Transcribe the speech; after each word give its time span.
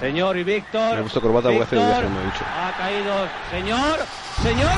Señor 0.00 0.36
y 0.36 0.42
Víctor. 0.42 0.94
Me 0.94 0.98
ha 0.98 1.02
puesto 1.02 1.20
corbata, 1.20 1.50
voy 1.50 1.60
a 1.60 1.62
hacer 1.62 1.78
un 1.78 1.86
viaje, 1.86 2.08
me 2.08 2.20
he 2.20 2.24
dicho. 2.24 2.44
Ha 2.44 2.76
caído. 2.76 3.28
Señor. 3.48 4.00
Señor. 4.42 4.72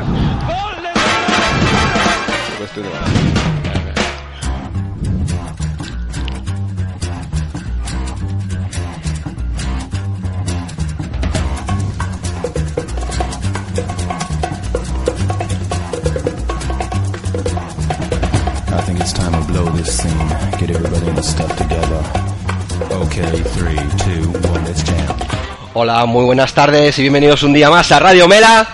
¡Gol 0.46 0.83
de 0.83 2.67
señor! 2.67 3.66
This 19.77 19.98
scene. 19.98 20.27
Get 20.59 20.70
everybody 20.71 21.07
in 21.07 21.16
the 21.16 21.23
stuff 21.23 21.55
together. 21.55 22.02
Okay, 23.05 23.43
three, 23.55 23.77
two, 24.03 24.29
one, 24.49 24.63
let's 24.65 24.83
jam. 24.83 25.15
Hola, 25.73 26.05
muy 26.05 26.25
buenas 26.25 26.53
tardes 26.53 26.97
y 26.97 27.03
bienvenidos 27.03 27.43
un 27.43 27.53
día 27.53 27.69
más 27.69 27.91
a 27.91 27.99
Radio 27.99 28.27
Mela. 28.27 28.67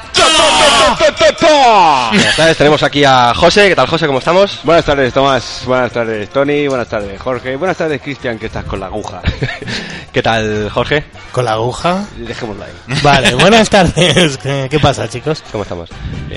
Buenas 1.43 2.35
tardes, 2.37 2.57
tenemos 2.57 2.83
aquí 2.83 3.03
a 3.03 3.33
José. 3.33 3.69
¿Qué 3.69 3.75
tal, 3.75 3.87
José? 3.87 4.07
¿Cómo 4.07 4.19
estamos? 4.19 4.59
Buenas 4.63 4.85
tardes, 4.85 5.13
Tomás. 5.13 5.63
Buenas 5.65 5.91
tardes, 5.91 6.29
Tony. 6.29 6.67
Buenas 6.67 6.87
tardes, 6.87 7.19
Jorge. 7.21 7.55
Buenas 7.55 7.77
tardes, 7.77 8.01
Cristian, 8.01 8.39
que 8.39 8.45
estás 8.45 8.63
con 8.63 8.79
la 8.79 8.85
aguja. 8.85 9.21
¿Qué 10.13 10.21
tal, 10.21 10.69
Jorge? 10.69 11.03
¿Con 11.31 11.45
la 11.45 11.53
aguja? 11.53 12.05
Dejémosla 12.15 12.65
ahí. 12.65 12.99
Vale, 13.01 13.35
buenas 13.35 13.69
tardes. 13.69 14.37
¿Qué, 14.37 14.79
pasa, 14.81 15.09
chicos? 15.09 15.43
¿Cómo 15.51 15.63
estamos? 15.63 15.89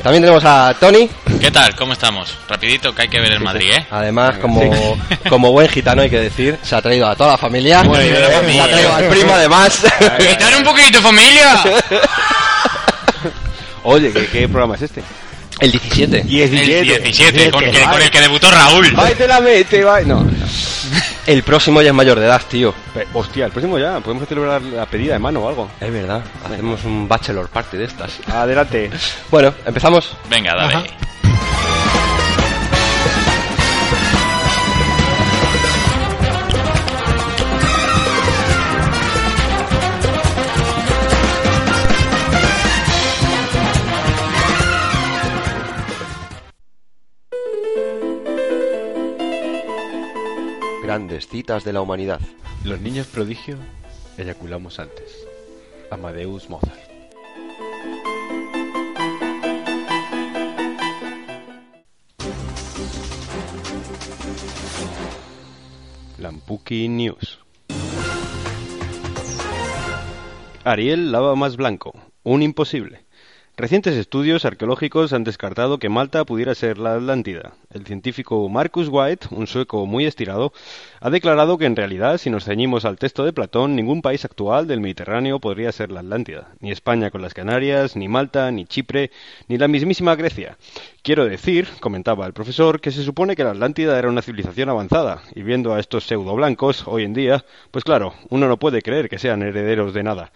También 0.03 0.23
tenemos 0.23 0.45
a 0.45 0.75
Tony. 0.79 1.09
¿Qué 1.41 1.51
tal? 1.51 1.77
¿Cómo 1.77 1.93
estamos? 1.93 2.37
Rapidito 2.49 2.95
que 2.95 3.03
hay 3.03 3.09
que 3.09 3.21
ver 3.21 3.33
el 3.33 3.41
Madrid, 3.41 3.71
¿eh? 3.73 3.87
Además, 3.91 4.39
como, 4.39 4.61
como 5.29 5.53
buen 5.53 5.69
gitano, 5.69 6.03
hay 6.03 6.11
que 6.11 6.21
decir, 6.21 6.59
se 6.63 6.75
ha 6.75 6.83
traído 6.83 7.07
a 7.07 7.15
toda 7.15 7.33
la 7.33 7.39
familia. 7.39 7.83
Muy 7.83 7.99
bien, 7.99 8.17
se 8.17 8.61
ha 8.61 8.69
traído 8.69 8.95
al 8.95 9.05
primo, 9.09 9.33
además. 9.33 9.85
¡Quitar 10.19 10.57
un 10.57 10.65
poquito, 10.65 11.01
familia! 11.01 11.63
Oye, 13.87 14.13
¿qué, 14.13 14.27
qué 14.27 14.49
programa 14.49 14.75
es 14.75 14.83
este? 14.83 15.03
El 15.61 15.71
17. 15.73 16.19
El 16.21 16.29
17, 16.29 17.51
con, 17.51 17.65
que- 17.65 17.81
con 17.83 18.03
el 18.03 18.11
que 18.11 18.21
debutó 18.21 18.51
Raúl. 18.51 18.93
¡Ay, 18.99 19.15
te 19.15 19.27
la 19.27 19.41
mete! 19.41 19.83
va! 19.85 20.01
No, 20.03 20.23
no. 20.23 20.31
El 21.27 21.43
próximo 21.43 21.83
ya 21.83 21.89
es 21.89 21.95
mayor 21.95 22.21
de 22.21 22.27
edad, 22.27 22.41
tío. 22.49 22.73
Pe- 22.95 23.07
Hostia, 23.13 23.47
el 23.47 23.51
próximo 23.51 23.79
ya. 23.79 23.99
Podemos 23.99 24.29
celebrar 24.29 24.63
la 24.63 24.87
pedida 24.87 25.15
de 25.15 25.19
mano 25.19 25.41
o 25.41 25.49
algo. 25.49 25.69
Es 25.81 25.91
verdad. 25.93 26.23
Hacemos 26.45 26.85
un 26.85 27.09
bachelor 27.09 27.49
party 27.49 27.77
de 27.79 27.85
estas. 27.85 28.19
Adelante. 28.29 28.91
Bueno, 29.31 29.53
empezamos. 29.65 30.17
Venga, 30.31 30.55
dale. 30.55 30.75
Ajá. 30.75 30.85
Grandes 50.87 51.27
citas 51.27 51.65
de 51.65 51.73
la 51.73 51.81
humanidad. 51.81 52.21
Los 52.63 52.81
niños 52.81 53.09
prodigio 53.09 53.57
eyaculamos 54.17 54.79
antes. 54.79 55.27
Amadeus 55.91 56.49
Mozart. 56.49 56.79
Lampuki 66.19 66.89
News. 66.89 67.41
Ariel 70.63 71.11
lava 71.11 71.35
más 71.35 71.57
blanco. 71.57 71.95
Un 72.23 72.45
imposible. 72.45 73.06
Recientes 73.59 73.97
estudios 73.97 74.45
arqueológicos 74.45 75.15
han 75.15 75.25
descartado 75.25 75.79
que 75.79 75.89
Malta 75.89 76.27
pudiera 76.27 76.55
ser 76.55 76.77
la 76.77 76.97
Atlántida. 76.97 77.55
El 77.73 77.87
científico 77.87 78.47
Marcus 78.51 78.89
White, 78.91 79.29
un 79.31 79.47
sueco 79.47 79.87
muy 79.87 80.05
estirado, 80.05 80.53
ha 81.01 81.09
declarado 81.09 81.57
que 81.57 81.65
en 81.65 81.75
realidad, 81.75 82.19
si 82.19 82.29
nos 82.29 82.45
ceñimos 82.45 82.85
al 82.85 82.99
texto 82.99 83.25
de 83.25 83.33
Platón, 83.33 83.75
ningún 83.75 84.03
país 84.03 84.27
actual 84.27 84.67
del 84.67 84.83
Mediterráneo 84.83 85.41
podría 85.41 85.73
ser 85.73 85.91
la 85.91 86.01
Atlántida. 86.01 86.49
Ni 86.61 86.71
España 86.71 87.11
con 87.11 87.23
las 87.23 87.33
Canarias, 87.33 87.97
ni 87.97 88.09
Malta, 88.09 88.51
ni 88.51 88.67
Chipre, 88.67 89.11
ni 89.49 89.57
la 89.57 89.69
mismísima 89.69 90.17
Grecia. 90.17 90.59
Quiero 91.01 91.25
decir, 91.25 91.67
comentaba 91.81 92.27
el 92.27 92.35
profesor, 92.35 92.79
que 92.83 92.93
se 92.93 93.05
supone 93.05 93.37
que 93.37 93.45
la 93.45 93.53
Atlántida 93.53 93.99
era 93.99 94.11
una 94.11 94.21
civilización 94.21 94.69
avanzada, 94.69 95.23
y 95.35 95.41
viendo 95.43 95.73
a 95.73 95.81
estos 95.81 96.05
pseudo 96.05 96.35
blancos 96.35 96.87
hoy 96.87 97.05
en 97.05 97.15
día, 97.15 97.43
pues 97.71 97.85
claro, 97.85 98.13
uno 98.29 98.49
no 98.49 98.59
puede 98.59 98.83
creer 98.83 99.09
que 99.09 99.19
sean 99.19 99.41
herederos 99.41 99.95
de 99.95 100.03
nada. 100.03 100.31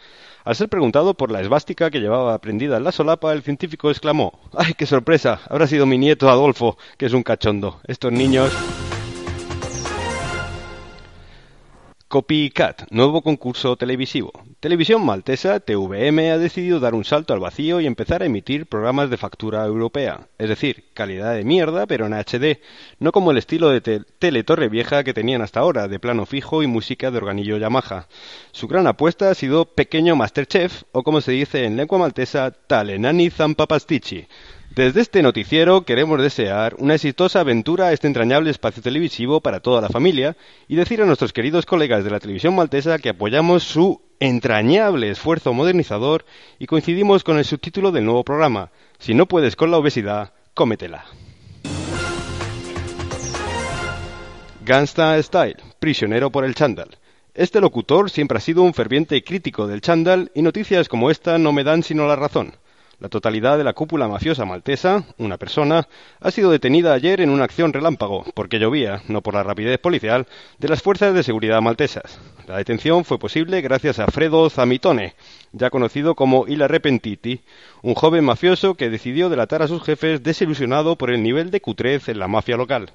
Al 0.44 0.56
ser 0.56 0.68
preguntado 0.68 1.14
por 1.14 1.30
la 1.30 1.40
esvástica 1.40 1.90
que 1.90 2.00
llevaba 2.00 2.38
prendida 2.38 2.78
en 2.78 2.84
la 2.84 2.92
solapa, 2.92 3.32
el 3.32 3.42
científico 3.42 3.90
exclamó 3.90 4.40
¡Ay, 4.56 4.74
qué 4.74 4.86
sorpresa! 4.86 5.40
Habrá 5.48 5.66
sido 5.66 5.84
mi 5.84 5.98
nieto 5.98 6.30
Adolfo, 6.30 6.78
que 6.96 7.06
es 7.06 7.12
un 7.12 7.22
cachondo. 7.22 7.80
Estos 7.86 8.12
niños... 8.12 8.50
Copycat, 12.14 12.90
nuevo 12.90 13.22
concurso 13.22 13.76
televisivo. 13.76 14.32
Televisión 14.58 15.06
Maltesa, 15.06 15.60
TVM, 15.60 16.32
ha 16.32 16.38
decidido 16.38 16.80
dar 16.80 16.92
un 16.92 17.04
salto 17.04 17.32
al 17.32 17.38
vacío 17.38 17.80
y 17.80 17.86
empezar 17.86 18.20
a 18.20 18.26
emitir 18.26 18.66
programas 18.66 19.10
de 19.10 19.16
factura 19.16 19.64
europea. 19.64 20.26
Es 20.36 20.48
decir, 20.48 20.86
calidad 20.92 21.36
de 21.36 21.44
mierda, 21.44 21.86
pero 21.86 22.06
en 22.06 22.14
HD. 22.14 22.58
No 22.98 23.12
como 23.12 23.30
el 23.30 23.38
estilo 23.38 23.68
de 23.70 23.80
te- 23.80 24.00
Tele 24.18 24.42
Torre 24.42 24.68
Vieja 24.68 25.04
que 25.04 25.14
tenían 25.14 25.40
hasta 25.40 25.60
ahora, 25.60 25.86
de 25.86 26.00
plano 26.00 26.26
fijo 26.26 26.64
y 26.64 26.66
música 26.66 27.12
de 27.12 27.18
organillo 27.18 27.58
Yamaha. 27.58 28.08
Su 28.50 28.66
gran 28.66 28.88
apuesta 28.88 29.30
ha 29.30 29.34
sido 29.36 29.66
Pequeño 29.66 30.16
Masterchef, 30.16 30.82
o 30.90 31.04
como 31.04 31.20
se 31.20 31.30
dice 31.30 31.64
en 31.64 31.76
lengua 31.76 32.00
maltesa, 32.00 32.50
Talenani 32.50 33.30
Zampapastici. 33.30 34.26
Desde 34.74 35.00
este 35.00 35.20
noticiero 35.20 35.82
queremos 35.82 36.22
desear 36.22 36.76
una 36.78 36.94
exitosa 36.94 37.40
aventura 37.40 37.88
a 37.88 37.92
este 37.92 38.06
entrañable 38.06 38.50
espacio 38.50 38.80
televisivo 38.80 39.40
para 39.40 39.58
toda 39.58 39.80
la 39.80 39.88
familia 39.88 40.36
y 40.68 40.76
decir 40.76 41.02
a 41.02 41.06
nuestros 41.06 41.32
queridos 41.32 41.66
colegas 41.66 42.04
de 42.04 42.10
la 42.10 42.20
televisión 42.20 42.54
maltesa 42.54 43.00
que 43.00 43.08
apoyamos 43.08 43.64
su 43.64 44.00
entrañable 44.20 45.10
esfuerzo 45.10 45.52
modernizador 45.52 46.24
y 46.60 46.66
coincidimos 46.66 47.24
con 47.24 47.36
el 47.38 47.44
subtítulo 47.44 47.90
del 47.90 48.04
nuevo 48.04 48.22
programa. 48.22 48.70
Si 49.00 49.12
no 49.12 49.26
puedes 49.26 49.56
con 49.56 49.72
la 49.72 49.78
obesidad, 49.78 50.34
cómetela. 50.54 51.04
Gangsta 54.64 55.20
Style, 55.20 55.56
prisionero 55.80 56.30
por 56.30 56.44
el 56.44 56.54
chándal. 56.54 56.96
Este 57.34 57.60
locutor 57.60 58.08
siempre 58.08 58.38
ha 58.38 58.40
sido 58.40 58.62
un 58.62 58.72
ferviente 58.72 59.24
crítico 59.24 59.66
del 59.66 59.80
chándal 59.80 60.30
y 60.32 60.42
noticias 60.42 60.88
como 60.88 61.10
esta 61.10 61.38
no 61.38 61.52
me 61.52 61.64
dan 61.64 61.82
sino 61.82 62.06
la 62.06 62.14
razón. 62.14 62.54
La 63.00 63.08
totalidad 63.08 63.56
de 63.56 63.64
la 63.64 63.72
cúpula 63.72 64.08
mafiosa 64.08 64.44
maltesa, 64.44 65.04
una 65.16 65.38
persona, 65.38 65.88
ha 66.20 66.30
sido 66.30 66.50
detenida 66.50 66.92
ayer 66.92 67.22
en 67.22 67.30
una 67.30 67.44
acción 67.44 67.72
relámpago, 67.72 68.26
porque 68.34 68.58
llovía, 68.58 69.00
no 69.08 69.22
por 69.22 69.32
la 69.32 69.42
rapidez 69.42 69.78
policial, 69.78 70.26
de 70.58 70.68
las 70.68 70.82
fuerzas 70.82 71.14
de 71.14 71.22
seguridad 71.22 71.62
maltesas. 71.62 72.20
La 72.46 72.58
detención 72.58 73.06
fue 73.06 73.18
posible 73.18 73.62
gracias 73.62 74.00
a 74.00 74.06
Fredo 74.08 74.50
Zamitone, 74.50 75.14
ya 75.52 75.70
conocido 75.70 76.14
como 76.14 76.46
Il 76.46 76.60
Arrepentiti, 76.60 77.40
un 77.80 77.94
joven 77.94 78.22
mafioso 78.22 78.74
que 78.74 78.90
decidió 78.90 79.30
delatar 79.30 79.62
a 79.62 79.68
sus 79.68 79.82
jefes 79.82 80.22
desilusionado 80.22 80.96
por 80.96 81.10
el 81.10 81.22
nivel 81.22 81.50
de 81.50 81.62
cutrez 81.62 82.10
en 82.10 82.18
la 82.18 82.28
mafia 82.28 82.58
local. 82.58 82.92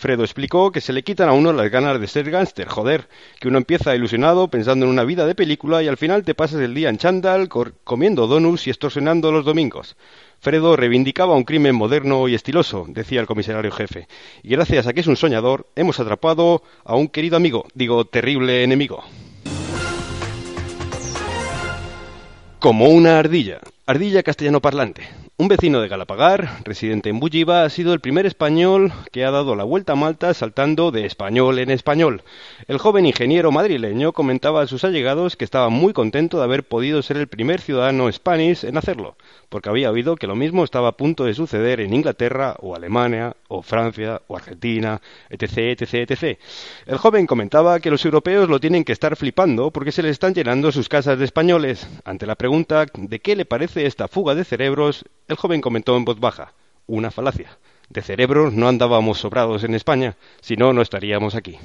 Fredo 0.00 0.24
explicó 0.24 0.72
que 0.72 0.80
se 0.80 0.94
le 0.94 1.02
quitan 1.02 1.28
a 1.28 1.34
uno 1.34 1.52
las 1.52 1.70
ganas 1.70 2.00
de 2.00 2.06
ser 2.06 2.30
gángster, 2.30 2.66
joder, 2.66 3.06
que 3.38 3.48
uno 3.48 3.58
empieza 3.58 3.94
ilusionado 3.94 4.48
pensando 4.48 4.86
en 4.86 4.90
una 4.90 5.04
vida 5.04 5.26
de 5.26 5.34
película 5.34 5.82
y 5.82 5.88
al 5.88 5.98
final 5.98 6.24
te 6.24 6.34
pasas 6.34 6.62
el 6.62 6.72
día 6.72 6.88
en 6.88 6.96
chándal, 6.96 7.50
comiendo 7.84 8.26
donuts 8.26 8.66
y 8.66 8.70
extorsionando 8.70 9.30
los 9.30 9.44
domingos. 9.44 9.98
Fredo 10.40 10.74
reivindicaba 10.74 11.36
un 11.36 11.44
crimen 11.44 11.74
moderno 11.74 12.28
y 12.28 12.34
estiloso, 12.34 12.86
decía 12.88 13.20
el 13.20 13.26
comisario 13.26 13.70
jefe, 13.70 14.08
y 14.42 14.48
gracias 14.48 14.86
a 14.86 14.94
que 14.94 15.00
es 15.00 15.06
un 15.06 15.16
soñador, 15.16 15.66
hemos 15.76 16.00
atrapado 16.00 16.62
a 16.82 16.96
un 16.96 17.08
querido 17.08 17.36
amigo, 17.36 17.66
digo, 17.74 18.06
terrible 18.06 18.64
enemigo. 18.64 19.04
Como 22.58 22.88
una 22.88 23.18
ardilla, 23.18 23.60
ardilla 23.84 24.22
castellano 24.22 24.62
parlante. 24.62 25.02
Un 25.40 25.48
vecino 25.48 25.80
de 25.80 25.88
Galapagar, 25.88 26.58
residente 26.64 27.08
en 27.08 27.18
Bulliva, 27.18 27.64
ha 27.64 27.70
sido 27.70 27.94
el 27.94 28.00
primer 28.00 28.26
español 28.26 28.92
que 29.10 29.24
ha 29.24 29.30
dado 29.30 29.56
la 29.56 29.64
vuelta 29.64 29.94
a 29.94 29.96
Malta 29.96 30.34
saltando 30.34 30.90
de 30.90 31.06
español 31.06 31.58
en 31.58 31.70
español. 31.70 32.24
El 32.68 32.76
joven 32.76 33.06
ingeniero 33.06 33.50
madrileño 33.50 34.12
comentaba 34.12 34.60
a 34.60 34.66
sus 34.66 34.84
allegados 34.84 35.38
que 35.38 35.46
estaba 35.46 35.70
muy 35.70 35.94
contento 35.94 36.36
de 36.36 36.44
haber 36.44 36.64
podido 36.64 37.00
ser 37.00 37.16
el 37.16 37.26
primer 37.26 37.62
ciudadano 37.62 38.12
spanish 38.12 38.66
en 38.66 38.76
hacerlo, 38.76 39.16
porque 39.48 39.70
había 39.70 39.90
oído 39.90 40.16
que 40.16 40.26
lo 40.26 40.36
mismo 40.36 40.62
estaba 40.62 40.88
a 40.88 40.96
punto 40.98 41.24
de 41.24 41.32
suceder 41.32 41.80
en 41.80 41.94
Inglaterra 41.94 42.56
o 42.60 42.76
Alemania 42.76 43.34
o 43.48 43.62
Francia 43.62 44.20
o 44.28 44.36
Argentina, 44.36 45.00
etc, 45.30 45.80
etc, 45.80 46.10
etc. 46.10 46.38
El 46.84 46.98
joven 46.98 47.26
comentaba 47.26 47.80
que 47.80 47.90
los 47.90 48.04
europeos 48.04 48.50
lo 48.50 48.60
tienen 48.60 48.84
que 48.84 48.92
estar 48.92 49.16
flipando 49.16 49.70
porque 49.70 49.90
se 49.90 50.02
le 50.02 50.10
están 50.10 50.34
llenando 50.34 50.70
sus 50.70 50.90
casas 50.90 51.18
de 51.18 51.24
españoles. 51.24 51.88
Ante 52.04 52.26
la 52.26 52.34
pregunta 52.34 52.84
de 52.92 53.20
qué 53.20 53.36
le 53.36 53.46
parece 53.46 53.86
esta 53.86 54.06
fuga 54.06 54.34
de 54.34 54.44
cerebros, 54.44 55.06
el 55.30 55.36
joven 55.36 55.60
comentó 55.60 55.96
en 55.96 56.04
voz 56.04 56.18
baja 56.18 56.54
una 56.88 57.12
falacia. 57.12 57.56
De 57.88 58.02
cerebros 58.02 58.52
no 58.52 58.66
andábamos 58.66 59.20
sobrados 59.20 59.62
en 59.62 59.76
España, 59.76 60.16
si 60.40 60.56
no, 60.56 60.72
no 60.72 60.82
estaríamos 60.82 61.36
aquí. 61.36 61.56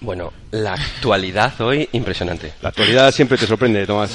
Bueno, 0.00 0.32
la 0.50 0.72
actualidad 0.72 1.60
hoy 1.60 1.88
impresionante. 1.92 2.54
La 2.60 2.70
actualidad 2.70 3.12
siempre 3.12 3.38
te 3.38 3.46
sorprende, 3.46 3.86
Tomás. 3.86 4.10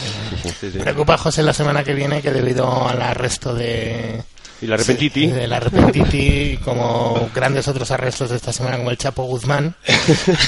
Sí, 0.59 0.71
sí. 0.71 0.79
Preocupa 0.79 1.17
José 1.17 1.41
la 1.41 1.53
semana 1.53 1.85
que 1.85 1.93
viene 1.93 2.21
que 2.21 2.31
debido 2.31 2.85
al 2.85 3.01
arresto 3.01 3.53
de 3.53 4.21
y 4.61 4.67
la 4.67 4.77
repentiti. 4.77 5.27
De 5.27 5.47
la 5.47 5.59
repentiti, 5.59 6.57
como 6.63 7.29
grandes 7.33 7.67
otros 7.67 7.89
arrestos 7.91 8.29
de 8.29 8.35
esta 8.35 8.53
semana, 8.53 8.77
como 8.77 8.91
el 8.91 8.97
Chapo 8.97 9.23
Guzmán, 9.23 9.75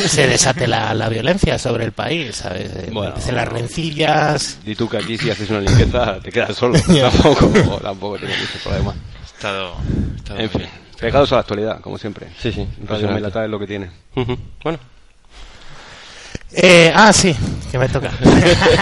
se 0.07 0.27
desate 0.27 0.67
la, 0.67 0.93
la 0.93 1.09
violencia 1.09 1.57
sobre 1.57 1.85
el 1.85 1.93
país, 1.93 2.35
¿sabes? 2.35 2.91
Bueno. 2.91 3.09
Empiecen 3.09 3.35
las 3.35 3.47
rencillas... 3.47 4.59
Y 4.65 4.75
tú 4.75 4.87
que 4.87 4.97
aquí 4.97 5.17
si 5.17 5.29
haces 5.29 5.49
una 5.49 5.61
limpieza 5.61 6.19
te 6.19 6.31
quedas 6.31 6.55
solo. 6.55 6.79
Tampoco, 6.87 7.79
tampoco 7.81 8.17
tienes 8.19 8.39
mucho 8.39 8.59
problema. 8.63 8.93
He 8.93 9.25
estado, 9.25 9.73
he 10.13 10.17
estado 10.17 10.39
En 10.39 10.49
fin, 10.49 10.61
pegados 10.99 11.31
a 11.31 11.35
la 11.35 11.41
actualidad, 11.41 11.81
como 11.81 11.97
siempre. 11.97 12.27
Sí, 12.39 12.51
sí. 12.51 12.67
Radio. 12.87 13.09
Melata 13.09 13.43
es 13.43 13.49
lo 13.49 13.59
que 13.59 13.67
tiene. 13.67 13.89
Ujú. 14.15 14.37
Bueno, 14.63 14.79
Eh, 16.55 16.91
ah, 16.93 17.11
sí, 17.11 17.35
que 17.71 17.77
me 17.79 17.89
toca. 17.89 18.11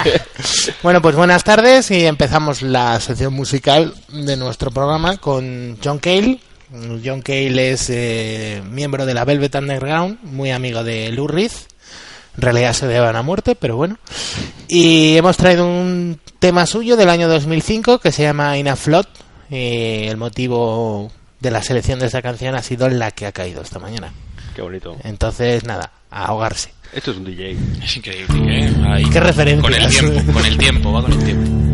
bueno, 0.83 1.01
pues 1.01 1.15
buenas 1.15 1.43
tardes 1.43 1.89
y 1.91 2.05
empezamos 2.05 2.61
la 2.61 2.99
sección 2.99 3.33
musical 3.33 3.93
de 4.09 4.35
nuestro 4.35 4.71
programa 4.71 5.17
con 5.17 5.77
John 5.83 5.99
Cale. 5.99 6.39
John 7.03 7.21
Cale 7.21 7.71
es 7.71 7.89
eh, 7.89 8.61
miembro 8.69 9.05
de 9.05 9.13
la 9.13 9.25
Velvet 9.25 9.55
Underground, 9.55 10.19
muy 10.23 10.51
amigo 10.51 10.83
de 10.83 11.11
Lou 11.11 11.27
Reed. 11.27 11.51
En 12.35 12.41
realidad 12.41 12.73
se 12.73 12.87
deban 12.87 13.15
a 13.15 13.21
muerte, 13.21 13.55
pero 13.55 13.75
bueno. 13.75 13.97
Y 14.67 15.17
hemos 15.17 15.37
traído 15.37 15.65
un 15.65 16.19
tema 16.39 16.65
suyo 16.65 16.95
del 16.97 17.09
año 17.09 17.27
2005 17.27 17.99
que 17.99 18.11
se 18.11 18.23
llama 18.23 18.57
In 18.57 18.67
a 18.67 18.75
Flood. 18.75 19.05
Y 19.49 20.07
el 20.07 20.17
motivo 20.17 21.11
de 21.41 21.51
la 21.51 21.61
selección 21.61 21.99
de 21.99 22.05
esta 22.05 22.21
canción 22.21 22.55
ha 22.55 22.63
sido 22.63 22.87
la 22.89 23.11
que 23.11 23.25
ha 23.25 23.31
caído 23.31 23.61
esta 23.61 23.79
mañana. 23.79 24.13
Qué 24.55 24.61
bonito. 24.61 24.95
Entonces, 25.03 25.65
nada, 25.65 25.91
a 26.09 26.25
ahogarse. 26.25 26.71
Esto 26.93 27.11
es 27.11 27.17
un 27.17 27.23
DJ. 27.23 27.57
Es 27.83 27.97
increíble, 27.97 28.65
¿eh? 28.65 28.73
Ahí, 28.85 29.05
Qué 29.05 29.19
referencias. 29.19 29.61
Con 29.61 29.73
el 29.73 29.89
tiempo, 29.89 30.33
con 30.33 30.45
el 30.45 30.57
tiempo, 30.57 30.91
va 30.93 31.01
con 31.01 31.13
el 31.13 31.23
tiempo. 31.23 31.70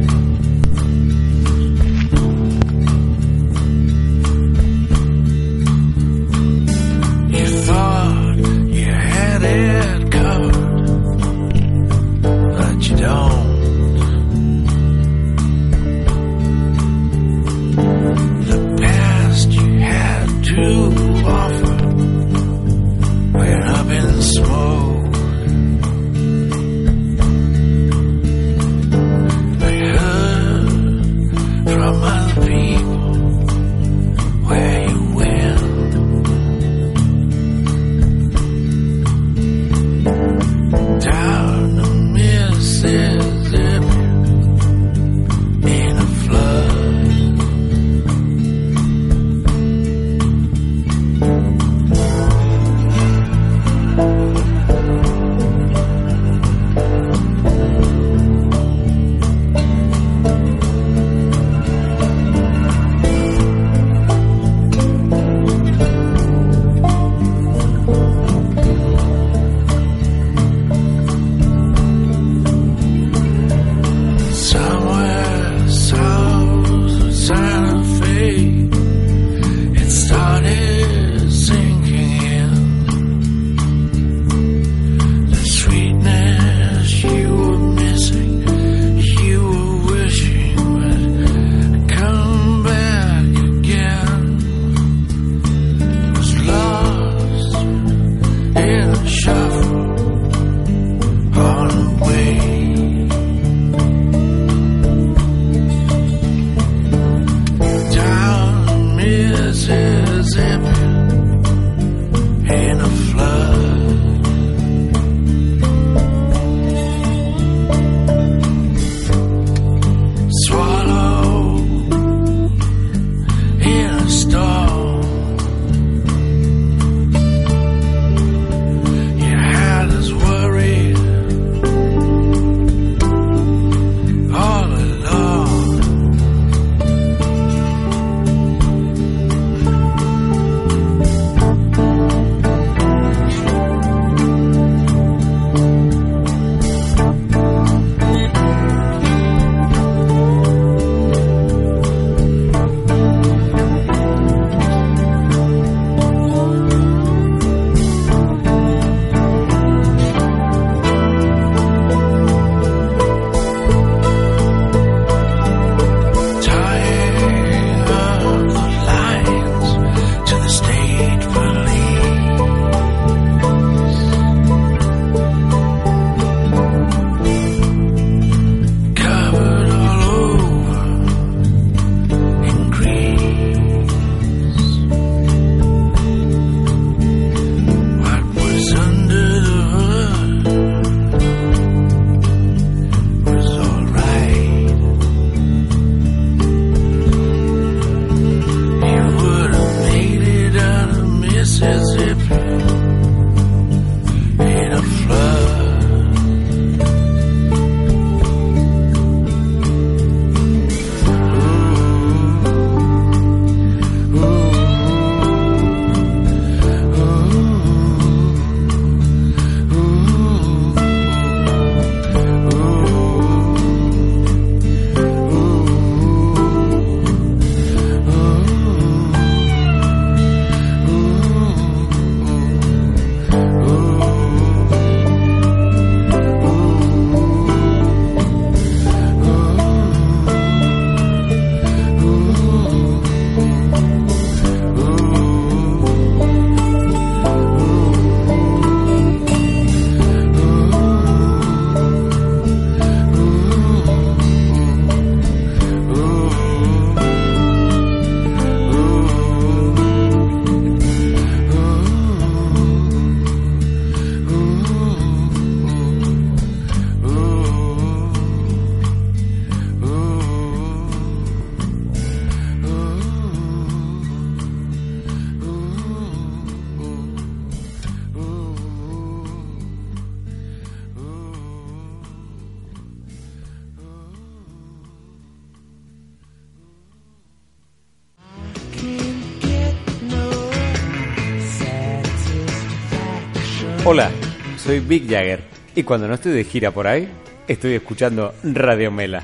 Soy 294.68 294.82
Big 294.82 295.10
Jagger 295.10 295.42
y 295.76 295.84
cuando 295.84 296.10
no 296.10 296.16
estoy 296.16 296.34
de 296.34 296.44
gira 296.44 296.72
por 296.72 296.88
ahí, 296.88 297.08
estoy 297.48 297.76
escuchando 297.76 298.36
Radio 298.44 298.92
Mela. 298.92 299.24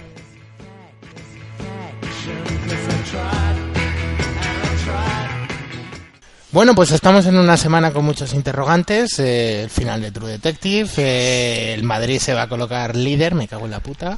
Bueno, 6.50 6.74
pues 6.74 6.92
estamos 6.92 7.26
en 7.26 7.36
una 7.36 7.58
semana 7.58 7.92
con 7.92 8.06
muchos 8.06 8.34
interrogantes. 8.34 9.20
eh, 9.20 9.64
el 9.64 9.70
final 9.70 10.02
de 10.02 10.12
True 10.12 10.32
Detective. 10.32 10.90
eh, 10.96 11.74
el 11.74 11.84
Madrid 11.84 12.20
se 12.20 12.34
va 12.34 12.44
a 12.44 12.48
colocar 12.48 12.96
líder, 12.96 13.36
me 13.36 13.50
cago 13.50 13.66
en 13.66 13.72
la 13.72 13.82
puta. 13.82 14.18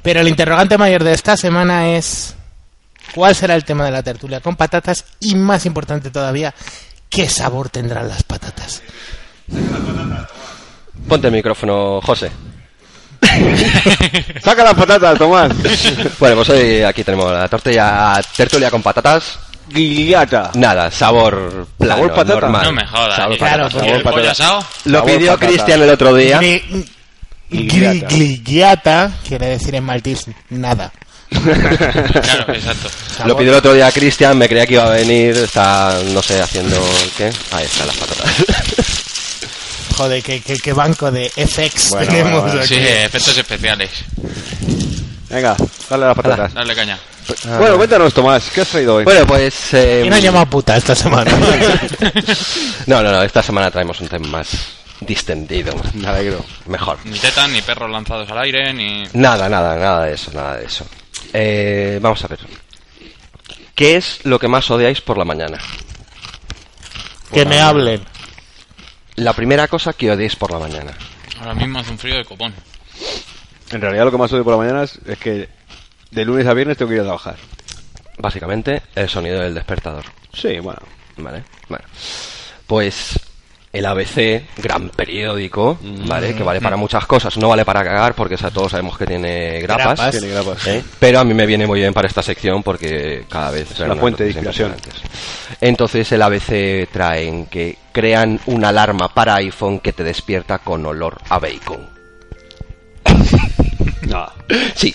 Pero 0.00 0.20
el 0.20 0.28
interrogante 0.28 0.78
mayor 0.78 1.04
de 1.04 1.12
esta 1.12 1.36
semana 1.36 1.90
es: 1.90 2.34
¿cuál 3.14 3.34
será 3.34 3.56
el 3.56 3.64
tema 3.64 3.84
de 3.84 3.90
la 3.90 4.02
tertulia 4.02 4.40
con 4.40 4.56
patatas? 4.56 5.04
Y 5.20 5.34
más 5.34 5.66
importante 5.66 6.10
todavía, 6.10 6.54
¿qué 7.10 7.28
sabor 7.28 7.68
tendrán 7.68 8.08
las 8.08 8.22
patatas? 8.22 8.80
Ponte 11.08 11.26
el 11.28 11.32
micrófono, 11.32 12.00
José. 12.02 12.30
¡Saca 14.42 14.64
las 14.64 14.74
patatas, 14.74 15.18
Tomás! 15.18 15.52
Bueno, 16.18 16.36
pues 16.36 16.48
hoy 16.50 16.82
aquí 16.82 17.02
tenemos 17.04 17.32
la 17.32 17.48
tortilla 17.48 18.20
tertulia 18.36 18.70
con 18.70 18.82
patatas. 18.82 19.38
Guillata. 19.68 20.50
Nada, 20.54 20.90
sabor 20.90 21.66
plano, 21.76 21.94
¿Sabor 22.02 22.14
patata? 22.14 22.40
normal. 22.40 22.64
No 22.64 22.72
me 22.72 22.86
jodas. 22.86 23.16
Sabor 23.16 23.34
¿y- 23.34 23.38
Claro, 23.38 23.62
patata. 23.64 23.72
porque 23.78 23.86
¿y 23.88 23.90
el 23.90 24.02
sabor 24.02 24.14
patata. 24.14 24.30
asado? 24.32 24.66
Lo 24.84 24.98
Sabor 24.98 25.12
pidió 25.16 25.32
patata. 25.32 25.46
Cristian 25.48 25.82
el 25.82 25.90
otro 25.90 26.14
día. 26.14 26.40
Gligliata 27.50 29.10
quiere 29.26 29.46
decir 29.50 29.74
en 29.74 29.84
maltés 29.84 30.26
nada. 30.50 30.92
Claro, 31.30 32.52
exacto. 32.54 32.88
Sabor- 33.16 33.26
Lo 33.28 33.36
pidió 33.36 33.50
el 33.52 33.58
otro 33.58 33.72
día 33.74 33.90
Cristian, 33.92 34.38
me 34.38 34.48
creía 34.48 34.66
que 34.66 34.74
iba 34.74 34.84
a 34.86 34.90
venir, 34.90 35.36
está, 35.36 35.98
no 36.12 36.22
sé, 36.22 36.40
haciendo... 36.40 36.80
¿Qué? 37.16 37.30
Ahí 37.52 37.64
están 37.64 37.86
las 37.88 37.96
patatas. 37.96 39.02
Joder, 39.96 40.22
qué, 40.22 40.40
qué- 40.42 40.56
qué 40.58 40.72
banco 40.72 41.10
de 41.10 41.30
FX 41.30 41.90
Bueno, 41.90 42.06
tenemos 42.06 42.30
bueno, 42.32 42.46
bueno. 42.48 42.60
aquí. 42.60 42.68
Sí, 42.74 42.80
efectos 42.80 43.38
especiales. 43.38 43.90
Venga, 45.30 45.56
dale 45.88 46.06
las 46.06 46.16
patatas. 46.16 46.54
Dale 46.54 46.74
caña. 46.74 46.98
Bueno, 47.58 47.76
cuéntanos, 47.76 48.14
Tomás, 48.14 48.50
¿qué 48.54 48.60
has 48.60 48.68
traído 48.68 48.96
hoy? 48.96 49.04
Bueno, 49.04 49.26
pues... 49.26 49.74
eh, 49.74 49.98
¿Quién 50.02 50.12
ha 50.14 50.18
llamado 50.20 50.46
puta 50.46 50.76
esta 50.76 50.94
semana? 50.94 51.30
No, 52.86 53.02
no, 53.02 53.10
no, 53.10 53.22
esta 53.22 53.42
semana 53.42 53.68
traemos 53.70 54.00
un 54.00 54.06
tema 54.08 54.28
más 54.28 54.48
distendido. 55.00 55.74
Me 55.94 56.06
alegro. 56.06 56.44
Mejor. 56.66 56.98
Ni 57.04 57.18
tetas, 57.18 57.48
ni 57.50 57.60
perros 57.62 57.90
lanzados 57.90 58.30
al 58.30 58.38
aire, 58.38 58.72
ni... 58.72 59.04
Nada, 59.14 59.48
nada, 59.48 59.74
nada 59.76 60.04
de 60.04 60.14
eso, 60.14 60.30
nada 60.32 60.56
de 60.58 60.66
eso. 60.66 60.86
Eh, 61.32 61.98
vamos 62.00 62.22
a 62.24 62.28
ver. 62.28 62.38
¿Qué 63.74 63.96
es 63.96 64.20
lo 64.22 64.38
que 64.38 64.46
más 64.46 64.70
odiáis 64.70 65.00
por 65.00 65.18
la 65.18 65.24
mañana? 65.24 65.58
que 67.32 67.44
me 67.44 67.58
hablen. 67.60 68.02
La 69.16 69.32
primera 69.32 69.66
cosa 69.68 69.92
que 69.92 70.10
odiáis 70.10 70.36
por 70.36 70.52
la 70.52 70.58
mañana. 70.58 70.92
Ahora 71.40 71.54
mismo 71.54 71.78
hace 71.78 71.90
un 71.90 71.98
frío 71.98 72.16
de 72.16 72.24
copón. 72.24 72.54
En 73.70 73.80
realidad 73.80 74.04
lo 74.04 74.10
que 74.10 74.18
más 74.18 74.32
odio 74.32 74.44
por 74.44 74.52
la 74.52 74.58
mañana 74.58 74.84
es, 74.84 74.98
es 75.06 75.18
que 75.18 75.48
de 76.10 76.24
lunes 76.24 76.46
a 76.46 76.54
viernes 76.54 76.76
tengo 76.76 76.90
que 76.90 76.96
ir 76.96 77.00
a 77.00 77.04
trabajar. 77.04 77.36
Básicamente, 78.18 78.82
el 78.94 79.08
sonido 79.08 79.40
del 79.40 79.54
despertador. 79.54 80.04
Sí, 80.32 80.58
bueno. 80.60 80.80
¿Vale? 81.16 81.44
Bueno. 81.68 81.84
Pues 82.66 83.18
el 83.76 83.84
ABC, 83.86 84.42
gran 84.56 84.88
periódico, 84.88 85.78
¿vale? 86.06 86.34
Que 86.34 86.42
vale 86.42 86.60
para 86.60 86.76
muchas 86.76 87.06
cosas. 87.06 87.36
No 87.36 87.48
vale 87.48 87.64
para 87.64 87.84
cagar 87.84 88.14
porque 88.14 88.36
o 88.36 88.38
sea, 88.38 88.50
todos 88.50 88.72
sabemos 88.72 88.96
que 88.96 89.06
tiene 89.06 89.60
grapas. 89.60 89.98
Grapas. 89.98 90.10
Tiene 90.12 90.28
grapas. 90.28 90.66
¿eh? 90.66 90.84
Pero 90.98 91.20
a 91.20 91.24
mí 91.24 91.34
me 91.34 91.46
viene 91.46 91.66
muy 91.66 91.80
bien 91.80 91.92
para 91.92 92.08
esta 92.08 92.22
sección 92.22 92.62
porque 92.62 93.24
cada 93.28 93.50
vez 93.50 93.78
una 93.80 93.96
fuente 93.96 94.24
de 94.24 94.30
inspiración. 94.30 94.74
Entonces 95.60 96.10
el 96.12 96.22
ABC 96.22 96.88
traen 96.90 97.46
que 97.46 97.76
crean 97.92 98.40
una 98.46 98.68
alarma 98.70 99.12
para 99.12 99.34
iPhone 99.36 99.80
que 99.80 99.92
te 99.92 100.04
despierta 100.04 100.58
con 100.58 100.84
olor 100.86 101.18
a 101.28 101.38
bacon. 101.38 101.88
No, 104.06 104.24
Sí. 104.76 104.94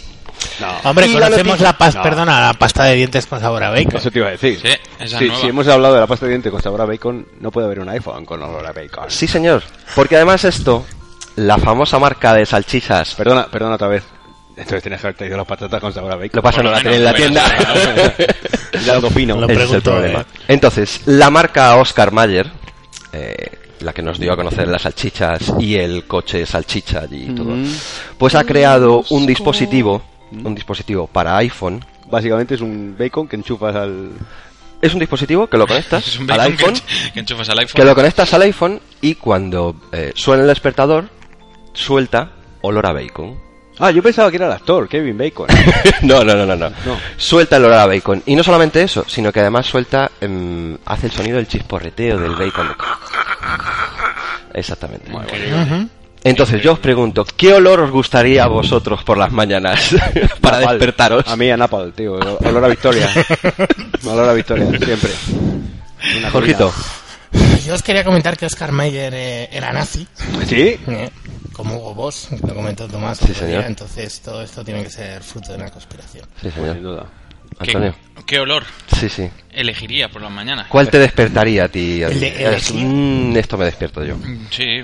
No. 0.61 0.89
Hombre, 0.89 1.07
Y 1.07 1.13
conocemos 1.13 1.59
la, 1.59 1.77
pasta, 1.77 1.99
No. 1.99 2.03
perdona, 2.03 2.39
la 2.47 2.53
pasta 2.53 2.85
de 2.85 2.95
dientes 2.95 3.25
con 3.25 3.39
sabor 3.39 3.63
a 3.63 3.69
bacon. 3.71 3.97
Eso 3.97 4.09
te 4.11 4.19
iba 4.19 4.27
a 4.29 4.31
decir. 4.31 4.59
Sí, 4.61 4.69
esa 4.99 5.17
Sí, 5.19 5.25
nueva. 5.25 5.41
si 5.41 5.47
hemos 5.47 5.67
hablado 5.67 5.93
de 5.95 5.99
la 6.01 6.07
pasta 6.07 6.25
de 6.25 6.31
diente 6.31 6.49
con 6.51 6.61
sabor 6.61 6.81
a 6.81 6.85
bacon, 6.85 7.27
no 7.39 7.51
puede 7.51 7.65
haber 7.67 7.79
un 7.79 7.89
iPhone 7.89 8.25
con 8.25 8.41
olor 8.41 8.65
a 8.65 8.71
bacon. 8.71 9.09
Sí, 9.09 9.27
señor. 9.27 9.63
Porque 9.95 10.15
además 10.15 10.43
esto, 10.45 10.85
la 11.35 11.57
famosa 11.57 11.99
marca 11.99 12.33
de 12.33 12.45
salchichas, 12.45 13.15
Perdona, 13.15 13.47
perdona 13.47 13.75
otra 13.75 13.87
vez. 13.89 14.03
Entonces 14.55 14.83
tienes 14.83 15.01
que 15.01 15.07
haber 15.07 15.17
traído 15.17 15.37
las 15.37 15.47
patatas 15.47 15.79
con 15.81 15.91
sabor 15.93 16.11
a 16.11 16.15
bacon. 16.15 16.31
lo 16.33 16.41
pasa 16.43 16.61
no 16.61 16.71
la 16.71 16.79
tienen 16.81 16.99
en 16.99 17.03
la 17.05 17.13
tienda. 17.13 17.43
Ya 18.85 18.99
lo 18.99 19.09
fino. 19.09 19.35
Lo 19.35 19.47
Ese 19.49 19.63
es 19.63 19.71
el 19.73 19.81
problema. 19.81 20.21
eh. 20.21 20.25
Entonces, 20.47 21.01
la 21.05 21.29
marca 21.29 21.75
Oscar 21.75 22.11
Mayer, 22.11 22.49
eh, 23.11 23.35
la 23.81 23.93
que 23.93 24.01
nos 24.01 24.19
dio 24.19 24.31
a 24.33 24.35
conocer 24.35 24.67
las 24.67 24.83
salchichas 24.83 25.53
y 25.59 25.75
el 25.75 26.05
coche 26.07 26.45
salchicha 26.45 27.03
y 27.09 27.27
todo, 27.35 27.53
pues 28.17 28.35
ha 28.35 28.43
creado 28.43 29.03
un 29.09 29.25
dispositivo, 29.25 30.03
un 30.31 30.55
dispositivo 30.55 31.07
para 31.07 31.37
iPhone. 31.37 31.83
Básicamente 32.09 32.55
es 32.55 32.61
un 32.61 32.95
bacon 32.97 33.27
que 33.27 33.35
enchufas 33.35 33.75
al... 33.75 34.11
Es 34.81 34.93
un 34.93 34.99
dispositivo 34.99 35.47
que 35.47 35.57
lo 35.57 35.67
conectas 35.67 36.07
Es 36.07 36.19
un 36.19 36.29
al 36.31 36.39
iPhone, 36.41 36.73
que 37.13 37.19
enchufas 37.19 37.49
al 37.49 37.59
iPhone. 37.59 37.75
que 37.75 37.85
lo 37.85 37.95
conectas 37.95 38.33
al 38.33 38.41
iPhone 38.41 38.79
y 39.01 39.15
cuando 39.15 39.75
eh, 39.91 40.11
suena 40.15 40.41
el 40.41 40.47
despertador, 40.47 41.09
suelta 41.73 42.31
olor 42.61 42.85
a 42.87 42.93
bacon. 42.93 43.37
Ah, 43.79 43.89
yo 43.89 44.03
pensaba 44.03 44.29
que 44.29 44.35
era 44.35 44.45
el 44.45 44.51
actor, 44.51 44.87
Kevin 44.87 45.17
Bacon. 45.17 45.47
no, 46.03 46.23
no, 46.23 46.35
no, 46.35 46.45
no, 46.45 46.55
no, 46.55 46.69
No. 46.69 46.97
Suelta 47.17 47.57
el 47.57 47.65
olor 47.65 47.79
a 47.79 47.85
bacon. 47.87 48.21
Y 48.27 48.35
no 48.35 48.43
solamente 48.43 48.83
eso, 48.83 49.05
sino 49.07 49.31
que 49.31 49.39
además 49.39 49.65
suelta, 49.65 50.11
em, 50.19 50.77
hace 50.85 51.07
el 51.07 51.11
sonido 51.11 51.37
del 51.37 51.47
chisporreteo 51.47 52.19
del 52.19 52.35
bacon. 52.35 52.67
Exactamente. 54.53 55.11
Ujú. 55.11 55.89
Entonces 56.23 56.61
yo 56.61 56.73
os 56.73 56.79
pregunto, 56.79 57.25
¿qué 57.35 57.53
olor 57.53 57.79
os 57.81 57.91
gustaría 57.91 58.43
a 58.43 58.47
vosotros 58.47 59.03
por 59.03 59.17
las 59.17 59.31
mañas 59.31 59.61
para 60.41 60.59
Napal. 60.59 60.77
despertaros? 60.77 61.27
A 61.27 61.35
mí 61.35 61.49
a 61.49 61.57
Napal, 61.57 61.93
tío. 61.93 62.13
Olor 62.13 62.63
a 62.65 62.67
victoria. 62.67 63.09
olor 64.05 64.29
a 64.29 64.33
victoria, 64.33 64.67
siempre. 64.83 65.09
Una 66.19 66.29
Jorgito, 66.31 66.71
Yo 67.65 67.73
os 67.73 67.81
quería 67.83 68.03
comentar 68.03 68.37
que 68.37 68.45
Oscar 68.45 68.71
Mayer 68.71 69.13
eh, 69.15 69.49
era 69.51 69.71
nazi. 69.73 70.05
¿Sí? 70.47 70.79
eh, 70.87 71.09
como 71.53 71.75
Hugo 71.77 71.95
Boss, 71.95 72.29
lo 72.47 72.53
comentó 72.55 72.87
Tomás. 72.87 73.17
Sí, 73.19 73.33
señor. 73.33 73.65
entonces 73.65 74.19
todo 74.21 74.41
esto 74.43 74.63
tiene 74.63 74.83
que 74.83 74.89
ser 74.89 75.21
fruto 75.23 75.51
de 75.51 75.57
una 75.57 75.69
conspiración. 75.69 76.25
sí 76.41 76.49
Sin 76.51 76.51
señor. 76.53 76.81
duda. 76.81 77.05
¿Qué, 77.61 77.71
Antonio, 77.71 77.95
qué 78.25 78.39
olor 78.39 78.63
sí, 78.97 79.09
sí. 79.09 79.29
elegiría 79.51 80.09
por 80.09 80.21
las 80.21 80.31
mañanas? 80.31 80.67
¿Cuál 80.69 80.89
te 80.89 80.97
despertaría 80.99 81.65
a 81.65 81.67
ti? 81.67 82.01
El 82.01 82.19
de- 82.19 82.27
Es- 82.55 82.69
elegir. 82.71 82.85
mm, 82.85 83.37
esto 83.37 83.57
me 83.57 83.65
despierto 83.65 84.03
yo. 84.05 84.15
Sí, 84.49 84.81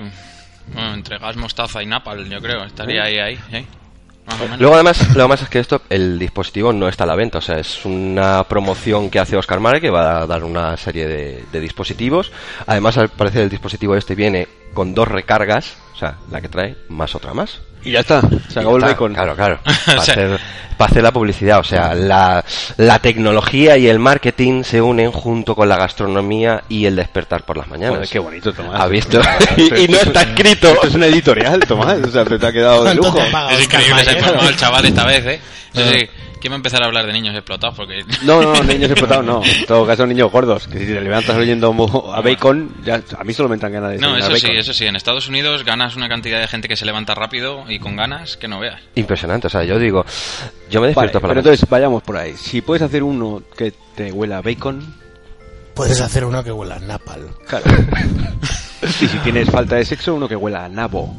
bueno, 0.74 0.94
entre 0.94 1.18
gas, 1.18 1.36
mostaza 1.36 1.82
y 1.82 1.86
napal, 1.86 2.28
yo 2.30 2.40
creo. 2.40 2.64
Estaría 2.64 3.04
ahí, 3.04 3.18
ahí. 3.20 3.68
Luego 4.60 4.76
además, 4.76 5.16
lo 5.16 5.28
más 5.28 5.42
es 5.42 5.50
que 5.50 5.60
esto, 5.60 5.82
el 5.90 6.20
dispositivo 6.20 6.74
no 6.74 6.90
está 6.90 7.06
a 7.06 7.08
la 7.08 7.16
venta, 7.16 7.38
o 7.38 7.42
sea, 7.42 7.60
es 7.60 7.86
una 7.86 8.44
promoción 8.44 9.10
que 9.10 9.20
hace 9.20 9.38
Oscar 9.38 9.62
Mare 9.62 9.80
que 9.80 9.90
va 9.90 10.22
a 10.22 10.28
dar 10.28 10.44
una 10.44 10.76
serie 10.76 11.08
de, 11.08 11.46
de 11.50 11.60
dispositivos. 11.62 12.32
Además, 12.66 12.98
al 12.98 13.08
parecer 13.08 13.44
el 13.44 13.50
dispositivo 13.50 13.96
este 13.96 14.16
viene 14.16 14.50
con 14.74 14.94
dos 14.94 15.08
recargas, 15.08 15.78
o 15.94 15.98
sea, 15.98 16.18
la 16.30 16.42
que 16.42 16.50
trae 16.50 16.76
más 16.90 17.16
otra 17.16 17.34
más. 17.34 17.62
Y 17.84 17.92
ya 17.92 18.00
está. 18.02 18.22
Se 18.50 18.60
acabó 18.60 18.78
el 18.78 18.84
bacon. 18.84 19.14
Claro, 19.14 19.36
claro. 19.36 19.60
Para, 19.86 20.00
O 20.00 20.04
sea- 20.04 20.14
hacer, 20.14 20.40
para 20.78 20.92
hacer 20.92 21.04
la 21.04 21.12
publicidad. 21.12 21.60
O 21.60 21.64
sea, 21.64 21.96
la, 21.96 22.44
la 22.78 23.00
tecnología 23.00 23.78
y 23.78 23.88
el 23.88 23.98
marketing 24.00 24.64
se 24.64 24.80
unen 24.82 25.12
junto 25.12 25.56
con 25.56 25.68
la 25.70 25.76
gastronomía 25.78 26.64
y 26.70 26.86
el 26.86 26.96
despertar 26.96 27.44
por 27.44 27.58
las 27.58 27.68
mañanas. 27.68 27.96
Joder, 27.96 28.10
qué 28.10 28.20
bonito, 28.20 28.54
Tomás. 28.54 28.80
¿Ha 28.80 28.88
visto? 28.88 29.20
Y, 29.58 29.84
y 29.84 29.88
no 29.88 29.98
está 29.98 30.22
es- 30.22 30.28
escrito. 30.30 30.68
Esto 30.70 30.88
es 30.88 30.94
una 30.96 31.08
editorial, 31.08 31.60
Tomás. 31.62 31.98
O 32.04 32.12
sea, 32.12 32.26
te 32.26 32.36
ha 32.46 32.52
quedado 32.52 32.84
de 32.84 32.96
¿Cuánto 32.98 33.20
lujo. 33.20 33.50
Es 33.50 33.64
increíble, 33.64 34.04
se 34.04 34.10
ha 34.12 34.18
informado 34.20 34.50
el 34.50 34.56
chaval 34.58 34.86
esta 34.86 35.06
vez, 35.06 35.26
¿eh? 35.26 35.40
Eso 35.74 35.84
Ah. 35.86 35.94
sí, 35.94 36.10
¿quién 36.40 36.52
va 36.52 36.56
a 36.56 36.58
empezar 36.58 36.82
a 36.84 36.86
hablar 36.86 37.06
de 37.06 37.14
niños 37.14 37.36
explotados? 37.36 37.76
Porque... 37.76 38.04
No, 38.24 38.42
no, 38.42 38.54
niños 38.64 38.92
explotados 38.92 39.26
no. 39.26 39.42
En 39.44 39.66
todo 39.66 39.86
caso, 39.86 40.06
niños 40.08 40.32
gordos. 40.32 40.68
Que 40.68 40.80
si 40.80 40.86
te 40.86 41.02
levantas 41.02 41.36
oyendo 41.36 41.74
a 42.14 42.22
bacon, 42.22 42.70
ya, 42.84 43.02
a 43.18 43.24
mí 43.24 43.34
solo 43.34 43.50
me 43.50 43.56
entran 43.56 43.72
ganas 43.74 43.92
de 43.92 43.98
No, 44.00 44.16
eso 44.18 44.28
sí, 44.36 44.44
bacon. 44.46 44.58
eso 44.58 44.74
sí. 44.74 44.86
En 44.86 44.96
Estados 44.96 45.28
Unidos 45.28 45.64
ganas 45.66 45.96
una 45.96 46.08
cantidad 46.10 46.40
de 46.40 46.48
gente 46.48 46.68
que 46.68 46.76
se 46.76 46.86
levanta 46.86 47.14
rápido 47.16 47.64
y 47.70 47.80
con 47.80 47.96
ganas 47.96 48.38
que 48.38 48.48
no 48.48 48.60
veas. 48.60 48.82
Impresionante. 48.96 49.48
O 49.48 49.50
sea, 49.50 49.64
yo 49.64 49.78
digo, 49.80 50.06
yo 50.70 50.82
me 50.82 50.88
Vale, 50.88 51.08
despierto 51.08 51.20
por 51.20 51.22
pero 51.22 51.22
la 51.22 51.28
mañana. 51.36 51.40
entonces 51.40 51.70
vayamos 51.70 52.04
por 52.04 52.18
ahí. 52.18 52.34
Si 52.36 52.62
puedes 52.62 52.82
hacer 52.82 53.04
uno 53.04 53.44
que 53.58 53.74
te 53.96 54.12
huela 54.12 54.38
a 54.38 54.42
bacon, 54.42 54.96
Puedes 55.74 56.02
hacer 56.02 56.26
uno 56.26 56.44
que 56.44 56.52
huela 56.52 56.76
a 56.76 56.80
napal. 56.80 57.28
claro. 57.48 57.66
y 58.82 59.08
si 59.08 59.18
tienes 59.20 59.50
falta 59.50 59.76
de 59.76 59.86
sexo, 59.86 60.16
uno 60.16 60.28
que 60.28 60.36
huela 60.36 60.66
a 60.66 60.70
nabo. 60.70 61.16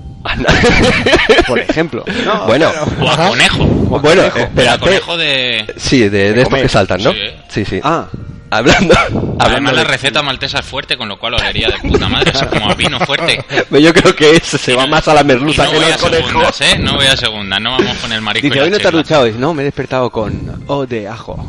Por 1.46 1.58
ejemplo. 1.58 2.04
No, 2.24 2.46
bueno, 2.46 2.70
O 3.00 3.08
a 3.08 3.28
conejo. 3.28 3.64
bueno, 3.64 4.22
O 4.22 4.24
a 4.24 4.40
espérate. 4.42 4.80
conejo 4.80 5.16
de... 5.16 5.74
Sí, 5.76 6.08
de, 6.08 6.32
de, 6.34 6.42
estos 6.42 6.60
que 6.60 6.68
saltan, 6.68 7.02
¿no? 7.02 7.12
Sí. 7.12 7.18
Sí, 7.48 7.64
sí. 7.64 7.80
Ah, 7.82 8.06
Hablando, 8.50 8.94
hablando 8.98 9.36
Además 9.40 9.74
la 9.74 9.84
receta 9.84 10.22
maltesa 10.22 10.60
es 10.60 10.64
fuerte, 10.64 10.96
con 10.96 11.06
lo 11.06 11.18
cual 11.18 11.34
olería 11.34 11.68
de 11.68 11.76
puta 11.86 12.08
madre, 12.08 12.30
así 12.34 12.46
como 12.46 12.70
a 12.70 12.74
vino 12.74 12.98
fuerte. 13.00 13.44
Yo 13.70 13.92
creo 13.92 14.16
que 14.16 14.36
ese 14.36 14.56
se 14.56 14.74
va 14.74 14.86
más 14.86 15.06
a 15.06 15.12
la 15.12 15.22
merluza 15.22 15.64
no 15.64 15.70
que 15.72 15.76
voy 15.76 15.86
no 15.90 15.98
conejo. 15.98 16.26
segundas, 16.28 16.60
¿eh? 16.62 16.78
No 16.78 16.94
voy 16.94 17.06
a 17.06 17.14
segundas, 17.16 17.60
no 17.60 17.72
vamos 17.72 17.98
con 17.98 18.10
el 18.10 18.22
marico 18.22 18.46
y 18.46 18.50
dice, 18.50 18.62
hoy 18.62 18.70
no 18.70 18.78
te 18.78 18.86
has 18.86 18.92
duchado. 18.92 19.24
Dice, 19.26 19.38
no, 19.38 19.52
me 19.52 19.60
he 19.60 19.64
despertado 19.66 20.08
con 20.08 20.64
O 20.66 20.86
de 20.86 21.06
ajo. 21.08 21.46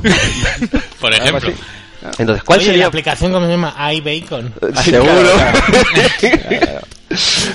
Por 0.99 1.13
ejemplo. 1.13 1.53
Entonces, 2.17 2.43
¿cuál 2.43 2.59
Oye, 2.59 2.67
la 2.67 2.71
sería? 2.73 2.87
aplicación 2.87 3.31
cómo 3.31 3.45
se 3.45 3.51
llama? 3.51 3.75
iBacon. 3.93 4.53
Seguro. 4.83 5.11
Claro, 5.13 5.59
claro. 6.19 6.79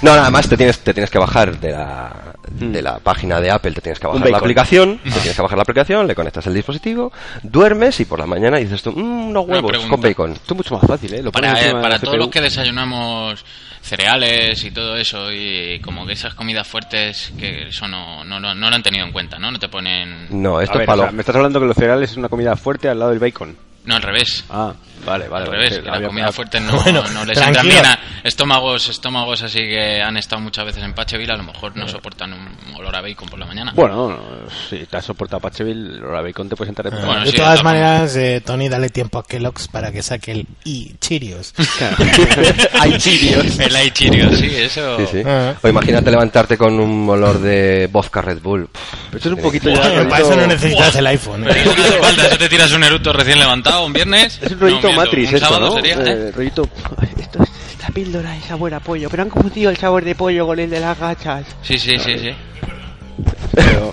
No, 0.02 0.16
nada 0.16 0.30
más 0.32 0.48
te 0.48 0.56
tienes, 0.56 0.80
te 0.80 0.92
tienes 0.92 1.08
que 1.10 1.18
bajar 1.20 1.60
de 1.60 1.70
la, 1.70 2.34
de 2.50 2.82
la 2.82 2.98
página 2.98 3.40
de 3.40 3.52
Apple, 3.52 3.70
te 3.70 3.80
tienes 3.80 4.00
que 4.00 4.06
bajar 4.08 4.28
la 4.28 4.38
aplicación, 4.38 4.98
te 5.04 5.10
tienes 5.12 5.36
que 5.36 5.42
bajar 5.42 5.56
la 5.56 5.62
aplicación, 5.62 6.08
le 6.08 6.14
conectas 6.16 6.44
el 6.48 6.54
dispositivo, 6.54 7.12
duermes 7.44 8.00
y 8.00 8.04
por 8.04 8.18
la 8.18 8.26
mañana 8.26 8.56
dices 8.58 8.82
tú, 8.82 8.90
"Mm, 8.90 9.28
unos 9.28 9.46
huevos 9.46 9.86
con 9.86 10.00
bacon. 10.00 10.32
Esto 10.32 10.54
es 10.54 10.56
mucho 10.56 10.74
más 10.74 10.84
fácil, 10.88 11.14
¿eh? 11.14 11.22
Lo 11.22 11.30
Para, 11.30 11.54
de 11.54 11.70
para 11.70 11.88
la 11.90 11.98
todos 12.00 12.18
los 12.18 12.28
que 12.30 12.40
desayunamos 12.40 13.44
cereales 13.80 14.64
y 14.64 14.72
todo 14.72 14.96
eso, 14.96 15.30
y 15.32 15.78
como 15.84 16.04
que 16.04 16.14
esas 16.14 16.34
comidas 16.34 16.66
fuertes, 16.66 17.32
que 17.38 17.68
eso 17.68 17.86
no, 17.86 18.24
no, 18.24 18.40
no, 18.40 18.56
no 18.56 18.70
lo 18.70 18.74
han 18.74 18.82
tenido 18.82 19.06
en 19.06 19.12
cuenta, 19.12 19.38
¿no? 19.38 19.52
No 19.52 19.58
te 19.60 19.68
ponen... 19.68 20.26
No, 20.30 20.60
esto 20.60 20.74
A 20.74 20.78
ver, 20.78 20.82
es 20.82 20.86
palo. 20.88 21.02
o 21.02 21.06
sea, 21.06 21.12
me 21.12 21.20
estás 21.20 21.36
hablando 21.36 21.60
que 21.60 21.66
los 21.66 21.76
cereales 21.76 22.10
es 22.10 22.16
una 22.16 22.28
comida 22.28 22.56
fuerte 22.56 22.88
al 22.88 22.98
lado 22.98 23.12
del 23.12 23.20
bacon. 23.20 23.56
No, 23.84 23.96
al 23.96 24.02
revés. 24.02 24.44
Ah, 24.48 24.74
vale, 25.04 25.28
vale. 25.28 25.44
al 25.44 25.50
vale, 25.50 25.58
revés, 25.58 25.74
sí, 25.76 25.80
que 25.82 25.86
la 25.86 25.96
había- 25.96 26.08
comida 26.08 26.32
fuerte 26.32 26.60
no, 26.60 26.80
Bueno, 26.82 27.02
no 27.12 27.24
les 27.24 27.38
entra 27.38 27.62
bien 27.62 27.84
a 27.86 27.98
estómagos, 28.22 28.88
estómagos 28.88 29.42
así 29.42 29.58
que 29.58 30.02
han 30.02 30.16
estado 30.16 30.40
muchas 30.42 30.64
veces 30.64 30.82
en 30.82 30.92
Pacheville, 30.94 31.32
a 31.32 31.36
lo 31.36 31.44
mejor 31.44 31.76
no 31.76 31.86
soportan 31.88 32.32
un 32.32 32.74
olor 32.76 32.94
a 32.96 33.00
bacon 33.00 33.28
por 33.28 33.38
la 33.38 33.46
mañana. 33.46 33.72
Bueno, 33.74 34.08
no, 34.08 34.18
si 34.70 34.86
te 34.86 34.96
has 34.96 35.04
soportado 35.04 35.40
Pacheville, 35.40 36.00
la 36.00 36.20
bacon 36.22 36.48
te 36.48 36.56
puedes 36.56 36.70
entrar 36.70 36.90
de 36.90 36.96
puta 36.96 37.06
Bueno, 37.06 37.24
de 37.24 37.30
sí, 37.30 37.36
todas 37.36 37.62
maneras, 37.62 38.16
eh, 38.16 38.42
Tony, 38.44 38.68
dale 38.68 38.88
tiempo 38.90 39.18
a 39.18 39.24
Kellogg's 39.24 39.68
para 39.68 39.92
que 39.92 40.02
saque 40.02 40.32
el 40.32 40.46
i 40.64 40.94
Cheerios. 41.00 41.54
Hay 42.80 42.98
chirios. 42.98 43.58
El 43.64 43.74
aichirio, 43.76 44.34
sí, 44.34 44.50
eso... 44.54 44.96
Sí, 44.98 45.04
sí. 45.10 45.22
Ah. 45.26 45.54
O 45.62 45.68
imagínate 45.68 46.10
levantarte 46.10 46.56
con 46.56 46.78
un 46.78 47.08
olor 47.08 47.40
de 47.40 47.88
vodka 47.90 48.20
Red 48.22 48.40
Bull. 48.40 48.68
Pero 49.10 49.16
Esto 49.18 49.28
es 49.30 49.34
un 49.36 49.42
poquito 49.42 49.70
ya... 49.70 49.80
Bueno, 49.88 50.08
para 50.08 50.22
eso 50.22 50.36
no 50.36 50.46
necesitas 50.46 50.96
el 50.96 51.06
iPhone. 51.06 51.44
¿eh? 51.44 51.50
eso 51.50 51.74
no 51.74 52.22
eso 52.24 52.38
te 52.38 52.48
tiras 52.48 52.72
un 52.72 52.84
eruto 52.84 53.12
recién 53.12 53.38
levantado 53.38 53.84
un 53.86 53.92
viernes. 53.92 54.38
Es 54.42 54.52
un 54.52 54.60
rollito 54.60 54.88
Matrix 54.96 55.28
un 55.30 55.34
esto, 55.36 55.46
sábado 55.48 55.66
¿no? 55.68 55.74
sería, 55.74 55.94
¿eh? 55.94 56.28
Eh, 56.28 56.32
rollito... 56.34 56.68
Esto 57.18 57.42
es- 57.42 57.50
esta 57.72 57.88
píldora 57.92 58.34
es 58.36 58.44
sabor 58.44 58.72
a 58.74 58.80
pollo, 58.80 59.08
pero 59.10 59.22
han 59.24 59.28
confundido 59.30 59.70
el 59.70 59.76
sabor 59.76 60.04
de 60.04 60.14
pollo 60.14 60.46
con 60.46 60.58
el 60.58 60.70
de 60.70 60.80
las 60.80 60.98
gachas. 60.98 61.44
Sí, 61.62 61.78
sí, 61.78 61.98
sí, 61.98 62.18
sí. 62.18 62.30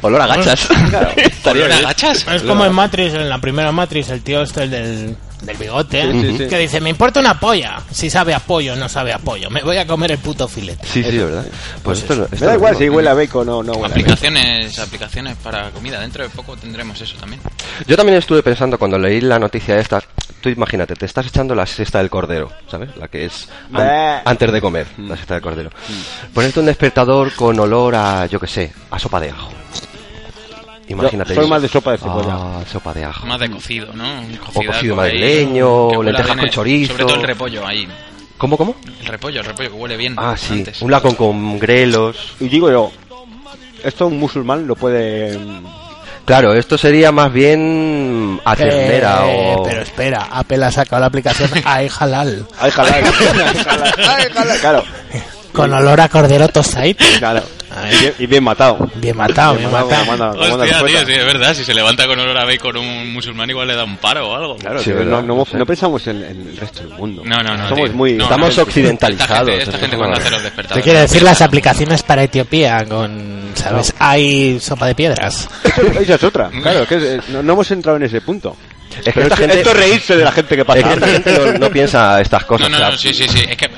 olor 0.01 0.21
a 0.21 0.27
gachas. 0.27 0.69
Estaría 1.17 1.65
¿Olor 1.65 1.77
a 1.77 1.81
gachas? 1.81 2.25
Es 2.27 2.43
como 2.43 2.65
en 2.65 2.73
Matrix, 2.73 3.13
en 3.15 3.27
la 3.29 3.39
primera 3.39 3.71
Matrix, 3.71 4.09
el 4.09 4.21
tío 4.23 4.41
este 4.43 4.63
el 4.63 4.69
del, 4.71 5.15
del 5.41 5.57
bigote, 5.57 6.11
Sí, 6.11 6.21
sí, 6.21 6.37
sí. 6.37 6.47
que 6.47 6.57
dice, 6.59 6.79
me 6.81 6.89
importa 6.89 7.19
una 7.19 7.39
polla. 7.39 7.81
Si 7.91 8.09
sabe 8.09 8.33
a 8.33 8.39
pollo, 8.39 8.75
no 8.75 8.87
sabe 8.87 9.11
a 9.13 9.17
pollo. 9.19 9.49
Me 9.49 9.61
voy 9.63 9.77
a 9.77 9.87
comer 9.87 10.11
el 10.11 10.17
puto 10.19 10.47
filete. 10.47 10.85
Sí, 10.87 11.03
sí, 11.03 11.17
¿verdad? 11.17 11.45
Pues 11.83 11.99
esto, 11.99 12.13
esto 12.13 12.35
Me 12.39 12.45
da 12.47 12.53
igual 12.55 12.75
si 12.77 12.89
huele 12.89 13.09
a 13.09 13.13
bacon 13.13 13.49
o 13.49 13.63
no 13.63 13.71
huele 13.73 13.85
a 13.85 13.89
bacon. 13.89 13.91
Aplicaciones, 13.91 14.79
aplicaciones 14.79 15.37
para 15.37 15.71
comida. 15.71 15.99
Dentro 15.99 16.23
de 16.23 16.29
poco 16.29 16.55
tendremos 16.57 16.99
eso 17.01 17.15
también. 17.17 17.41
Yo 17.87 17.97
también 17.97 18.17
estuve 18.17 18.43
pensando 18.43 18.77
cuando 18.77 18.97
leí 18.99 19.19
la 19.21 19.39
noticia 19.39 19.79
esta, 19.79 20.01
tú 20.41 20.49
imagínate, 20.49 20.95
te 20.95 21.05
estás 21.05 21.25
echando 21.27 21.55
la 21.55 21.65
siesta 21.65 21.97
del 21.97 22.09
cordero, 22.09 22.51
¿sabes? 22.69 22.95
La 22.97 23.07
que 23.07 23.25
es 23.25 23.47
an- 23.73 24.21
antes 24.25 24.51
de 24.51 24.61
comer, 24.61 24.85
la 24.99 25.15
siesta 25.15 25.33
del 25.35 25.43
cordero. 25.43 25.69
Ponerte 26.33 26.59
un 26.59 26.65
despertador 26.67 27.33
con 27.33 27.59
olor 27.59 27.95
a, 27.95 28.25
yo 28.27 28.39
que 28.39 28.47
sé, 28.47 28.71
a 28.91 28.99
sopa 28.99 29.19
de 29.19 29.31
ajo. 29.31 29.51
Imagínate. 30.91 31.33
Yo 31.35 31.41
soy 31.41 31.49
más 31.49 31.61
de 31.61 31.67
sopa 31.67 31.91
de 31.91 31.97
cebolla. 31.97 32.33
Ah, 32.33 32.63
sopa 32.71 32.93
de 32.93 33.03
ajo. 33.05 33.25
Más 33.25 33.39
de 33.39 33.49
cocido, 33.49 33.93
¿no? 33.93 34.21
O 34.53 34.63
cocido 34.65 34.95
madrileño, 34.95 36.03
lentejas 36.03 36.37
con 36.37 36.45
eh. 36.45 36.49
chorizo. 36.49 36.93
Sobre 36.93 37.05
todo 37.05 37.15
el 37.15 37.23
repollo 37.23 37.65
ahí. 37.65 37.87
¿Cómo, 38.37 38.57
cómo? 38.57 38.75
El 38.99 39.05
repollo, 39.05 39.41
el 39.41 39.45
repollo 39.45 39.69
que 39.69 39.75
huele 39.75 39.97
bien. 39.97 40.15
Ah, 40.17 40.35
sí. 40.35 40.53
antes. 40.53 40.81
Un 40.81 40.89
lacón 40.89 41.15
con 41.15 41.59
grelos. 41.59 42.33
Y 42.39 42.49
digo 42.49 42.71
yo, 42.71 42.91
esto 43.83 44.07
un 44.07 44.19
musulmán 44.19 44.67
lo 44.67 44.75
puede... 44.75 45.37
Claro, 46.25 46.53
esto 46.53 46.77
sería 46.77 47.11
más 47.11 47.33
bien 47.33 48.39
a 48.45 48.55
ternera 48.55 49.27
Eh, 49.27 49.55
o... 49.57 49.63
Pero 49.63 49.81
espera, 49.81 50.27
Apple 50.31 50.63
ha 50.63 50.71
sacado 50.71 50.99
la 51.01 51.07
aplicación 51.07 51.49
iHalal 51.55 52.47
¡Ay, 52.59 52.71
jalá! 52.71 52.93
¡Ay, 52.93 53.03
jalá! 53.63 53.93
¡Ay, 54.15 54.25
jalá! 54.33 54.55
Claro, 54.57 54.83
con 55.51 55.73
olor 55.73 55.99
a 55.99 56.09
cordero 56.09 56.47
tostadito. 56.47 57.03
claro. 57.19 57.43
A 57.73 57.87
Y 57.91 57.97
bien, 57.99 58.13
y 58.19 58.25
bien 58.27 58.43
matado. 58.43 58.77
Bien 58.95 59.15
matado, 59.15 59.55
bien 59.55 59.69
como 59.69 59.81
matado. 59.87 60.05
como 60.05 60.17
manda 60.17 60.29
Hostia, 60.31 60.85
tío, 60.85 61.05
sí, 61.05 61.11
es 61.13 61.25
verdad. 61.25 61.53
Si 61.53 61.63
se 61.63 61.73
levanta 61.73 62.05
con 62.07 62.19
olor 62.19 62.37
a 62.37 62.45
bacon 62.45 62.77
un 62.77 63.13
musulmán, 63.13 63.49
igual 63.49 63.67
le 63.67 63.75
da 63.75 63.83
un 63.85 63.97
paro 63.97 64.29
o 64.29 64.35
algo. 64.35 64.57
Claro, 64.57 64.81
Sí, 64.81 64.91
verdad, 64.91 65.05
no, 65.05 65.21
no- 65.21 65.35
no 65.37 65.45
sé. 65.45 65.57
no 65.57 65.65
pensamos 65.65 66.05
en, 66.07 66.17
en 66.23 66.47
el 66.49 66.57
resto 66.57 66.81
del 66.81 66.89
mundo. 66.89 67.21
No, 67.25 67.37
no, 67.43 67.55
no. 67.57 67.69
Somos 67.69 67.85
tío. 67.89 67.93
muy... 67.97 68.13
No, 68.13 68.25
Estamos 68.25 68.57
no. 68.57 68.63
occidentalizados. 68.63 69.31
Esta 69.31 69.45
gente, 69.51 69.63
esta 69.63 69.77
gente 69.77 69.95
es 69.95 69.97
cuando 69.97 70.15
una- 70.15 70.21
hace 70.21 70.29
los 70.31 70.39
Te 70.39 70.43
despertadores. 70.45 70.83
quiero 70.83 70.99
decir 70.99 71.21
las 71.23 71.41
aplicaciones 71.41 72.03
para 72.03 72.23
Etiopía 72.23 72.85
con, 72.85 73.51
¿sabes? 73.55 73.93
Hay 73.99 74.59
sopa 74.59 74.87
de 74.87 74.95
piedras. 74.95 75.47
Esa 75.99 76.15
es 76.15 76.23
otra. 76.23 76.49
Claro, 76.61 76.83
es 76.83 76.87
que 76.89 76.95
eh, 77.15 77.19
no, 77.29 77.41
no 77.41 77.53
hemos 77.53 77.71
entrado 77.71 77.97
en 77.97 78.03
ese 78.03 78.21
punto. 78.21 78.55
Es 78.91 78.97
que 79.05 79.11
Pero 79.13 79.27
esta 79.27 79.35
es 79.35 79.39
gente- 79.39 79.57
esto 79.59 79.69
es 79.71 79.77
reírse 79.77 80.17
de 80.17 80.23
la 80.25 80.31
gente 80.33 80.55
que 80.55 80.61
Es 80.61 80.67
pasa. 80.67 80.83
que 80.83 80.93
esta 80.93 81.07
gente 81.07 81.31
no, 81.53 81.59
no 81.59 81.69
piensa 81.71 82.19
estas 82.21 82.41
No, 82.41 82.47
cosas. 82.47 82.69
no, 82.69 82.75
o 82.75 82.79
sea, 82.79 82.89
no, 82.91 82.97
sí, 82.97 83.13
sí, 83.13 83.25
sí. 83.29 83.45
Es 83.49 83.55
que, 83.55 83.69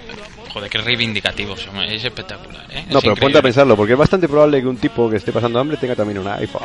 joder, 0.63 0.69
qué 0.71 0.77
reivindicativos. 0.79 1.67
Es 1.87 2.03
espectacular, 2.03 2.65
¿eh? 2.69 2.85
No, 2.89 2.99
Es 2.99 3.03
pero 3.03 3.15
ponte 3.15 3.37
a 3.37 3.41
pensarlo, 3.41 3.75
porque 3.75 3.93
es 3.93 3.99
bastante 3.99 4.27
probable 4.27 4.61
que 4.61 4.67
un 4.67 4.77
tipo 4.77 5.09
que 5.09 5.17
esté 5.17 5.31
pasando 5.31 5.59
hambre 5.59 5.77
tenga 5.77 5.95
también 5.95 6.19
un 6.19 6.27
iPhone. 6.27 6.61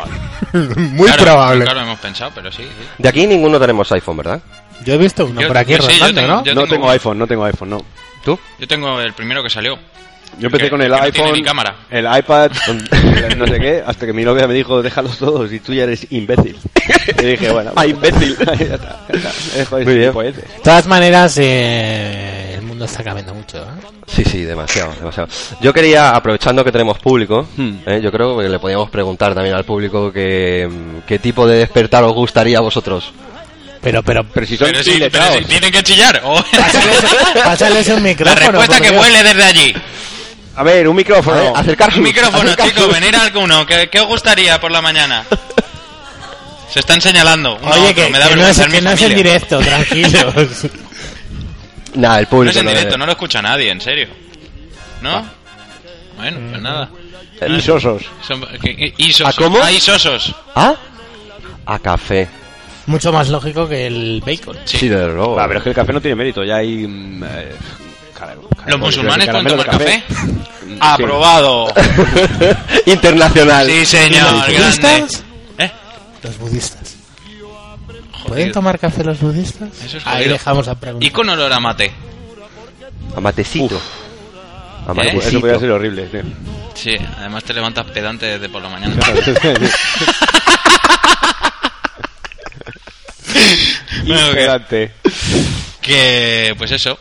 Muy 0.53 1.07
Claro, 1.07 1.25
probable. 1.25 1.65
Claro, 1.65 1.81
hemos 1.81 1.99
pensado, 1.99 2.31
pero 2.35 2.51
sí. 2.53 2.63
sí. 2.63 2.87
De 2.99 3.09
aquí 3.09 3.27
ninguno 3.27 3.59
tenemos 3.59 3.91
iPhone, 3.93 4.17
¿verdad? 4.19 4.41
Yo 4.85 4.95
he 4.95 4.99
visto 4.99 5.27
uno 5.27 5.41
Yo- 5.41 5.49
por 5.49 5.59
aquí 5.59 5.73
yo 5.73 5.83
sí, 5.83 5.99
yo 5.99 6.07
rondando, 6.07 6.21
tengo- 6.21 6.37
¿no? 6.37 6.45
yo 6.45 6.55
no 6.55 6.67
tengo 6.67 6.91
iPhone, 6.91 7.19
no 7.19 7.27
tengo 7.27 7.45
iPhone, 7.45 7.71
no. 7.71 7.85
¿Tú? 8.25 8.39
Yo 8.59 8.69
tengo 8.69 9.01
el 9.01 9.13
primero 9.13 9.43
que 9.43 9.51
salió. 9.51 9.79
Yo 10.39 10.47
empecé 10.47 10.65
Que- 10.65 10.71
con 10.71 10.83
el 10.83 10.89
no 10.91 10.97
iPhone, 11.03 11.33
ni 11.33 11.43
cámara. 11.43 11.75
el 11.91 12.07
iPad, 12.19 12.51
no 13.37 13.47
sé 13.47 13.59
qué, 13.59 13.83
hasta 13.85 14.07
que 14.07 14.13
mi 14.13 14.25
novia 14.25 14.47
me 14.47 14.55
dijo, 14.55 14.83
déjalos 14.83 15.19
todos 15.19 15.53
y 15.53 15.59
tú 15.61 15.73
ya 15.75 15.83
eres 15.85 16.07
imbécil. 16.11 16.57
y 17.19 17.23
dije, 17.27 17.51
bueno, 17.51 17.73
Ah, 17.75 17.87
imbécil. 17.87 18.37
ya 18.39 18.53
está, 18.53 19.07
ya 19.13 19.17
está. 19.17 19.31
Es 19.57 19.71
Muy 19.71 19.85
bien. 19.97 20.13
De 20.13 20.33
todas 20.63 20.87
maneras, 20.87 21.37
eh, 21.39 22.55
el 22.55 22.63
mundo 22.63 22.85
está 22.85 23.03
cambiando 23.03 23.35
mucho. 23.35 23.59
¿eh? 23.59 23.87
Sí, 24.07 24.25
sí, 24.25 24.43
demasiado, 24.45 24.93
demasiado. 24.95 25.29
Yo 25.61 25.73
quería, 25.73 26.11
aprovechando 26.11 26.65
que 26.65 26.71
tenemos 26.73 26.99
público, 26.99 27.49
Hmm. 27.57 27.79
eh, 27.87 28.01
yo 28.03 28.13
creo 28.13 28.39
que 28.39 28.49
le 28.49 28.59
podíamos 28.59 28.91
preguntar 28.91 29.35
también 29.35 29.57
al 29.57 29.65
público 29.65 30.13
que, 30.13 30.69
qué 31.07 31.19
tipo 31.19 31.47
de 31.49 31.59
despertar 31.59 32.05
os 32.05 32.13
gustaría 32.15 32.59
a 32.59 32.61
vosotros. 32.61 33.13
Pero, 33.81 34.03
pero, 34.03 34.25
Pero 34.25 34.47
si 34.47 34.57
son 34.57 34.69
Pero 34.69 34.83
si, 34.83 34.99
pero 35.11 35.33
si 35.33 35.45
tienen 35.45 35.71
que 35.73 35.83
chillar. 35.83 36.21
o- 36.25 36.45
pásales 37.45 37.89
un 37.89 37.95
La 37.97 38.01
micrófono. 38.01 38.41
respuesta 38.53 38.75
por 38.75 38.83
que 38.83 38.91
Dios. 38.91 39.03
huele 39.03 39.23
desde 39.23 39.43
allí. 39.45 39.75
A 40.59 40.63
ver, 40.65 40.89
un 40.89 40.97
micrófono. 40.97 41.37
A 41.39 41.41
ver, 41.43 41.53
acercarse 41.57 41.99
Un 41.99 42.05
micrófono, 42.05 42.39
acercarse. 42.51 42.73
chicos, 42.75 42.93
venir 42.93 43.15
alguno. 43.17 43.65
¿Qué, 43.65 43.89
¿Qué 43.91 44.01
os 44.01 44.07
gustaría 44.09 44.61
por 44.61 44.71
la 44.73 44.83
mañana? 44.83 45.25
Se 46.71 46.81
están 46.81 47.01
señalando. 47.01 47.57
uno 47.57 47.69
a 47.69 47.77
Oye, 47.77 47.91
otro, 47.91 47.95
que, 48.05 48.11
me 48.11 48.19
da 48.19 48.29
que 48.29 48.37
no 48.37 48.47
es, 48.47 48.61
que 48.67 48.81
no 48.83 48.91
es 48.91 49.03
en 49.03 49.15
directo, 49.15 49.59
tranquilos. 49.61 50.35
Nah, 51.95 52.19
el 52.19 52.25
No 52.25 52.29
público. 52.31 52.51
es 52.51 52.57
en 52.57 52.65
no 52.65 52.71
directo, 52.71 52.91
debe- 52.95 52.99
no 52.99 53.07
lo 53.07 53.13
escucha 53.13 53.41
nadie, 53.41 53.71
en 53.71 53.81
serio. 53.81 54.09
¿No? 55.01 55.25
Bueno, 56.17 56.39
pues 56.51 56.61
nada. 56.63 56.91
Y 57.49 57.61
sosos. 57.61 58.03
Son, 58.27 58.41
que- 58.61 58.93
isos. 58.99 59.29
¿A 59.29 59.33
cómo? 59.33 59.59
Ah, 59.63 59.71
isosos. 59.73 60.35
¿Ah? 60.57 60.75
A 61.67 61.79
café. 61.79 62.29
Mucho 62.87 63.13
más 63.13 63.29
lógico 63.29 63.69
que 63.69 63.87
el 63.87 64.23
bacon. 64.27 64.57
Sí. 64.65 64.79
Sí, 64.79 64.89
desde 64.89 65.07
luego. 65.07 65.37
Va, 65.37 65.47
pero 65.47 65.61
es 65.61 65.63
que 65.63 65.69
el 65.71 65.75
café 65.77 65.93
no 65.93 66.01
tiene 66.01 66.17
mérito, 66.17 66.43
ya 66.43 66.57
hay... 66.57 66.87
mm, 66.87 67.23
eh, 67.25 67.53
caramelo- 68.19 68.49
Los 68.67 68.79
musulmanes 68.81 69.29
pueden 69.29 69.47
tomar 69.47 69.67
café. 69.67 70.03
Sí. 70.09 70.79
Aprobado. 70.81 71.73
Internacional. 72.87 73.67
Sí, 73.67 73.87
señor. 73.87 74.33
¿Los 74.33 74.47
grande. 74.47 74.59
budistas? 74.63 75.25
¿Eh? 75.59 75.73
Los 76.23 76.39
budistas. 76.39 76.95
¿Pueden 78.27 78.53
tomar 78.53 78.79
café 78.79 79.03
los 79.05 79.19
budistas? 79.21 79.69
Eso 79.83 79.97
es 79.99 80.07
Ahí 80.07 80.29
dejamos 80.29 80.67
la 80.67 80.75
pregunta. 80.75 81.07
Y 81.07 81.11
con 81.11 81.29
olor 81.29 81.51
a 81.53 81.61
mate. 81.61 81.91
A 83.17 83.21
matecito. 83.21 83.81
A 84.87 84.91
¿Eh? 84.93 84.95
matecito. 84.95 85.29
Eso 85.29 85.41
podría 85.41 85.59
ser 85.59 85.71
horrible, 85.71 86.03
tío. 86.07 86.23
Sí, 86.75 86.95
además 87.19 87.43
te 87.45 87.55
levantas 87.55 87.87
pedante 87.87 88.27
desde 88.27 88.49
por 88.51 88.63
la 88.63 88.69
mañana. 88.69 88.95
Bueno, 94.07 94.23
que- 94.23 94.29
Espérate. 94.31 94.93
Que, 95.81 96.55
pues 96.59 96.71
eso. 96.73 96.99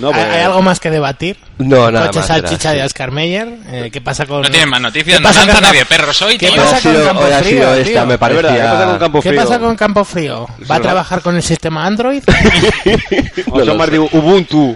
No, 0.00 0.08
¿Hay, 0.08 0.14
pues, 0.14 0.26
hay 0.26 0.42
algo 0.42 0.62
más 0.62 0.80
que 0.80 0.90
debatir? 0.90 1.36
No, 1.58 1.90
nada 1.90 2.06
Coche 2.06 2.18
más. 2.20 2.26
salchicha 2.28 2.72
de. 2.72 2.82
Oscar 2.84 3.10
Meyer. 3.10 3.48
Eh, 3.68 3.90
¿Qué 3.92 4.00
pasa 4.00 4.24
con.? 4.26 4.42
No 4.42 4.50
tienen 4.50 4.68
más 4.70 4.80
noticias, 4.80 5.18
¿Qué 5.18 5.22
no 5.22 5.28
pasa 5.28 5.40
lanza 5.44 5.54
con- 5.60 5.62
nadie 5.68 5.84
perros 5.84 6.22
hoy, 6.22 6.38
¿Qué 6.38 6.46
tío. 6.48 6.54
Hoy 6.54 6.58
ha 6.58 6.62
pasa 6.70 6.80
con 6.82 6.92
sido- 6.92 7.04
Campo 7.06 7.22
hoy 7.24 7.32
ha 7.32 7.38
Frío, 7.38 7.50
sido 7.50 7.72
tío? 7.74 7.82
esta, 7.82 8.00
me 8.06 8.16
verdad, 8.16 8.28
¿qué 8.28 8.34
parecía. 8.40 8.64
pasa 8.72 8.86
con 8.86 8.98
Campo 8.98 9.20
¿Qué 9.20 9.28
Frío? 9.28 9.40
pasa 9.42 9.58
con 9.58 9.76
Campo 9.76 10.04
Frío? 10.04 10.46
¿Va 10.70 10.74
a 10.76 10.80
trabajar 10.80 11.20
con 11.22 11.36
el 11.36 11.42
sistema 11.42 11.86
Android? 11.86 12.22
O 13.50 13.74
más 13.74 13.90
de 13.90 13.98
Ubuntu. 14.12 14.74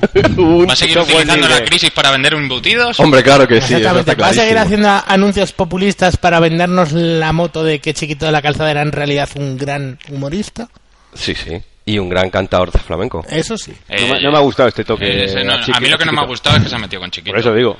¿Va 0.68 0.72
a 0.72 0.76
seguir 0.76 0.98
utilizando 0.98 1.48
la 1.48 1.64
crisis 1.64 1.90
para 1.90 2.10
vender 2.10 2.34
embutidos? 2.34 2.98
Hombre, 3.00 3.22
claro 3.22 3.48
que 3.48 3.60
sí. 3.60 3.74
eso 3.74 3.76
Exactamente. 3.78 4.10
está 4.12 4.22
¿Va 4.22 4.28
a 4.30 4.34
seguir 4.34 4.58
haciendo 4.58 5.02
anuncios 5.06 5.52
populistas 5.52 6.16
para 6.16 6.40
vendernos 6.40 6.92
la 6.92 7.32
moto 7.32 7.64
de 7.64 7.80
que 7.80 7.94
Chiquito 7.94 8.26
de 8.26 8.32
la 8.32 8.42
Calzada 8.42 8.70
era 8.70 8.82
en 8.82 8.92
realidad 8.92 9.28
un 9.36 9.56
gran 9.56 9.98
humorista? 10.10 10.68
Sí, 11.14 11.34
sí. 11.34 11.60
Y 11.86 11.98
un 11.98 12.08
gran 12.08 12.30
cantador 12.30 12.72
de 12.72 12.78
flamenco. 12.78 13.24
Eso 13.28 13.58
sí. 13.58 13.72
No 13.90 14.06
me, 14.14 14.20
no 14.22 14.30
me 14.32 14.38
ha 14.38 14.40
gustado 14.40 14.68
este 14.70 14.84
toque. 14.84 15.04
Eh, 15.04 15.24
ese 15.26 15.44
no- 15.44 15.52
a 15.52 15.60
chiqui- 15.60 15.76
a 15.76 15.80
mí 15.80 15.88
lo 15.88 15.98
que 15.98 16.04
no 16.06 16.12
me 16.12 16.18
ha 16.18 16.20
chiquito. 16.22 16.28
gustado 16.32 16.56
es 16.56 16.62
que 16.62 16.68
se 16.70 16.74
ha 16.76 16.78
metido 16.78 17.00
con 17.00 17.10
chiquito. 17.10 17.32
Por 17.32 17.40
eso 17.40 17.52
digo. 17.54 17.76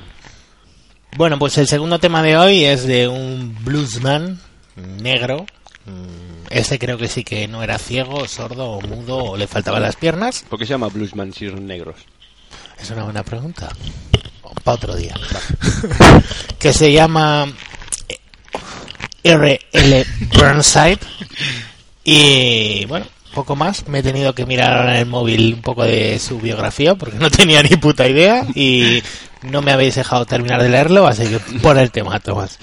Bueno, 1.17 1.39
pues 1.39 1.57
el 1.57 1.67
segundo 1.67 1.97
tema 1.99 2.21
de 2.21 2.37
hoy 2.37 2.65
es 2.65 2.85
de 2.85 3.07
un 3.07 3.55
bluesman 3.63 4.39
negro. 4.75 5.45
Este 6.49 6.77
creo 6.77 6.97
que 6.97 7.07
sí 7.07 7.23
que 7.23 7.47
no 7.47 7.63
era 7.63 7.77
ciego, 7.79 8.27
sordo 8.27 8.69
o 8.71 8.81
mudo 8.81 9.17
o 9.17 9.37
le 9.37 9.47
faltaban 9.47 9.81
las 9.81 9.95
piernas. 9.95 10.45
¿Por 10.49 10.59
qué 10.59 10.65
se 10.65 10.71
llama 10.71 10.87
Bluesman 10.89 11.31
si 11.33 11.49
son 11.49 11.65
negros? 11.65 11.95
Es 12.79 12.89
una 12.91 13.03
buena 13.05 13.23
pregunta. 13.23 13.69
para 14.63 14.75
otro 14.75 14.95
día. 14.95 15.15
que 16.59 16.73
se 16.73 16.91
llama 16.91 17.47
R.L. 19.23 20.05
Burnside. 20.33 20.99
Y 22.03 22.85
bueno, 22.85 23.05
poco 23.35 23.55
más. 23.55 23.87
Me 23.87 23.99
he 23.99 24.03
tenido 24.03 24.33
que 24.33 24.47
mirar 24.47 24.89
en 24.89 24.95
el 24.95 25.05
móvil 25.05 25.53
un 25.53 25.61
poco 25.61 25.83
de 25.83 26.17
su 26.17 26.39
biografía 26.39 26.95
porque 26.95 27.19
no 27.19 27.29
tenía 27.29 27.61
ni 27.61 27.75
puta 27.75 28.07
idea 28.07 28.43
y 28.55 29.03
no 29.43 29.61
me 29.61 29.71
habéis 29.71 29.93
dejado 29.93 30.25
terminar 30.25 30.63
de 30.63 30.69
leerlo, 30.69 31.05
así 31.05 31.27
que 31.27 31.39
por 31.59 31.77
el 31.77 31.91
tema, 31.91 32.19
Tomás. 32.19 32.57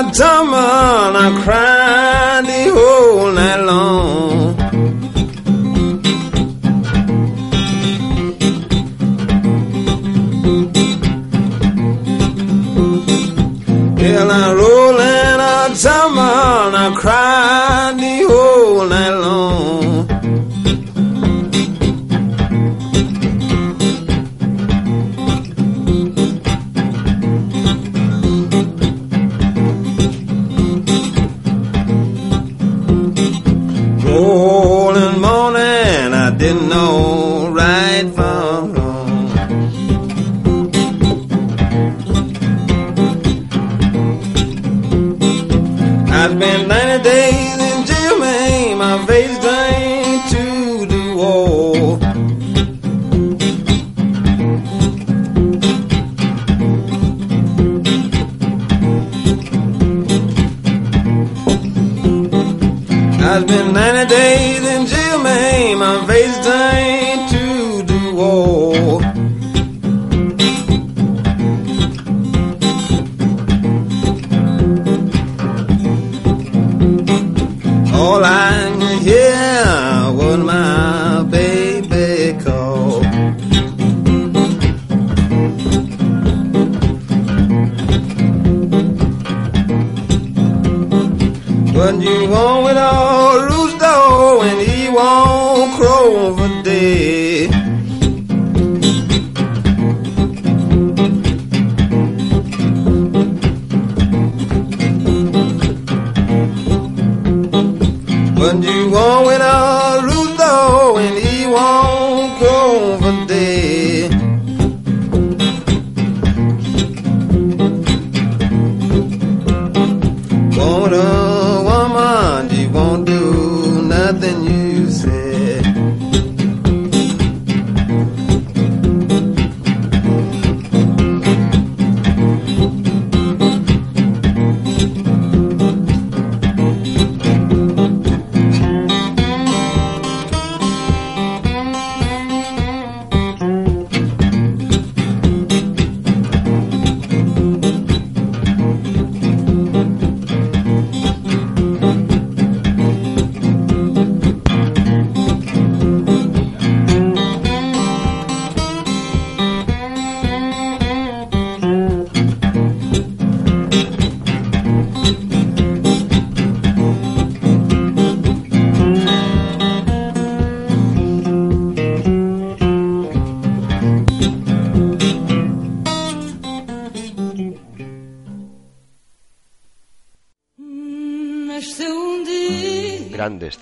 In, 0.00 0.06
I 0.06 0.10
tumble, 0.12 1.16
I 1.16 1.42
cry 1.44 2.42
the 2.42 2.72
whole 2.72 3.32
night 3.32 3.64
long. 3.64 3.99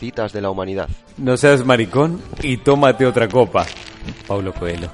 De 0.09 0.41
la 0.41 0.51
humanidad. 0.51 0.89
No 1.19 1.37
seas 1.37 1.65
maricón 1.65 2.21
y 2.43 2.57
tómate 2.57 3.05
otra 3.05 3.29
copa. 3.29 3.67
Paulo 4.27 4.55
Coelho. 4.55 4.91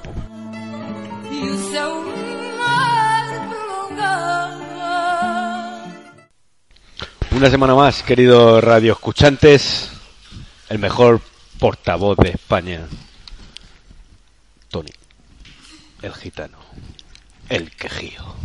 Una 7.31 7.49
semana 7.49 7.75
más, 7.75 8.03
queridos 8.03 8.63
radioescuchantes, 8.63 9.89
el 10.69 10.79
mejor 10.79 11.21
portavoz 11.59 12.17
de 12.17 12.29
España, 12.31 12.85
Tony, 14.69 14.91
el 16.01 16.13
gitano, 16.13 16.57
el 17.49 17.71
quejío. 17.71 18.35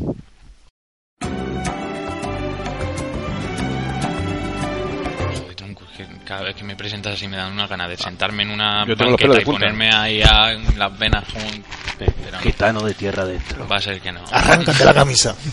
Cada 6.30 6.42
vez 6.42 6.54
que 6.54 6.62
me 6.62 6.76
presentas 6.76 7.14
así 7.14 7.26
me 7.26 7.36
dan 7.36 7.50
una 7.50 7.66
gana 7.66 7.88
de 7.88 7.96
sentarme 7.96 8.44
en 8.44 8.50
una 8.52 8.86
Yo 8.86 8.96
tengo 8.96 9.10
los 9.10 9.20
banqueta 9.20 9.42
y 9.42 9.44
ponerme 9.44 9.92
ahí 9.92 10.22
a 10.22 10.52
las 10.76 10.96
venas 10.96 11.24
como... 11.24 11.44
Eh, 11.44 11.60
Pero 11.98 12.30
no, 12.30 12.38
Gitano 12.38 12.82
de 12.82 12.94
tierra 12.94 13.24
adentro. 13.24 13.66
va 13.66 13.78
a 13.78 13.80
ser 13.80 14.00
que 14.00 14.12
no. 14.12 14.22
Arráncate 14.30 14.84
la 14.84 14.94
camisa. 14.94 15.34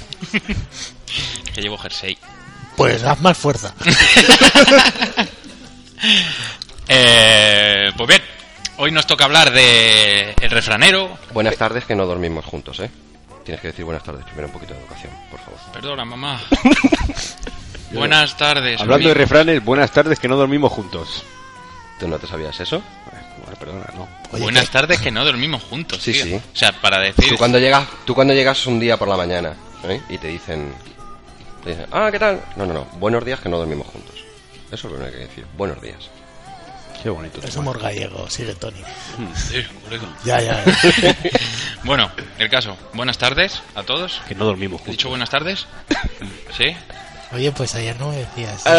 Que 1.55 1.61
llevo 1.63 1.79
jersey. 1.79 2.15
Pues 2.75 3.03
haz 3.03 3.19
más 3.21 3.35
fuerza. 3.35 3.73
Eh, 6.89 7.91
pues 7.97 8.07
bien, 8.07 8.21
hoy 8.77 8.91
nos 8.91 9.05
toca 9.05 9.25
hablar 9.25 9.51
de 9.51 10.33
El 10.39 10.49
refranero. 10.51 11.17
Buenas 11.33 11.57
tardes, 11.57 11.83
que 11.83 11.95
no 11.95 12.05
dormimos 12.05 12.45
juntos, 12.45 12.79
¿eh? 12.79 12.89
Tienes 13.43 13.59
que 13.61 13.69
decir 13.69 13.83
buenas 13.83 14.03
tardes 14.03 14.23
primero, 14.25 14.47
un 14.47 14.53
poquito 14.53 14.73
de 14.73 14.79
educación, 14.79 15.11
por 15.29 15.39
favor. 15.41 15.59
Perdona, 15.73 16.05
mamá. 16.05 16.39
Buenas 17.91 18.36
tardes. 18.38 18.80
Hablando 18.82 19.08
de 19.10 19.13
refranes, 19.13 19.63
buenas 19.63 19.91
tardes 19.91 20.19
que 20.19 20.28
no 20.28 20.36
dormimos 20.36 20.71
juntos. 20.71 21.23
¿Tú 22.00 22.08
no 22.08 22.19
te 22.19 22.28
sabías 22.28 22.60
eso? 22.60 22.82
Bueno, 23.43 23.58
perdona, 23.60 23.86
no. 23.95 24.08
Oye, 24.32 24.43
Buenas 24.43 24.65
que- 24.65 24.71
tardes 24.73 25.00
que 25.00 25.10
no 25.12 25.23
dormimos 25.23 25.63
juntos. 25.63 26.02
Sí, 26.02 26.12
tío. 26.12 26.23
sí. 26.23 26.34
O 26.36 26.56
sea, 26.58 26.71
para 26.73 27.00
decir... 27.00 27.30
Tú 27.30 27.38
cuando 27.38 27.60
llegas, 27.60 27.88
tú 28.06 28.13
cuando 28.13 28.34
llegas 28.34 28.65
un 28.67 28.80
día 28.80 28.97
por 28.97 29.08
la 29.08 29.15
mañana 29.17 29.56
¿eh? 29.86 30.02
y 30.10 30.17
te 30.17 30.28
dicen, 30.28 30.73
te 31.63 31.69
dicen, 31.71 31.86
ah, 31.91 32.10
¿qué 32.12 32.19
tal? 32.19 32.41
No, 32.56 32.65
no, 32.65 32.73
no, 32.73 32.86
buenos 33.00 33.23
días 33.26 33.39
que 33.39 33.50
no 33.50 33.58
dormimos 33.58 33.88
juntos. 33.88 34.15
Eso 34.71 34.88
es 34.88 34.93
lo 34.93 35.00
que 35.00 35.06
hay 35.06 35.12
que 35.12 35.17
decir, 35.19 35.45
buenos 35.58 35.82
días. 35.82 36.10
Qué 37.02 37.10
bonito. 37.10 37.39
Es 37.41 37.56
humor 37.56 37.80
gallego, 37.80 38.28
sigue 38.30 38.56
Tony. 38.56 38.82
Sí, 39.36 39.63
colega. 39.84 40.04
Ya, 40.26 40.41
ya. 40.41 40.65
ya. 40.65 41.15
Bueno, 41.84 42.12
el 42.39 42.50
caso. 42.50 42.76
Buenas 42.93 43.17
tardes 43.19 43.62
a 43.76 43.84
todos. 43.84 44.19
Que 44.28 44.34
no 44.36 44.45
dormimos 44.45 44.82
¿He 44.82 44.84
juntos. 44.84 44.97
dicho 44.97 45.10
buenas 45.10 45.30
tardes? 45.30 45.67
¿Sí? 46.58 46.76
Oye, 47.31 47.51
pues 47.51 47.75
ayer 47.75 47.99
no 47.99 48.09
me 48.09 48.17
decías. 48.17 48.63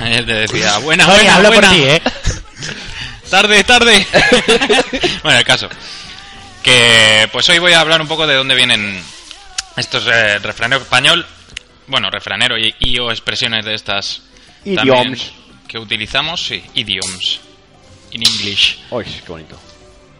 Ayer 0.00 0.24
te 0.24 0.32
decía, 0.32 0.78
buena, 0.78 1.04
Oye, 1.06 1.14
buena, 1.16 1.34
hablo 1.36 1.48
por 1.52 1.58
buena. 1.66 1.72
ti, 1.74 1.82
¿eh? 1.82 2.02
Tarde, 3.30 3.62
tarde. 3.64 4.06
bueno, 5.22 5.38
el 5.38 5.44
caso. 5.44 5.68
Que 6.62 7.28
pues 7.30 7.48
hoy 7.48 7.58
voy 7.58 7.72
a 7.74 7.80
hablar 7.80 8.00
un 8.00 8.08
poco 8.08 8.26
de 8.26 8.34
dónde 8.34 8.54
vienen 8.56 9.00
estos 9.76 10.04
eh, 10.08 10.38
refranero 10.40 10.82
español, 10.82 11.24
bueno, 11.86 12.10
refranero 12.10 12.58
y, 12.58 12.74
y 12.80 12.98
o 12.98 13.10
expresiones 13.10 13.64
de 13.64 13.74
estas 13.74 14.22
Idioms. 14.64 15.30
que 15.68 15.78
utilizamos, 15.78 16.44
sí, 16.44 16.62
idioms 16.74 17.40
in 18.10 18.22
English. 18.24 18.78
Uy, 18.90 19.04
qué 19.04 19.28
bonito. 19.28 19.58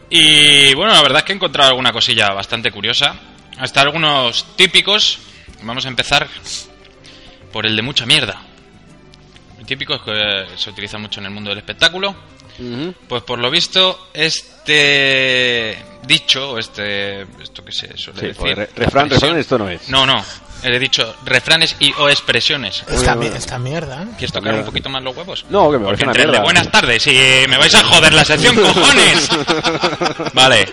Y 0.09 0.73
bueno, 0.75 0.93
la 0.95 1.03
verdad 1.03 1.19
es 1.19 1.25
que 1.25 1.33
he 1.33 1.37
encontrado 1.37 1.71
alguna 1.71 1.93
cosilla 1.93 2.31
bastante 2.31 2.71
curiosa. 2.71 3.17
Hasta 3.59 3.81
algunos 3.81 4.57
típicos. 4.57 5.19
Vamos 5.63 5.85
a 5.85 5.89
empezar 5.89 6.29
por 7.53 7.67
el 7.67 7.77
de 7.77 7.83
mucha 7.83 8.07
mierda. 8.07 8.41
El 9.59 9.67
típico 9.67 9.95
es 9.95 10.01
que 10.03 10.47
se 10.57 10.71
utiliza 10.71 10.99
mucho 10.99 11.21
en 11.21 11.27
el 11.27 11.33
mundo 11.33 11.51
del 11.51 11.59
espectáculo. 11.59 12.15
Pues 13.09 13.23
por 13.23 13.39
lo 13.39 13.51
visto, 13.51 14.09
este 14.13 15.83
dicho, 16.07 16.51
o 16.53 16.59
este. 16.59 17.23
Esto 17.43 17.65
que 17.65 17.73
se 17.73 17.97
suele 17.97 18.21
Sí, 18.21 18.27
decir. 18.27 18.37
pues, 18.39 18.57
re- 18.57 18.69
refrán, 18.77 19.11
esto 19.39 19.59
no 19.59 19.69
es. 19.71 19.89
No, 19.89 20.05
no. 20.05 20.23
He 20.63 20.79
dicho 20.79 21.17
refranes 21.25 21.75
y 21.81 21.91
o 21.95 22.11
expresiones. 22.11 22.85
Esta, 22.87 23.15
mi- 23.15 23.29
esta 23.29 23.59
mierda. 23.59 24.05
¿Quieres 24.19 24.33
tocar 24.33 24.55
un 24.57 24.65
poquito 24.67 24.91
más 24.91 25.03
los 25.03 25.17
huevos? 25.17 25.47
No, 25.49 25.71
que 25.71 25.79
me 25.79 25.87
Porque 25.87 26.05
parece 26.05 26.05
una 26.05 26.11
entre 26.11 26.23
el 26.25 26.33
de 26.33 26.39
buenas 26.41 26.71
tardes 26.71 27.07
y 27.07 27.49
me 27.49 27.57
vais 27.57 27.75
a 27.75 27.83
joder 27.83 28.13
la 28.13 28.25
sección, 28.27 28.55
cojones. 28.57 29.31
Vale. 30.35 30.69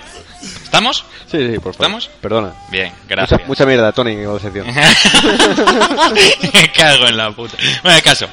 ¿Estamos? 0.67 1.05
Sí, 1.31 1.37
sí, 1.37 1.53
por 1.59 1.73
favor. 1.73 1.75
¿Estamos? 1.75 2.09
Perdona. 2.21 2.53
Bien, 2.69 2.91
gracias. 3.07 3.39
Mucha, 3.39 3.47
mucha 3.47 3.65
mierda, 3.65 3.93
Tony, 3.93 4.11
en 4.11 4.33
la 4.33 4.37
sección. 4.37 4.67
Me 6.53 6.71
cago 6.73 7.07
en 7.07 7.15
la 7.15 7.31
puta. 7.31 7.55
Bueno, 7.83 7.97
el 7.97 8.03
caso. 8.03 8.27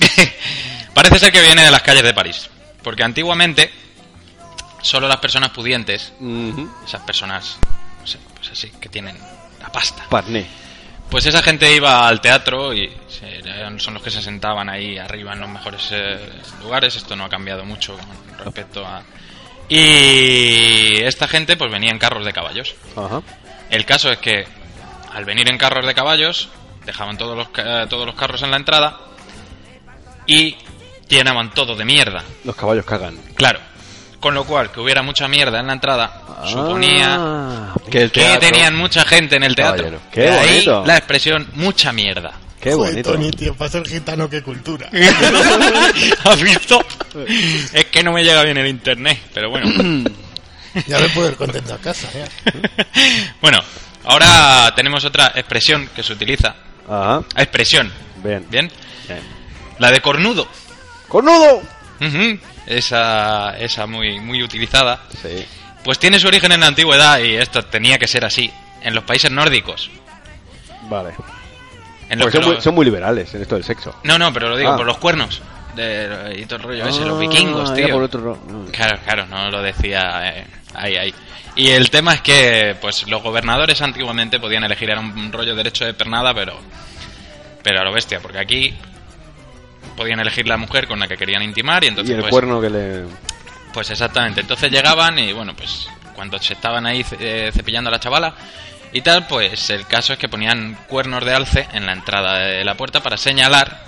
Parece 0.94 1.18
ser 1.18 1.30
que 1.30 1.42
viene 1.42 1.62
de 1.62 1.70
las 1.70 1.82
calles 1.82 2.02
de 2.02 2.14
París. 2.14 2.48
Porque 2.82 3.02
antiguamente, 3.02 3.70
solo 4.80 5.08
las 5.08 5.18
personas 5.18 5.50
pudientes, 5.50 6.14
esas 6.86 7.02
personas, 7.02 7.58
no 8.00 8.06
sé, 8.06 8.18
pues 8.34 8.50
así, 8.50 8.70
que 8.80 8.88
tienen 8.88 9.18
la 9.60 9.70
pasta, 9.70 10.06
Parné. 10.08 10.46
pues 11.10 11.26
esa 11.26 11.42
gente 11.42 11.70
iba 11.74 12.08
al 12.08 12.22
teatro 12.22 12.72
y 12.72 12.90
son 13.76 13.92
los 13.94 14.02
que 14.02 14.10
se 14.10 14.22
sentaban 14.22 14.70
ahí 14.70 14.96
arriba 14.96 15.34
en 15.34 15.40
los 15.40 15.50
mejores 15.50 15.86
eh, 15.90 16.18
lugares. 16.62 16.96
Esto 16.96 17.14
no 17.14 17.26
ha 17.26 17.28
cambiado 17.28 17.66
mucho 17.66 17.94
con 17.94 18.38
respecto 18.46 18.86
a. 18.86 19.02
Y 19.68 21.02
esta 21.02 21.28
gente, 21.28 21.56
pues 21.56 21.70
venía 21.70 21.90
en 21.90 21.98
carros 21.98 22.24
de 22.24 22.32
caballos. 22.32 22.74
Ajá. 22.96 23.22
El 23.70 23.84
caso 23.84 24.10
es 24.10 24.18
que 24.18 24.46
al 25.12 25.24
venir 25.24 25.48
en 25.48 25.58
carros 25.58 25.86
de 25.86 25.94
caballos 25.94 26.48
dejaban 26.86 27.18
todos 27.18 27.36
los 27.36 27.48
todos 27.88 28.06
los 28.06 28.14
carros 28.14 28.42
en 28.42 28.50
la 28.50 28.56
entrada 28.56 28.98
y 30.26 30.56
llenaban 31.08 31.50
todo 31.52 31.76
de 31.76 31.84
mierda. 31.84 32.22
Los 32.44 32.56
caballos 32.56 32.84
cagan. 32.84 33.18
Claro. 33.34 33.60
Con 34.20 34.34
lo 34.34 34.44
cual, 34.44 34.72
que 34.72 34.80
hubiera 34.80 35.02
mucha 35.02 35.28
mierda 35.28 35.60
en 35.60 35.68
la 35.68 35.74
entrada 35.74 36.22
suponía 36.44 37.16
Ah, 37.18 37.74
Que 37.90 38.02
el 38.02 38.10
que 38.10 38.36
tenían 38.38 38.74
mucha 38.74 39.04
gente 39.04 39.36
en 39.36 39.44
el 39.44 39.54
teatro. 39.54 40.00
Qué 40.10 40.22
De 40.22 40.30
ahí 40.30 40.64
la 40.84 40.96
expresión 40.96 41.48
mucha 41.54 41.92
mierda. 41.92 42.32
Qué 42.60 42.72
Joder, 42.72 42.90
bonito. 42.90 43.12
Tony, 43.12 43.30
tío, 43.30 43.54
para 43.54 43.70
ser 43.70 43.86
gitano, 43.86 44.28
qué 44.28 44.42
cultura. 44.42 44.90
¿Has 46.24 46.42
visto? 46.42 46.84
Es 47.72 47.84
que 47.86 48.02
no 48.02 48.12
me 48.12 48.24
llega 48.24 48.42
bien 48.42 48.58
el 48.58 48.66
internet, 48.66 49.18
pero 49.32 49.50
bueno. 49.50 49.68
Ya 50.86 50.98
me 50.98 51.08
puedo 51.10 51.28
ir 51.30 51.36
contento 51.36 51.74
a 51.74 51.78
casa, 51.78 52.08
ya. 52.12 52.28
bueno, 53.40 53.58
ahora 54.04 54.72
tenemos 54.74 55.04
otra 55.04 55.32
expresión 55.36 55.88
que 55.94 56.02
se 56.02 56.12
utiliza. 56.12 56.54
Ajá. 56.88 57.22
Expresión. 57.36 57.92
Bien. 58.22 58.44
¿Bien? 58.50 58.70
Bien. 59.06 59.20
La 59.78 59.90
de 59.90 60.00
cornudo. 60.00 60.48
¡Cornudo! 61.08 61.62
Ujú, 62.00 62.38
Esa, 62.66 63.56
esa 63.58 63.86
muy, 63.86 64.20
muy 64.20 64.42
utilizada. 64.42 65.02
Sí. 65.22 65.44
Pues 65.84 65.98
tiene 65.98 66.18
su 66.18 66.26
origen 66.26 66.52
en 66.52 66.60
la 66.60 66.66
antigüedad 66.66 67.20
y 67.20 67.34
esto 67.36 67.64
tenía 67.64 67.98
que 67.98 68.08
ser 68.08 68.24
así. 68.24 68.52
En 68.82 68.94
los 68.94 69.04
países 69.04 69.30
nórdicos. 69.30 69.90
Vale. 70.90 71.14
En 72.10 72.18
los 72.18 72.32
son, 72.32 72.44
muy, 72.44 72.54
los- 72.54 72.64
son 72.64 72.74
muy 72.74 72.84
liberales 72.84 73.34
en 73.34 73.42
esto 73.42 73.54
del 73.56 73.64
sexo. 73.64 73.94
No, 74.04 74.18
no, 74.18 74.32
pero 74.32 74.48
lo 74.48 74.56
digo 74.56 74.70
Ah. 74.70 74.76
por 74.76 74.86
los 74.86 74.98
cuernos. 74.98 75.42
De, 75.76 76.36
y 76.40 76.44
todo 76.46 76.56
el 76.56 76.62
rollo 76.64 76.86
ese, 76.86 77.04
los 77.04 77.16
Ah, 77.16 77.20
vikingos, 77.20 77.74
tío. 77.74 77.88
por 77.90 78.02
otro 78.02 78.20
ro-. 78.20 78.38
Claro, 78.72 78.98
claro, 79.04 79.26
no 79.26 79.50
lo 79.50 79.62
decía 79.62 80.30
eh, 80.38 80.46
ahí, 80.74 80.96
ahí. 80.96 81.14
Y 81.54 81.68
el 81.70 81.90
tema 81.90 82.14
es 82.14 82.20
que, 82.20 82.76
pues, 82.80 83.06
los 83.08 83.22
gobernadores 83.22 83.80
antiguamente 83.82 84.40
podían 84.40 84.64
elegir, 84.64 84.90
era 84.90 85.00
un 85.00 85.32
rollo 85.32 85.54
derecho 85.54 85.84
de 85.84 85.94
pernada, 85.94 86.32
pero, 86.34 86.58
pero 87.62 87.80
a 87.80 87.84
lo 87.84 87.92
bestia, 87.92 88.18
porque 88.20 88.38
aquí 88.38 88.74
podían 89.96 90.20
elegir 90.20 90.46
la 90.46 90.56
mujer 90.56 90.86
con 90.86 90.98
la 91.00 91.06
que 91.08 91.16
querían 91.16 91.42
intimar 91.42 91.82
y 91.84 91.88
entonces, 91.88 92.10
Y 92.10 92.14
el 92.14 92.20
pues, 92.20 92.30
cuerno 92.30 92.60
que 92.60 92.70
le... 92.70 93.02
pues 93.72 93.90
exactamente. 93.90 94.40
Entonces 94.40 94.70
llegaban 94.70 95.18
y, 95.18 95.32
bueno, 95.32 95.54
pues, 95.56 95.88
cuando 96.14 96.38
se 96.38 96.54
estaban 96.54 96.86
ahí 96.86 97.04
eh, 97.20 97.50
cepillando 97.52 97.88
a 97.88 97.92
la 97.92 98.00
chavala 98.00 98.34
y 98.92 99.02
tal, 99.02 99.26
pues 99.26 99.70
el 99.70 99.86
caso 99.86 100.12
es 100.12 100.18
que 100.18 100.28
ponían 100.28 100.76
cuernos 100.88 101.24
de 101.24 101.34
alce 101.34 101.68
en 101.72 101.86
la 101.86 101.92
entrada 101.92 102.38
de 102.38 102.64
la 102.64 102.76
puerta 102.76 103.02
para 103.02 103.16
señalar 103.16 103.80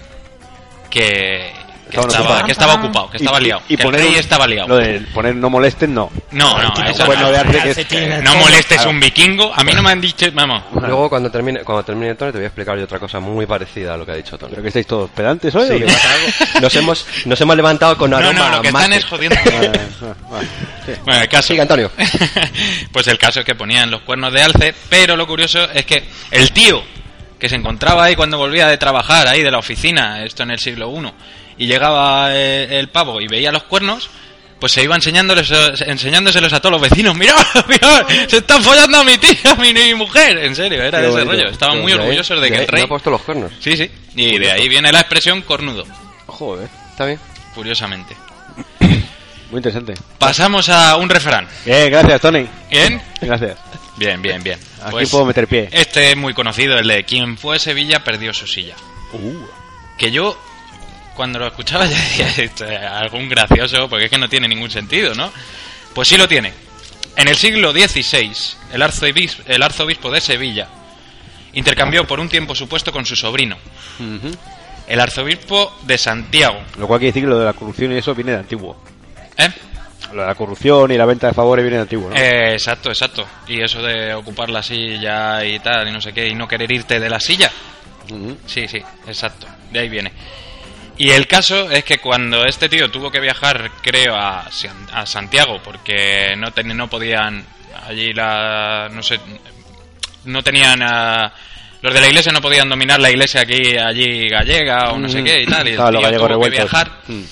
que, 0.91 1.53
que 1.89 1.99
estaba, 2.01 2.45
que 2.45 2.53
estaba 2.53 2.75
ocupado, 2.75 3.11
que 3.11 3.17
estaba 3.17 3.41
Y- 3.41 3.45
liado. 3.45 3.63
Y, 3.69 3.77
que 3.77 3.83
poner 3.83 4.01
el 4.01 4.07
rey 4.07 4.15
un- 4.15 4.21
estaba 4.21 4.47
liado. 4.47 4.69
Lo 4.69 4.77
de 4.77 5.01
poner 5.13 5.35
no 5.37 5.51
molesten, 5.51 5.93
no. 5.95 6.11
No, 6.33 6.63
no, 6.63 6.73
Tipo, 6.73 6.89
eso 6.89 7.07
bueno, 7.07 7.23
no. 7.23 7.31
de 7.33 7.39
arte 7.39 7.59
que 7.61 7.71
es- 8.17 8.23
No 8.23 8.35
molestes 8.37 8.85
un 8.87 9.01
vikingo. 9.01 9.53
A 9.55 9.65
mí 9.65 9.73
no 9.73 9.83
me 9.83 9.91
han 9.91 10.01
dicho, 10.01 10.27
vamos. 10.33 10.63
Luego 10.73 11.09
cuando 11.09 11.31
termine, 11.31 11.61
cuando 11.61 11.83
termine 11.85 12.15
Tony 12.15 12.33
te 12.33 12.39
voy 12.39 12.45
a 12.45 12.49
explicar 12.49 12.77
yo 12.79 12.85
otra 12.85 12.99
cosa 12.99 13.19
muy 13.21 13.47
parecida 13.47 13.95
a 13.95 13.97
lo 13.97 14.07
que 14.07 14.13
ha 14.13 14.17
dicho 14.17 14.39
Tony. 14.39 14.51
¿Pero 14.51 14.63
que 14.63 14.69
estáis 14.69 14.87
todos 14.87 15.11
pedantes 15.11 15.55
hoy? 15.55 15.67
Sí, 15.79 15.85
o. 16.57 16.61
Nos 16.61 16.75
hemos, 16.77 17.07
nos 17.25 17.41
hemos 17.41 17.57
levantado 17.57 17.97
con 17.97 18.11
No, 18.11 18.19
aroma 18.19 18.33
no, 18.51 18.57
lo 18.57 18.63
que 18.63 18.69
están 18.69 18.93
es 18.93 19.05
jodiendo. 19.05 19.37
Vale, 19.45 19.71
ah, 20.03 20.15
vale. 20.31 20.49
Sí. 20.87 20.93
Bueno, 21.05 21.21
el 21.23 21.29
caso. 21.29 21.49
Sigue, 21.49 21.61
Antonio. 21.63 21.91
pues 22.93 23.07
el 23.09 23.19
caso 23.19 23.41
es 23.41 23.47
que 23.47 23.55
ponían 23.55 23.91
los 23.91 24.03
cuernos 24.03 24.33
de 24.33 24.43
alce, 24.43 24.75
pero 24.89 25.17
lo 25.17 25.27
curioso 25.27 25.69
es 25.73 25.85
que 25.85 26.05
el 26.31 26.53
tío 26.53 26.83
que 27.39 27.49
se 27.49 27.57
encontraba 27.57 28.05
ahí 28.05 28.15
cuando 28.17 28.37
volvía 28.39 28.67
de 28.69 28.77
trabajar, 28.77 29.27
ahí 29.27 29.43
de 29.43 29.51
la 29.51 29.59
oficina, 29.59 30.23
esto 30.25 30.43
en 30.43 30.51
el 30.51 30.59
siglo 30.59 30.93
I, 30.95 31.11
y 31.61 31.67
llegaba 31.67 32.35
eh, 32.35 32.79
el 32.81 32.89
pavo 32.89 33.21
y 33.21 33.29
veía 33.29 33.53
los 33.53 33.65
cuernos, 33.65 34.09
pues 34.59 34.73
se 34.73 34.83
iba 34.83 34.95
enseñándoles, 34.95 35.53
enseñándoselos 35.81 36.53
a 36.55 36.61
todos 36.61 36.73
los 36.73 36.81
vecinos. 36.81 37.15
¡Mirad, 37.19 37.37
mirad! 37.69 38.07
¡Se 38.29 38.39
están 38.39 38.63
follando 38.63 38.99
a 38.99 39.05
mi 39.05 39.19
tía, 39.19 39.53
a 39.53 39.55
mi, 39.57 39.75
mi 39.75 39.95
mujer! 39.95 40.39
En 40.39 40.57
serio, 40.57 40.83
era 40.83 41.01
de 41.01 41.09
ese 41.11 41.23
rollo. 41.25 41.49
Estaban 41.49 41.81
muy 41.83 41.93
orgullosos 41.93 42.41
de 42.41 42.49
que 42.49 42.55
ahí 42.57 42.63
el 42.63 42.69
rey... 42.69 42.83
ha 42.85 42.89
puesto 42.89 43.11
los 43.11 43.21
cuernos. 43.23 43.53
Sí, 43.61 43.77
sí. 43.77 43.91
Y 44.17 44.39
de 44.39 44.51
ahí 44.51 44.69
viene 44.71 44.91
la 44.91 45.01
expresión 45.01 45.43
cornudo, 45.43 45.85
Joder, 46.27 46.69
Está 46.91 47.05
bien. 47.05 47.21
curiosamente. 47.55 48.17
muy 49.51 49.59
interesante. 49.59 49.95
Pasamos 50.19 50.69
a 50.71 50.97
un 50.97 51.11
refrán. 51.11 51.47
Bien, 51.67 51.91
gracias, 51.91 52.21
Tony. 52.23 52.47
¿Bien? 52.71 53.03
Gracias. 53.21 53.59
Bien, 53.99 54.23
bien, 54.23 54.43
bien. 54.43 54.59
Aquí 54.81 54.93
Pues, 54.93 55.11
puedo 55.11 55.27
meter 55.27 55.47
pie. 55.47 55.69
Este 55.73 56.11
es 56.11 56.17
muy 56.17 56.33
conocido, 56.33 56.79
el 56.79 56.89
de 56.89 57.05
quien 57.05 57.37
fue 57.37 57.57
a 57.57 57.59
Sevilla 57.59 58.03
perdió 58.03 58.33
su 58.33 58.47
silla. 58.47 58.77
Uh. 59.13 59.45
Que 59.99 60.11
yo, 60.11 60.39
cuando 61.15 61.39
lo 61.39 61.47
escuchaba, 61.47 61.87
ya 61.87 61.97
decía, 61.97 62.45
"Esto 62.45 62.65
es 62.67 62.81
algún 62.81 63.29
gracioso, 63.29 63.89
porque 63.89 64.07
es 64.07 64.11
que 64.11 64.19
no 64.19 64.29
tiene 64.29 64.49
ningún 64.49 64.71
sentido, 64.71 65.15
¿no? 65.15 65.31
Pues 65.95 66.09
sí 66.09 66.17
lo 66.17 66.29
tiene. 66.29 66.53
En 67.17 67.29
el 67.29 67.37
siglo 67.37 67.73
XVI, 67.73 68.33
el 68.73 68.83
arzobispo, 68.83 69.43
el 69.47 69.63
arzobispo 69.63 70.11
de 70.11 70.21
Sevilla 70.21 70.69
intercambió 71.53 72.07
por 72.07 72.21
un 72.21 72.29
tiempo 72.29 72.55
su 72.55 72.69
puesto 72.69 72.93
con 72.93 73.05
su 73.05 73.17
sobrino, 73.17 73.57
el 74.87 75.01
arzobispo 75.01 75.77
de 75.83 75.99
Santiago. 75.99 76.61
Lo 76.79 76.87
cual 76.87 77.01
quiere 77.01 77.11
decir 77.13 77.25
que 77.25 77.29
lo 77.31 77.39
de 77.39 77.45
la 77.45 77.53
corrupción 77.53 77.93
y 77.93 77.99
eso 77.99 78.15
viene 78.15 78.33
de 78.33 78.39
antiguo. 78.39 78.81
¿Eh? 79.37 79.49
Lo 80.13 80.23
de 80.23 80.27
la 80.29 80.35
corrupción 80.35 80.91
y 80.93 80.97
la 80.97 81.05
venta 81.07 81.27
de 81.27 81.35
favores 81.35 81.65
viene 81.65 81.77
de 81.77 81.83
antiguo, 81.83 82.11
¿no? 82.11 82.17
Eh, 82.17 82.53
exacto, 82.55 82.89
exacto. 82.89 83.27
Y 83.49 83.61
eso 83.61 83.83
de 83.83 84.15
ocupar 84.15 84.49
la 84.49 84.63
silla 84.63 85.45
y 85.45 85.59
tal, 85.59 85.89
y 85.89 85.93
no 85.93 86.01
sé 86.01 86.13
qué, 86.13 86.29
y 86.29 86.35
no 86.35 86.49
querer 86.49 86.71
irte 86.73 86.99
de 86.99 87.11
la 87.11 87.21
silla. 87.21 87.51
Sí, 88.47 88.67
sí, 88.67 88.83
exacto. 89.07 89.47
De 89.71 89.79
ahí 89.81 89.89
viene. 89.89 90.13
Y 91.03 91.11
el 91.13 91.27
caso 91.27 91.71
es 91.71 91.83
que 91.85 91.99
cuando 91.99 92.45
este 92.45 92.69
tío 92.69 92.91
tuvo 92.91 93.11
que 93.11 93.21
viajar, 93.21 93.71
creo, 93.83 94.15
a, 94.15 94.49
a 94.93 95.07
Santiago, 95.07 95.61
porque 95.65 96.35
no, 96.37 96.51
ten- 96.53 96.77
no 96.77 96.89
podían 96.91 97.43
allí 97.89 98.13
la... 98.13 98.89
no 98.93 99.03
sé, 99.03 99.19
no 100.25 100.43
tenían... 100.43 100.81
ah, 100.83 101.33
los 101.83 101.95
de 101.95 102.01
la 102.03 102.09
iglesia 102.09 102.31
no 102.33 102.43
podían 102.43 102.69
dominar 102.69 103.01
la 103.01 103.09
iglesia 103.11 103.41
aquí, 103.41 103.79
allí 103.79 104.29
gallega 104.29 104.91
o 104.93 104.99
no 104.99 105.09
sé 105.09 105.25
qué 105.25 105.41
y 105.43 105.47
tal. 105.47 105.67
Y 105.67 105.71
el 105.71 105.77
tío 106.01 106.09
tuvo 106.35 106.43
que 106.45 106.51
viajar. 106.71 106.91
Mm. 107.09 107.23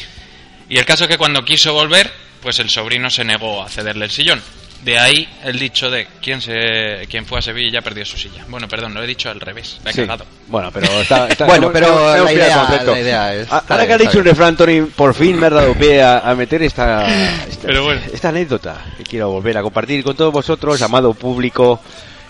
Y 0.70 0.78
el 0.78 0.86
caso 0.86 1.04
es 1.04 1.10
que 1.10 1.18
cuando 1.18 1.44
quiso 1.44 1.74
volver, 1.74 2.10
pues 2.40 2.58
el 2.60 2.70
sobrino 2.70 3.10
se 3.10 3.24
negó 3.24 3.62
a 3.62 3.68
cederle 3.68 4.06
el 4.06 4.10
sillón. 4.10 4.42
De 4.84 4.96
ahí 4.98 5.28
el 5.44 5.58
dicho 5.58 5.90
de 5.90 6.06
quien 6.22 6.40
se 6.40 7.06
quien 7.10 7.26
fue 7.26 7.40
a 7.40 7.42
Sevilla 7.42 7.82
perdió 7.82 8.04
su 8.04 8.16
silla. 8.16 8.44
Bueno, 8.48 8.68
perdón, 8.68 8.94
lo 8.94 9.02
he 9.02 9.06
dicho 9.08 9.28
al 9.28 9.40
revés, 9.40 9.80
la 9.84 9.90
he 9.90 9.92
Sí. 9.92 10.00
cagado. 10.02 10.24
Bueno, 10.46 10.70
pero 10.72 10.86
está, 11.00 11.26
está- 11.28 11.46
Bueno, 11.46 11.66
hemos- 11.66 11.72
pero 11.72 12.24
la 12.24 12.32
idea- 12.32 12.58
concepto. 12.60 12.92
la 12.92 13.00
idea 13.00 13.34
es- 13.34 13.52
Ahora 13.52 13.66
que 13.66 13.76
bien, 13.86 13.92
ha 13.92 13.98
dicho 13.98 14.18
un 14.18 14.24
refrán, 14.24 14.56
Tony, 14.56 14.82
por 14.82 15.14
fin 15.14 15.38
me 15.38 15.46
has 15.48 15.52
dado 15.52 15.74
pie 15.74 16.00
a, 16.02 16.18
a 16.20 16.34
meter 16.36 16.62
esta, 16.62 17.06
esta, 17.48 17.66
Pero 17.66 17.84
bueno. 17.84 18.00
esta 18.12 18.28
anécdota 18.28 18.84
que 18.96 19.02
quiero 19.02 19.30
volver 19.30 19.58
a 19.58 19.62
compartir 19.62 20.04
con 20.04 20.14
todos 20.16 20.32
vosotros, 20.32 20.80
amado 20.80 21.12
público 21.12 21.80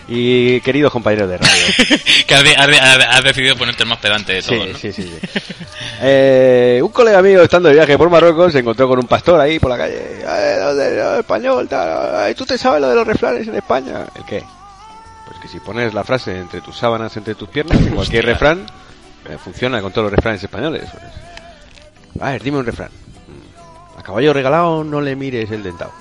y 0.09 0.59
queridos 0.61 0.91
compañeros 0.91 1.29
de 1.29 1.37
radio. 1.37 1.51
que 2.27 2.35
has, 2.35 2.43
has 2.57 3.05
has- 3.17 3.23
decidido 3.23 3.55
ponerte 3.55 3.83
el 3.83 3.89
más 3.89 3.99
pedante 3.99 4.33
de 4.33 4.41
Sí, 4.41 4.55
todos, 4.55 4.67
¿no? 4.69 4.77
sí, 4.77 4.91
sí, 4.91 5.03
sí. 5.03 5.39
Eh, 6.01 6.79
un 6.83 6.89
colega 6.91 7.21
mío 7.21 7.43
estando 7.43 7.69
de 7.69 7.75
viaje 7.75 7.97
por 7.97 8.09
Marruecos 8.09 8.51
se 8.53 8.59
encontró 8.59 8.87
con 8.87 8.99
un 8.99 9.05
pastor 9.07 9.39
ahí 9.39 9.59
por 9.59 9.69
la 9.69 9.77
calle. 9.77 9.97
"Eh, 10.23 10.57
¿dónde? 10.59 10.95
No, 10.97 11.15
español, 11.19 11.67
tal. 11.67 12.33
¿Tú 12.35 12.45
te 12.45 12.57
sabes 12.57 12.81
lo 12.81 12.89
de 12.89 12.95
los 12.95 13.05
refranes 13.07 13.47
en 13.47 13.55
España? 13.55 14.05
¿El 14.15 14.23
qué? 14.25 14.43
Pues 15.27 15.39
que 15.41 15.47
si 15.47 15.59
pones 15.59 15.93
la 15.93 16.03
frase 16.03 16.37
entre 16.37 16.61
tus 16.61 16.75
sábanas, 16.77 17.15
entre 17.17 17.35
tus 17.35 17.49
piernas, 17.49 17.77
en 17.77 17.89
cualquier 17.95 18.25
refrán, 18.25 18.65
eh, 19.29 19.37
funciona 19.43 19.81
con 19.81 19.91
todos 19.91 20.05
los 20.05 20.13
refranes 20.13 20.41
españoles. 20.43 20.83
pues. 20.91 22.23
A 22.23 22.31
ver, 22.31 22.41
dime 22.41 22.57
un 22.57 22.65
refrán. 22.65 22.89
A 23.97 24.01
caballo 24.01 24.33
regalado 24.33 24.83
no 24.83 25.01
le 25.01 25.15
mires 25.15 25.51
el 25.51 25.61
dentado. 25.61 25.91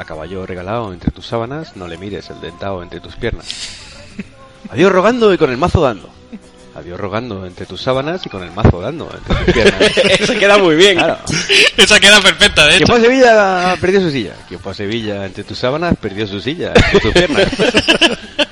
A 0.00 0.04
caballo 0.06 0.46
regalado 0.46 0.94
entre 0.94 1.10
tus 1.10 1.26
sábanas 1.26 1.76
no 1.76 1.86
le 1.86 1.98
mires 1.98 2.30
el 2.30 2.40
dentado 2.40 2.82
entre 2.82 3.00
tus 3.00 3.16
piernas. 3.16 3.46
Adiós 4.70 4.90
rogando 4.90 5.30
y 5.34 5.36
con 5.36 5.50
el 5.50 5.58
mazo 5.58 5.82
dando. 5.82 6.08
Adiós 6.74 6.98
rogando 6.98 7.44
entre 7.44 7.66
tus 7.66 7.82
sábanas 7.82 8.24
y 8.24 8.30
con 8.30 8.42
el 8.42 8.50
mazo 8.50 8.80
dando 8.80 9.10
entre 9.14 9.44
tus 9.44 9.52
piernas. 9.52 9.98
Eso 10.20 10.32
queda 10.38 10.56
muy 10.56 10.74
bien. 10.76 10.96
Claro. 10.96 11.18
Esa 11.76 12.00
queda 12.00 12.18
perfecta, 12.22 12.62
de 12.64 12.78
Quien 12.78 12.82
hecho. 12.84 12.92
fue 12.94 12.98
a 12.98 13.02
Sevilla 13.02 13.76
perdió 13.78 14.00
su 14.00 14.10
silla. 14.10 14.32
Quien 14.48 14.60
fue 14.60 14.72
a 14.72 14.74
Sevilla 14.74 15.26
entre 15.26 15.44
tus 15.44 15.58
sábanas 15.58 15.94
perdió 16.00 16.26
su 16.26 16.40
silla 16.40 16.72
entre 16.74 17.00
tus 17.00 17.12
piernas. 17.12 17.48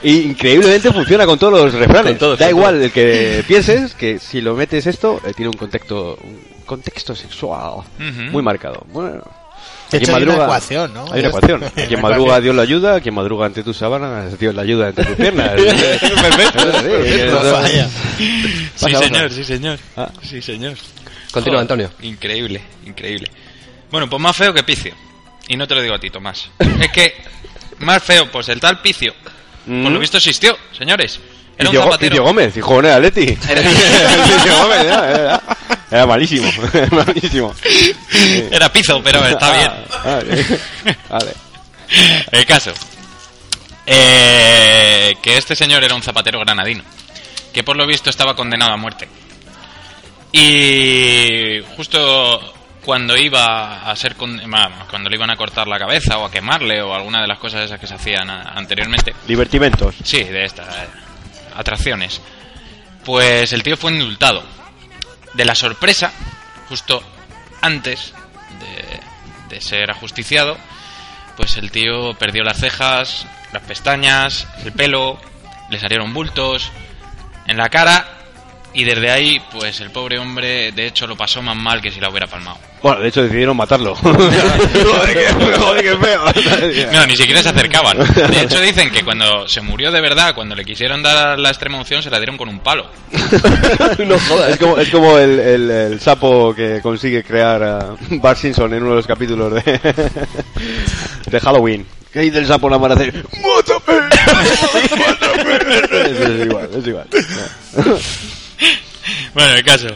Y 0.03 0.19
increíblemente 0.19 0.93
funciona 0.93 1.25
con 1.25 1.39
todos 1.39 1.55
los 1.55 1.73
refranes. 1.73 2.13
Con 2.13 2.19
todos, 2.19 2.39
da 2.39 2.51
igual 2.51 2.83
el 2.83 2.93
que 2.93 3.43
pienses 3.49 3.95
que 3.95 4.19
si 4.19 4.43
lo 4.43 4.55
metes 4.55 4.87
esto 4.87 5.19
eh, 5.25 5.33
tiene 5.35 5.49
un 5.49 5.57
contexto 5.57 6.19
un 6.23 6.65
contexto 6.67 7.17
sexual 7.17 7.85
muy 8.31 8.43
marcado. 8.43 8.85
Bueno. 8.93 9.38
De 9.91 9.99
hecho, 9.99 10.15
hay 10.17 10.23
una 10.25 10.35
ecuación, 10.35 10.93
¿no? 10.95 11.05
Hay 11.13 11.21
una 11.21 11.29
ecuación. 11.29 11.65
A 11.65 11.71
quien 11.71 12.01
madruga 12.01 12.41
Dios 12.41 12.55
lo 12.55 12.63
ayuda, 12.63 12.97
a 12.97 13.01
quien 13.01 13.15
madruga 13.15 13.47
entre 13.47 13.63
tus 13.63 13.77
sábanas 13.77 14.39
Dios 14.39 14.55
le 14.55 14.61
ayuda 14.61 14.89
entre 14.89 15.05
tus 15.07 15.17
piernas. 15.17 15.51
Perfecto. 15.53 16.73
Sí, 16.83 17.49
falla. 17.51 17.89
Sí, 18.77 18.95
señor, 18.95 19.33
sí, 19.33 19.45
señor. 19.45 19.79
Ah. 19.97 20.11
Sí, 20.23 20.43
señor. 20.43 20.75
Continúa, 21.33 21.59
Joder, 21.59 21.61
Antonio. 21.61 21.91
Increíble, 22.03 22.63
increíble. 22.87 23.31
Bueno, 23.91 24.09
pues 24.09 24.21
más 24.21 24.37
feo 24.37 24.53
que 24.53 24.63
Picio. 24.63 24.95
Y 25.49 25.57
no 25.57 25.67
te 25.67 25.75
lo 25.75 25.83
digo 25.83 25.95
a 25.95 25.99
ti, 25.99 26.11
Tomás. 26.11 26.51
es 26.59 26.93
que 26.93 27.15
más 27.79 28.03
feo, 28.03 28.31
pues 28.31 28.49
el 28.49 28.61
tal 28.61 28.81
Picio, 28.81 29.13
por 29.65 29.75
Mm. 29.75 29.89
lo 29.93 29.99
visto 29.99 30.17
existió, 30.17 30.57
señores. 30.77 31.21
Era 31.59 31.71
un 31.71 31.77
zapatero. 31.77 32.23
Gómez, 32.25 32.57
hijo 32.57 32.81
de 32.83 32.93
Atleti. 32.93 33.27
Picio 33.27 34.57
Gómez, 34.63 34.81
era, 34.85 35.11
era- 35.11 35.43
era 35.91 36.07
malísimo, 36.07 36.51
malísimo. 36.91 37.55
Era 38.51 38.71
Pizo, 38.73 39.03
pero 39.03 39.25
está 39.27 39.57
bien. 39.57 39.71
Ah, 40.05 40.21
vale. 41.11 41.33
El 42.31 42.45
caso. 42.47 42.73
Eh, 43.87 45.15
que 45.23 45.39
este 45.39 45.57
señor 45.57 45.83
era 45.83 45.95
un 45.95 46.03
zapatero 46.03 46.39
granadino. 46.41 46.85
Que 47.53 47.65
por 47.65 47.77
lo 47.77 47.87
visto 47.87 48.11
estaba 48.11 48.37
condenado 48.37 48.73
a 48.73 48.77
muerte. 48.77 49.09
Y 50.31 51.61
justo 51.77 52.55
cuando 52.85 53.17
iba 53.17 53.91
a 53.91 53.97
ser 53.97 54.15
con- 54.15 54.41
cuando 54.91 55.09
le 55.11 55.17
iban 55.17 55.31
a 55.31 55.37
cortar 55.37 55.67
la 55.67 55.79
cabeza 55.79 56.19
o 56.19 56.27
a 56.27 56.31
quemarle 56.31 56.81
o 56.83 56.95
alguna 56.95 57.21
de 57.23 57.27
las 57.29 57.39
cosas 57.39 57.63
esas 57.65 57.81
que 57.81 57.87
se 57.87 57.95
hacían 57.95 58.29
anteriormente 58.31 59.15
Divertimentos. 59.27 59.95
sí 60.05 60.23
de 60.25 60.45
estas 60.45 60.69
eh, 60.69 60.89
atracciones. 61.59 62.23
Pues 63.05 63.53
el 63.53 63.63
tío 63.63 63.77
fue 63.77 63.93
indultado. 63.93 64.43
De 65.35 65.45
la 65.45 65.55
sorpresa 65.55 66.11
justo 66.69 67.03
antes 67.61 68.15
de, 68.61 69.55
de 69.55 69.61
ser 69.61 69.91
ajusticiado 69.91 70.57
pues 71.37 71.57
el 71.57 71.71
tío 71.71 72.15
perdió 72.15 72.43
las 72.45 72.59
cejas 72.59 73.27
las 73.53 73.63
pestañas 73.63 74.47
el 74.65 74.73
pelo 74.73 75.19
le 75.71 75.79
salieron 75.79 76.13
bultos 76.13 76.71
en 77.47 77.57
la 77.57 77.69
cara 77.69 78.18
y 78.75 78.85
desde 78.85 79.11
ahí 79.11 79.41
pues 79.53 79.81
el 79.81 79.91
pobre 79.91 80.19
hombre 80.19 80.73
de 80.73 80.87
hecho 80.87 81.07
lo 81.07 81.17
pasó 81.17 81.41
más 81.43 81.57
mal 81.57 81.81
que 81.81 81.91
si 81.91 82.01
la 82.01 82.11
hubiera 82.11 82.27
palmado 82.27 82.59
Bueno, 82.83 83.01
de 83.01 83.09
hecho 83.09 83.23
decidieron 83.23 83.57
matarlo. 83.57 83.95
joder, 83.97 85.83
qué, 85.83 85.97
feo. 85.97 86.25
No, 86.93 87.07
ni 87.07 87.17
siquiera 87.17 87.43
se 87.43 87.49
acercaban. 87.49 87.99
De 87.99 88.43
hecho, 88.43 88.61
dicen 88.61 88.91
que 88.91 89.03
cuando 89.05 89.49
se 89.49 89.61
murió 89.61 89.91
de 89.91 90.01
verdad, 90.01 90.35
cuando 90.35 90.55
le 90.55 90.65
quisieron 90.65 91.03
dar 91.03 91.39
la 91.39 91.49
extrema 91.49 91.79
unción, 91.79 92.03
se 92.03 92.11
la 92.11 92.19
dieron 92.19 92.37
con 92.37 92.49
un 92.49 92.61
palo. 92.61 92.87
no 93.99 94.19
jodas. 94.21 94.51
Es 94.53 94.59
como, 94.59 94.79
es 94.79 94.91
como 94.91 95.19
el, 95.19 95.39
el- 95.41 95.71
el 95.71 96.01
sapo 96.01 96.55
que 96.55 96.81
consigue 96.83 97.25
crear 97.25 97.63
a 97.63 97.95
Bart 98.11 98.39
Simpson 98.39 98.73
en 98.75 98.83
uno 98.83 98.91
de 98.91 98.97
los 98.97 99.07
capítulos 99.07 99.53
de, 99.55 99.63
de 101.31 101.41
Halloween. 101.41 101.87
¿Qué 102.13 102.21
dice 102.21 102.39
el 102.39 102.47
sapo 102.47 102.71
la 102.71 102.77
hacer? 102.77 103.13
¡Mátame! 103.43 103.99
¡Mátame! 104.97 105.57
Es, 106.11 106.21
es 106.21 106.47
igual, 106.47 106.69
es 106.75 106.87
igual. 106.87 107.07
Bueno, 109.39 109.55
el 109.55 109.65
caso. 109.65 109.87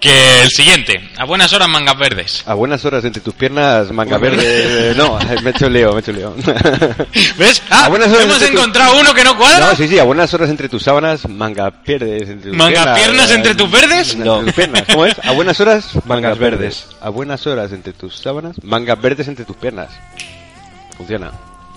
Que 0.00 0.42
el 0.42 0.48
siguiente, 0.50 1.10
a 1.16 1.24
buenas 1.24 1.52
horas 1.54 1.68
mangas 1.68 1.98
verdes. 1.98 2.42
A 2.46 2.52
buenas 2.54 2.84
horas 2.84 3.02
entre 3.04 3.22
tus 3.22 3.32
piernas, 3.34 3.90
manga 3.92 4.18
verde. 4.18 4.94
No, 4.96 5.18
me 5.42 5.50
he 5.50 5.52
hecho 5.52 5.68
lío, 5.70 5.90
me 5.92 5.96
he 5.96 6.00
hecho 6.00 6.12
lío. 6.12 6.34
¿Ves? 7.38 7.62
Ah, 7.70 7.86
A 7.86 7.88
buenas 7.88 8.08
horas 8.10 8.24
hemos 8.24 8.38
tu- 8.38 8.44
encontrado 8.44 8.98
uno 9.00 9.14
que 9.14 9.24
no 9.24 9.36
cuadra. 9.38 9.70
No, 9.70 9.74
sí, 9.76 9.88
sí, 9.88 9.98
a 9.98 10.04
buenas 10.04 10.32
horas 10.34 10.50
entre 10.50 10.68
tus 10.68 10.82
sábanas, 10.82 11.26
manga 11.28 11.70
verdes 11.86 12.28
entre 12.28 12.50
tus 12.50 12.58
¿Manga 12.58 12.74
piernas. 12.94 12.98
piernas 12.98 13.30
entre 13.30 13.54
tus 13.54 13.70
verdes? 13.70 14.14
Entre 14.14 14.30
tus 14.44 14.52
piernas. 14.52 14.82
¿Cómo 14.90 15.06
es? 15.06 15.16
A 15.24 15.32
buenas 15.32 15.60
horas, 15.60 15.88
Mangas 16.04 16.38
verdes. 16.38 16.86
A 17.00 17.08
buenas 17.08 17.46
horas 17.46 17.72
entre 17.72 17.92
tus 17.94 18.16
sábanas, 18.18 18.56
mangas 18.62 19.00
verdes 19.00 19.28
entre 19.28 19.44
tus 19.46 19.56
piernas. 19.56 19.88
Funciona. 20.96 21.32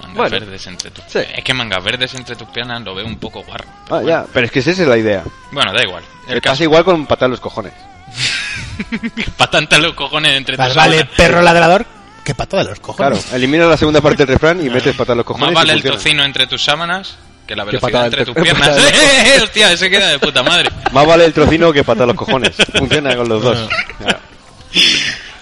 Mangas 0.09 0.31
Bueno. 0.31 0.45
verdes 0.45 0.67
entre 0.67 0.91
tus 0.91 1.03
Sí. 1.07 1.19
Es 1.35 1.43
que 1.43 1.53
mangas 1.53 1.83
verdes 1.83 2.13
entre 2.15 2.35
tus 2.35 2.47
piernas 2.49 2.81
lo 2.83 2.95
veo 2.95 3.05
un 3.05 3.17
poco 3.17 3.43
guarro. 3.43 3.65
Ah, 3.89 4.01
ya, 4.05 4.25
pero 4.33 4.45
es 4.45 4.51
que 4.51 4.59
esa 4.59 4.71
es 4.71 4.79
la 4.79 4.97
idea. 4.97 5.23
Bueno, 5.51 5.71
da 5.73 5.81
igual. 5.83 6.03
El 6.27 6.35
Me 6.35 6.41
pasa 6.41 6.51
caso. 6.53 6.63
igual 6.63 6.83
con 6.83 7.05
patar 7.05 7.29
los 7.29 7.39
cojones. 7.39 7.73
Para 9.37 9.51
tantas 9.51 9.79
los 9.79 9.93
cojones 9.93 10.35
entre 10.35 10.57
Más 10.57 10.67
tus 10.69 10.75
vale 10.77 10.97
sábanas. 10.97 11.15
perro 11.17 11.41
ladrador 11.41 11.85
que 12.23 12.35
pato 12.35 12.57
de 12.57 12.63
los 12.65 12.79
cojones. 12.79 13.19
Claro, 13.23 13.35
elimina 13.35 13.65
la 13.65 13.77
segunda 13.77 14.01
parte 14.01 14.25
del 14.25 14.33
refrán 14.35 14.65
y 14.65 14.69
metes 14.69 14.95
patar 14.95 15.15
los 15.17 15.25
cojones. 15.25 15.47
Más 15.47 15.53
vale 15.63 15.73
el 15.73 15.83
tocino 15.83 16.23
entre 16.23 16.47
tus 16.47 16.63
sábanas 16.63 17.17
que 17.47 17.55
la 17.55 17.63
velocidad 17.63 18.05
entre 18.05 18.25
tus 18.25 18.35
piernas. 18.35 18.69
¡Eh, 18.77 19.39
Hostia, 19.41 19.71
ese 19.71 19.89
queda 19.89 20.07
de 20.09 20.19
puta 20.19 20.43
madre. 20.43 20.69
Más 20.91 21.05
vale 21.07 21.25
el 21.25 21.33
trocino 21.33 21.71
que 21.73 21.83
patar 21.83 22.07
los 22.07 22.15
cojones. 22.15 22.51
Funciona 22.77 23.15
con 23.15 23.27
los 23.29 23.41
dos. 23.43 23.69
Claro. 23.99 24.19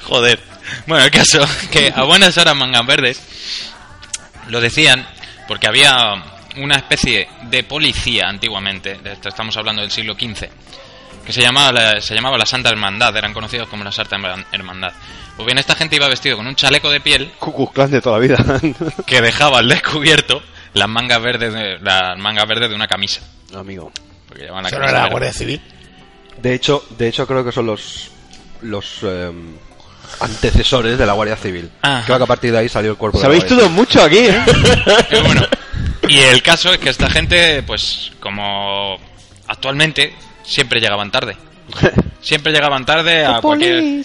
Joder. 0.04 0.40
Bueno, 0.86 1.04
el 1.06 1.12
caso, 1.12 1.40
que 1.72 1.92
a 1.96 2.04
buenas 2.04 2.38
horas 2.38 2.56
mangas 2.56 2.86
verdes 2.86 3.22
lo 4.50 4.62
decían 4.62 5.06
porque 5.48 5.68
había 5.68 6.14
una 6.58 6.76
especie 6.76 7.28
de 7.44 7.64
policía 7.64 8.28
antiguamente, 8.28 9.00
estamos 9.24 9.56
hablando 9.58 9.82
del 9.82 9.92
siglo 9.92 10.14
XV, 10.14 10.48
que 11.26 11.34
se 11.34 11.42
llamaba, 11.42 11.72
la, 11.72 12.02
se 12.02 12.16
llamaba 12.16 12.38
la 12.38 12.46
Santa 12.46 12.70
Hermandad, 12.70 13.16
eran 13.16 13.34
conocidos 13.34 13.68
como 13.68 13.84
la 13.84 13.92
Santa 13.92 14.18
Hermandad. 14.52 14.94
Pues 15.36 15.46
bien, 15.46 15.58
esta 15.60 15.76
gente 15.76 15.96
iba 15.96 16.08
vestido 16.08 16.38
con 16.38 16.48
un 16.48 16.56
chaleco 16.56 16.90
de 16.90 17.00
piel 17.00 17.32
Klan 17.74 17.92
de 17.92 18.02
toda 18.02 18.18
la 18.18 18.22
vida. 18.22 18.38
que 19.06 19.22
dejaba 19.22 19.60
al 19.60 19.70
descubierto 19.70 20.42
las 20.74 20.90
mangas 20.90 21.22
verdes 21.22 21.54
de, 21.54 21.78
las 21.80 22.18
mangas 22.18 22.48
verdes 22.48 22.70
de 22.70 22.76
una 22.76 22.88
camisa. 22.88 23.22
Amigo. 23.54 23.92
Porque 24.28 24.44
llevaban 24.44 24.64
la 24.64 24.70
Eso 24.70 24.80
no 24.80 24.88
era 24.88 25.04
la. 25.04 25.10
Guardia 25.10 25.34
Civil. 25.34 25.62
De 26.42 26.54
hecho, 26.54 26.84
de 26.98 27.08
hecho 27.08 27.28
creo 27.28 27.46
que 27.46 27.52
son 27.52 27.68
los 27.68 28.12
los 28.62 29.04
em, 29.04 29.56
antecesores 30.20 30.98
de 30.98 31.06
la 31.06 31.14
Guardia 31.14 31.36
Civil. 31.36 31.70
Ajá. 31.82 32.04
Creo 32.06 32.18
que 32.18 32.24
a 32.24 32.28
partir 32.28 32.52
de 32.52 32.58
ahí 32.60 32.70
salió 32.70 32.92
el 32.92 32.98
cuerpo 32.98 33.20
Sabéis 33.20 33.44
de 33.44 33.52
la 33.52 33.58
todo 33.58 33.70
mucho 33.70 34.02
aquí, 34.04 34.20
¿eh? 34.20 34.42
Pero 35.10 35.24
bueno, 35.24 35.42
y 36.08 36.20
el 36.20 36.42
caso 36.42 36.74
es 36.74 36.80
que 36.80 36.90
esta 36.90 37.10
gente, 37.10 37.64
pues 37.64 38.12
como 38.20 38.98
actualmente, 39.48 40.16
siempre 40.44 40.80
llegaban 40.80 41.12
tarde. 41.12 41.38
Siempre 42.22 42.52
llegaban 42.54 42.86
tarde 42.86 43.26
a 43.26 43.42
cualquier... 43.42 44.04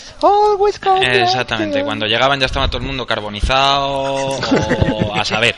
Exactamente, 1.22 1.82
cuando 1.84 2.06
llegaban 2.06 2.40
ya 2.40 2.46
estaba 2.46 2.66
todo 2.68 2.78
el 2.78 2.84
mundo 2.84 3.06
carbonizado 3.06 3.88
o 3.88 5.14
a 5.14 5.24
saber. 5.24 5.54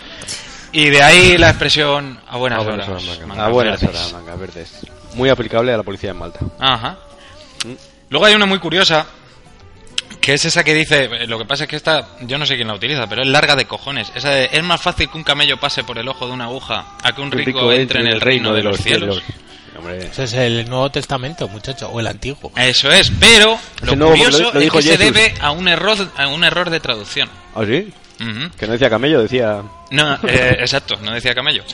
Y 0.72 0.90
de 0.90 1.02
ahí 1.02 1.38
la 1.38 1.50
expresión 1.50 2.20
a 2.28 2.36
buenas, 2.36 2.60
A 2.60 2.62
buenas 2.64 2.88
horas. 2.88 3.20
manga. 3.26 3.46
A 3.46 3.48
buenas 3.48 3.80
verdes. 3.80 3.96
horas, 4.00 4.12
mangas 4.12 4.38
verdes. 4.38 4.72
Muy 5.14 5.28
aplicable 5.30 5.72
a 5.72 5.76
la 5.76 5.82
policía 5.82 6.10
en 6.10 6.16
Malta. 6.18 6.40
Ajá. 6.58 6.98
Luego 8.10 8.26
hay 8.26 8.34
una 8.34 8.46
muy 8.46 8.58
curiosa, 8.58 9.06
que 10.24 10.32
es 10.32 10.44
esa 10.46 10.64
que 10.64 10.72
dice, 10.72 11.04
eh, 11.04 11.26
lo 11.26 11.36
que 11.38 11.44
pasa 11.44 11.64
es 11.64 11.68
que 11.70 11.76
esta, 11.76 12.08
yo 12.22 12.38
no 12.38 12.46
sé 12.46 12.56
quién 12.56 12.68
la 12.68 12.74
utiliza, 12.74 13.06
pero 13.06 13.20
es 13.22 13.28
larga 13.28 13.54
de 13.56 13.66
cojones. 13.66 14.10
Esa 14.14 14.30
de, 14.30 14.48
es 14.50 14.62
más 14.62 14.80
fácil 14.80 15.10
que 15.10 15.18
un 15.18 15.22
camello 15.24 15.58
pase 15.58 15.84
por 15.84 15.98
el 15.98 16.08
ojo 16.08 16.26
de 16.26 16.32
una 16.32 16.44
aguja 16.44 16.86
a 17.02 17.14
que 17.14 17.20
un 17.20 17.30
rico, 17.30 17.70
entre 17.72 18.00
en 18.00 18.06
el 18.06 18.20
reino 18.22 18.54
de 18.54 18.62
los 18.62 18.78
cielos. 18.78 19.22
Ese 20.00 20.24
es 20.24 20.32
el 20.32 20.68
Nuevo 20.70 20.88
Testamento, 20.90 21.46
muchacho, 21.48 21.88
o 21.90 22.00
el 22.00 22.06
Antiguo. 22.06 22.50
Eso 22.56 22.90
es, 22.90 23.10
pero 23.20 23.58
lo 23.82 23.96
nuevo, 23.96 24.12
curioso 24.12 24.44
lo- 24.44 24.54
lo 24.54 24.60
es 24.60 24.70
que 24.72 24.82
se 24.82 24.96
debe 24.96 25.34
a 25.40 25.50
un 25.50 25.68
error, 25.68 25.98
a 26.16 26.26
un 26.28 26.42
error 26.42 26.70
de 26.70 26.80
traducción. 26.80 27.28
¿Ah, 27.54 27.64
sí? 27.66 27.92
Que 28.58 28.66
no 28.66 28.72
decía 28.72 28.88
camello, 28.88 29.20
decía... 29.20 29.60
No, 29.90 30.14
eh, 30.26 30.56
exacto, 30.60 30.96
no 31.02 31.12
decía 31.12 31.34
camello. 31.34 31.64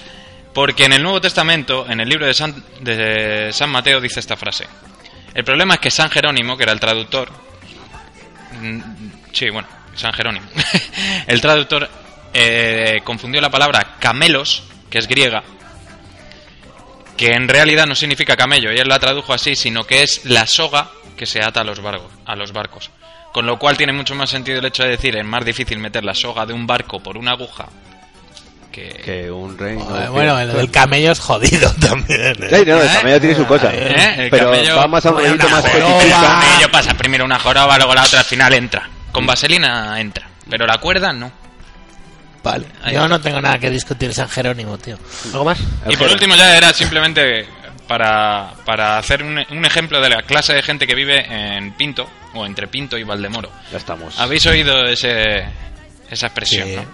Porque 0.53 0.87
en 0.87 0.95
el 0.95 1.03
Nuevo 1.05 1.21
Testamento, 1.21 1.87
en 1.89 2.01
el 2.01 2.09
libro 2.09 2.27
de 2.27 2.35
San, 2.35 2.65
de 2.81 3.51
San 3.53 3.71
Mateo, 3.71 4.01
dice 4.01 4.19
esta 4.19 4.37
frase. 4.37 4.67
El 5.33 5.45
problema 5.45 5.75
es 5.75 5.81
que 5.81 5.93
San 5.93 6.11
Jerónimo, 6.11 6.57
que 6.57 6.65
era 6.65 6.73
el 6.73 6.81
traductor... 6.81 7.31
mm, 8.53 8.81
Sí, 9.33 9.51
bueno, 9.51 9.69
San 9.95 10.13
Jerónimo. 10.13 10.47
el 11.27 11.41
traductor 11.41 11.89
eh, 12.33 13.01
confundió 13.05 13.41
la 13.41 13.51
palabra 13.51 13.97
camelos, 13.99 14.65
que 14.89 14.99
es 14.99 15.07
griega, 15.07 15.43
que 17.17 17.33
en 17.33 17.49
realidad 17.49 17.87
no 17.87 17.95
significa 17.95 18.37
camello, 18.37 18.73
y 18.73 18.79
él 18.79 18.89
la 18.89 18.99
tradujo 18.99 19.33
así, 19.33 19.55
sino 19.55 19.85
que 19.85 20.03
es 20.03 20.25
la 20.25 20.47
soga 20.47 20.91
que 21.17 21.27
se 21.27 21.43
ata 21.43 21.61
a 21.61 21.65
los 21.65 21.81
barcos. 21.81 22.11
A 22.25 22.35
los 22.35 22.53
barcos. 22.53 22.91
Con 23.33 23.47
lo 23.47 23.59
cual 23.59 23.77
tiene 23.77 23.93
mucho 23.93 24.15
más 24.15 24.31
sentido 24.31 24.59
el 24.59 24.65
hecho 24.65 24.83
de 24.83 24.91
decir, 24.91 25.17
es 25.17 25.25
más 25.25 25.45
difícil 25.45 25.79
meter 25.79 26.05
la 26.05 26.15
soga 26.15 26.47
de 26.47 26.53
un 26.53 26.67
barco 26.67 27.01
por 27.01 27.17
una 27.17 27.33
aguja 27.33 27.69
que... 28.71 28.89
Que 29.05 29.31
un 29.31 29.57
rey... 29.59 29.77
no 29.77 29.83
Eh, 29.83 29.93
decía. 29.95 30.11
bueno, 30.11 30.39
el 30.41 30.53
del 30.53 30.71
camello 30.71 31.13
es 31.13 31.19
jodido 31.21 31.73
también. 31.81 32.37
¿eh? 32.43 32.49
Sí, 32.51 32.65
no, 32.67 32.81
el 32.83 32.89
camello 32.93 33.21
tiene 33.21 33.35
su 33.37 33.47
cosa. 33.47 33.71
¿Eh? 33.75 34.25
El 34.25 34.31
Pero 34.31 34.53
camello- 34.53 34.77
va 34.77 34.87
más 34.87 35.07
a 35.07 35.11
un 35.11 35.17
una 35.23 35.35
más 35.49 35.65
joroba. 35.67 36.01
fetichista. 36.01 36.21
camello 36.41 36.71
pasa 36.71 36.95
primero 36.95 37.25
una 37.25 37.39
joroba, 37.39 37.77
luego 37.77 37.95
la 37.95 38.03
otra 38.05 38.21
al 38.21 38.25
final 38.25 38.53
entra. 38.55 38.89
Con 39.13 39.27
vaselina 39.27 40.01
entra. 40.01 40.29
Pero 40.49 40.67
la 40.67 40.79
cuerda 40.79 41.13
no. 41.13 41.31
Vale. 42.43 42.67
Ahí 42.83 42.95
Yo 42.95 43.07
no 43.07 43.21
tengo 43.21 43.41
nada 43.41 43.59
que 43.59 43.69
discutir 43.71 44.15
San 44.15 44.29
Jerónimo, 44.29 44.79
tío. 44.79 44.99
¿Algo 45.27 45.45
más? 45.45 45.59
Y 45.89 45.97
por 45.97 46.09
último 46.11 46.35
ya 46.37 46.57
era 46.57 46.73
simplemente 46.73 47.47
para, 47.87 48.53
para 48.65 48.97
hacer 48.99 49.23
un, 49.23 49.39
un 49.51 49.65
ejemplo 49.67 50.01
de 50.01 50.09
la 50.09 50.23
clase 50.23 50.55
de 50.55 50.63
gente 50.63 50.87
que 50.87 50.95
vive 50.95 51.27
en 51.29 51.73
Pinto, 51.75 52.09
o 52.35 52.47
entre 52.47 52.67
Pinto 52.69 52.97
y 52.97 53.03
Valdemoro. 53.03 53.51
Ya 53.71 53.77
estamos. 53.77 54.19
¿Habéis 54.19 54.47
oído 54.47 54.85
ese, 54.87 55.45
esa 56.11 56.27
expresión? 56.29 56.67
Sí. 56.69 56.77
no? 56.77 56.85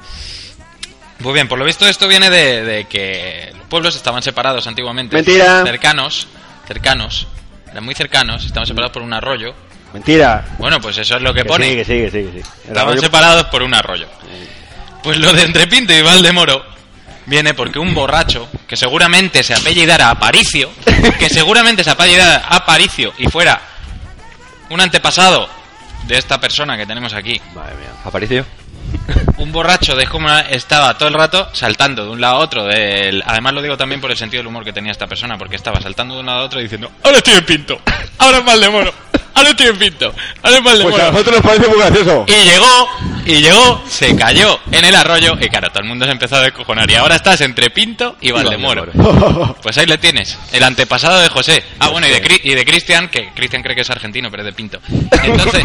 Muy 1.21 1.33
bien, 1.33 1.49
por 1.49 1.59
lo 1.59 1.65
visto 1.65 1.87
esto 1.89 2.07
viene 2.09 2.29
de, 2.31 2.63
de 2.63 2.85
que 2.85 3.51
los 3.57 3.67
pueblos 3.69 3.97
estaban 3.97 4.23
separados 4.23 4.67
antiguamente. 4.67 5.17
Mentira. 5.17 5.63
Cercanos, 5.65 6.27
cercanos, 6.67 7.27
eran 7.71 7.85
muy 7.85 7.95
cercanos, 7.95 8.45
estaban 8.45 8.67
separados 8.67 8.93
por 8.93 9.03
un 9.03 9.13
arroyo. 9.15 9.55
Mentira. 9.93 10.45
Bueno, 10.59 10.81
pues 10.81 10.99
eso 10.99 11.17
es 11.17 11.23
lo 11.23 11.33
que, 11.33 11.43
Que 11.43 11.49
pone. 11.49 11.71
sí, 11.71 11.77
que 11.77 11.85
sí, 11.85 11.93
que 11.93 12.11
sí, 12.11 12.31
que 12.33 12.43
sí. 12.43 12.49
El 12.65 12.69
Estaban 12.69 12.89
arroyo- 12.95 13.01
separados 13.01 13.45
por 13.47 13.63
un 13.63 13.73
arroyo. 13.75 14.07
Pues 15.03 15.19
lo 15.19 15.33
de 15.33 15.43
entre 15.43 15.67
Pinto 15.69 15.93
y 15.95 16.03
Valdemoro 16.03 16.65
viene 17.27 17.55
porque 17.55 17.79
un 17.79 17.95
borracho, 17.95 18.49
que 18.69 18.77
seguramente 18.77 19.43
se 19.43 19.55
apellidara 19.55 20.11
Aparicio, 20.11 20.71
que 21.19 21.29
seguramente 21.31 21.83
se 21.83 21.91
apellidara 21.91 22.45
Aparicio 22.49 23.13
y 23.19 23.27
fuera 23.29 23.61
un 24.69 24.81
antepasado 24.81 25.49
de 26.07 26.19
esta 26.19 26.39
persona 26.41 26.77
que 26.77 26.87
tenemos 26.87 27.15
aquí, 27.15 27.41
Madre 27.55 27.77
mía. 27.77 27.89
Aparicio. 28.05 28.45
un 29.39 29.53
borracho 29.53 29.95
de 29.95 30.07
cómo 30.07 30.31
estaba 30.51 30.97
todo 30.99 31.09
el 31.09 31.15
rato 31.15 31.49
saltando 31.53 32.05
de 32.05 32.11
un 32.11 32.21
lado 32.21 32.37
a 32.37 32.39
otro. 32.41 32.65
Del... 32.65 33.23
Además 33.27 33.55
lo 33.55 33.63
digo 33.63 33.77
también 33.77 34.01
por 34.01 34.11
el 34.11 34.17
sentido 34.17 34.41
del 34.41 34.49
humor 34.49 34.65
que 34.65 34.73
tenía 34.73 34.93
esta 34.93 35.07
persona, 35.07 35.37
porque 35.39 35.57
estaba 35.57 35.81
saltando 35.81 36.15
de 36.15 36.21
un 36.21 36.27
lado 36.27 36.41
a 36.41 36.45
otro 36.45 36.61
diciendo, 36.61 36.91
ahora 37.03 37.19
estoy 37.19 37.35
en 37.35 37.45
Pinto, 37.45 37.81
ahora 38.19 38.39
en 38.39 38.45
Valdemoro, 38.47 38.93
ahora 39.35 39.51
estoy 39.51 39.67
en 39.67 39.79
Pinto, 39.79 40.15
ahora 40.43 40.57
en 40.59 40.63
Pues 40.63 40.75
Valdemoro. 40.79 41.03
a 41.05 41.11
nosotros 41.13 41.37
nos 41.37 41.45
parece 41.45 41.69
muy 41.69 41.79
gracioso. 41.79 42.25
Y 42.29 42.45
llegó, 42.45 42.89
y 43.27 43.43
llegó, 43.43 43.83
se 43.89 44.17
cayó 44.17 44.59
en 44.73 44.85
el 44.85 44.95
arroyo 44.95 45.37
y 45.41 45.49
claro, 45.49 45.69
todo 45.71 45.81
el 45.83 45.89
mundo 45.89 46.05
se 46.07 46.13
empezó 46.13 46.37
a 46.37 46.43
descojonar. 46.43 46.91
Y 46.91 46.95
ahora 46.95 47.17
estás 47.17 47.41
entre 47.43 47.71
Pinto 47.71 48.17
y 48.21 48.31
Valdemoro. 48.33 48.87
Pues 49.63 49.77
ahí 49.79 49.87
le 49.87 49.99
tienes, 49.99 50.39
el 50.53 50.63
antepasado 50.63 51.19
de 51.21 51.29
José. 51.29 51.63
Ah, 51.81 51.89
bueno, 51.89 52.07
y 52.07 52.11
de, 52.11 52.23
Cri- 52.23 52.41
y 52.43 52.55
de 52.55 52.65
Cristian, 52.65 53.09
que 53.09 53.31
Cristian 53.35 53.63
cree 53.63 53.75
que 53.75 53.83
es 53.83 53.91
argentino, 53.91 54.31
pero 54.31 54.43
es 54.43 54.47
de 54.47 54.53
Pinto. 54.53 54.79
Entonces, 55.23 55.65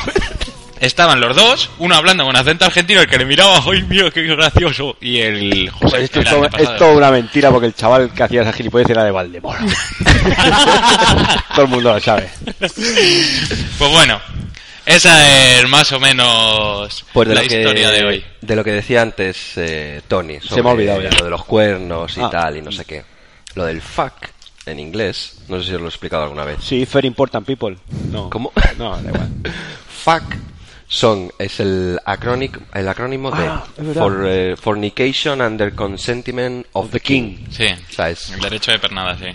estaban 0.82 1.22
los 1.22 1.36
dos, 1.36 1.70
uno 1.80 1.96
hablando 1.96 2.26
con 2.26 2.36
acento 2.36 2.66
argentino, 2.66 3.00
el 3.02 3.08
que 3.08 3.18
le 3.18 3.26
miraba, 3.26 3.60
¡ay, 3.72 3.84
mío, 3.84 4.12
qué 4.12 4.24
gracioso! 4.24 4.98
Y 5.00 5.20
el 5.20 5.70
José, 5.70 5.86
Pues 5.90 6.04
esto 6.04 6.20
el 6.20 6.26
es 6.28 6.32
todo, 6.34 6.46
es 6.58 6.76
todo 6.78 6.98
una 6.98 7.10
mentira 7.12 7.50
porque 7.52 7.68
el 7.68 7.74
chaval 7.76 8.12
que 8.14 8.24
hacía 8.24 8.42
esa 8.42 8.52
gilipollez 8.52 8.90
era 8.90 9.04
de 9.06 9.12
Valdemoro. 9.12 9.60
todo 11.56 11.64
el 11.66 11.72
mundo 11.72 11.94
lo 11.94 12.00
sabe. 12.00 12.30
Pues 12.60 13.92
bueno, 13.92 14.20
esa 14.86 15.60
es 15.60 15.68
más 15.70 15.92
o 15.92 16.00
menos 16.00 17.06
Pues 17.14 17.30
de 17.30 17.36
la 17.36 17.42
que, 17.44 17.58
historia 17.60 17.90
de 17.92 18.04
hoy. 18.06 18.26
de 18.42 18.56
lo 18.56 18.64
que 18.64 18.72
decía 18.72 19.02
antes 19.02 19.54
eh, 19.58 20.02
Tony, 20.08 20.40
sobre 20.42 20.64
me 20.64 20.70
ha 20.70 20.74
olvidado 20.74 21.02
ya. 21.02 21.10
lo 21.12 21.26
de 21.26 21.30
los 21.32 21.46
cuernos 21.46 22.18
y 22.18 22.22
Ah. 22.22 22.30
tal 22.32 22.58
y 22.58 22.62
no 22.62 22.72
sé 22.72 22.86
qué. 22.86 23.04
Lo 23.56 23.66
del 23.66 23.82
fuck 23.82 24.14
en 24.66 24.80
inglés, 24.80 25.40
no 25.48 25.60
sé 25.60 25.70
si 25.70 25.74
os 25.76 25.82
lo 25.82 25.88
he 25.88 25.90
explicado 25.90 26.24
alguna 26.24 26.46
vez. 26.46 26.58
Sí, 26.64 26.88
very 26.92 27.08
important 27.08 27.46
people. 27.46 27.76
No. 28.10 28.30
¿Cómo? 28.30 28.52
No, 28.78 28.96
da 29.02 29.10
igual. 29.10 29.30
Fuck 30.04 30.24
son 30.94 31.32
es 31.40 31.62
el 31.62 31.98
acrónico 32.06 32.60
el 32.74 32.86
acrónimo 32.90 33.32
de 33.32 33.48
Ah, 33.48 33.64
for, 33.94 34.26
eh, 34.28 34.56
fornication 34.58 35.40
under 35.42 35.74
consentiment 35.74 36.66
of 36.74 36.92
the 36.92 37.00
king. 37.00 37.38
Sí, 37.50 37.66
O 37.66 37.94
sea, 37.94 38.10
es- 38.10 38.30
el 38.32 38.42
derecho 38.42 38.72
de 38.72 38.80
pernada, 38.80 39.18
sí. 39.18 39.28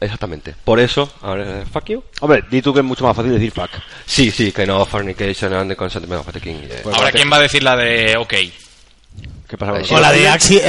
exactamente. 0.00 0.56
Por 0.64 0.80
eso, 0.80 1.08
ahora 1.22 1.60
eh, 1.62 1.64
fuck 1.72 1.84
you. 1.86 2.02
Hombre, 2.20 2.42
di 2.50 2.60
tú 2.60 2.72
que 2.74 2.80
es 2.80 2.84
mucho 2.84 3.04
más 3.04 3.14
fácil 3.16 3.32
decir 3.32 3.52
fuck. 3.52 3.70
Sí, 4.04 4.32
sí, 4.32 4.50
que 4.50 4.66
no 4.66 4.84
fornication 4.84 5.52
under 5.54 5.76
consentiment 5.76 6.20
of 6.26 6.32
the 6.32 6.40
king. 6.40 6.56
eh. 6.64 6.80
Pues 6.82 6.96
Ahora. 6.96 7.12
¿quién 7.12 7.30
va 7.32 7.36
a 7.36 7.40
decir 7.42 7.62
la 7.62 7.76
de 7.76 8.16
OK? 8.16 8.34
¿Qué 9.48 9.56
pasa 9.56 9.80
con 9.88 10.02
la 10.02 10.10
de 10.10 10.28
ácido 10.28 10.60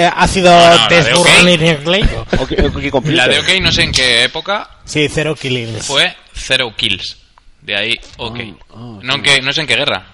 No, 0.52 0.60
no, 0.60 0.76
la 0.76 0.88
de. 0.90 2.04
Ok, 2.40 2.52
ok, 2.76 2.90
completo. 2.92 3.18
La 3.18 3.28
de 3.28 3.40
OK 3.40 3.50
no 3.62 3.72
sé 3.72 3.82
en 3.84 3.92
qué 3.92 4.26
época 4.26 4.70
Sí, 4.86 5.08
cero 5.10 5.34
killings. 5.36 5.88
fue 5.88 6.16
Zero 6.36 6.72
Kills. 6.76 7.18
De 7.62 7.76
ahí 7.76 7.96
OK. 8.18 8.38
ah, 8.76 9.00
no, 9.02 9.16
en 9.16 9.24
qué- 9.24 9.42
no 9.42 9.52
sé 9.52 9.62
en 9.62 9.68
qué 9.68 9.76
guerra. 9.76 10.06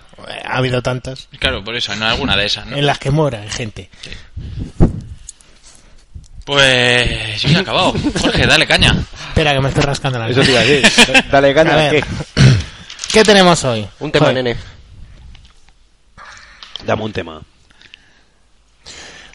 Ha 0.46 0.58
habido 0.58 0.82
tantas. 0.82 1.28
Claro, 1.40 1.64
por 1.64 1.76
eso, 1.76 1.94
en 1.94 2.04
alguna 2.04 2.36
de 2.36 2.46
esas, 2.46 2.66
¿no? 2.68 2.78
En 2.78 2.86
las 2.86 3.00
que 3.00 3.12
muera 3.12 3.44
gente. 3.50 3.90
Pues 6.46 7.42
yo 7.42 7.50
se 7.50 7.56
he 7.56 7.60
acabado. 7.60 7.94
Jorge, 8.20 8.46
dale 8.48 8.68
caña. 8.68 8.96
Espera, 9.30 9.54
que 9.54 9.62
me 9.62 9.70
estoy 9.70 9.84
rascando 9.84 10.20
la 10.20 10.30
Eso 10.30 10.42
te 10.42 10.52
iba 10.52 10.60
a 10.60 10.64
decir. 10.64 11.24
Dale 11.32 11.50
A 11.50 11.54
gana. 11.54 11.76
ver. 11.76 12.04
¿qué? 12.04 12.10
¿Qué 13.14 13.24
tenemos 13.24 13.64
hoy? 13.64 13.88
Un 14.00 14.12
tema, 14.12 14.28
Joder. 14.28 14.44
nene. 14.44 14.60
Dame 16.86 17.04
un 17.04 17.14
tema. 17.14 17.42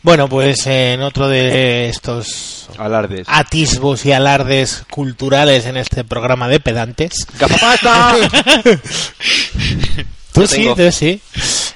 Bueno, 0.03 0.28
pues 0.28 0.66
eh, 0.66 0.95
en 0.95 1.03
otro 1.03 1.28
de 1.28 1.89
estos 1.89 2.68
Alardes. 2.78 3.26
atisbos 3.28 4.05
y 4.07 4.12
alardes 4.12 4.84
culturales 4.91 5.66
en 5.66 5.76
este 5.76 6.05
programa 6.05 6.49
de 6.49 6.61
pedantes. 6.61 7.26
¡Gafapasta! 7.39 8.14
Tú 10.37 10.43
Yo 10.43 10.47
sí, 10.47 10.57
tengo. 10.62 10.76
tú 10.76 10.93
sí. 10.93 11.20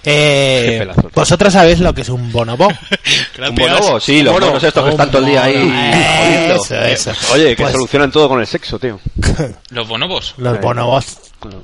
Eh, 0.05 0.89
vosotros 1.15 1.53
sabéis 1.53 1.81
lo 1.81 1.93
que 1.95 2.03
es 2.03 2.09
un 2.11 2.31
bonobo. 2.31 2.69
¿Un 3.49 3.55
bonobo? 3.55 3.99
Sí, 4.01 4.23
los 4.23 4.33
monos 4.39 4.63
estos 4.63 4.85
que 4.85 4.91
están 4.91 5.11
todo 5.11 5.23
el 5.23 5.29
día 5.29 5.45
ahí 5.45 5.55
jodiendo. 5.57 6.55
Eso, 6.63 7.11
eso. 7.11 7.33
Oye, 7.33 7.57
que 7.57 7.63
Pues, 7.63 7.73
solucionan 7.73 8.11
todo 8.11 8.29
con 8.29 8.41
el 8.41 8.47
sexo, 8.47 8.79
tío. 8.79 9.01
Los 9.71 9.89
bonobos. 9.89 10.35
Los 10.37 10.61
bonobos. 10.61 11.05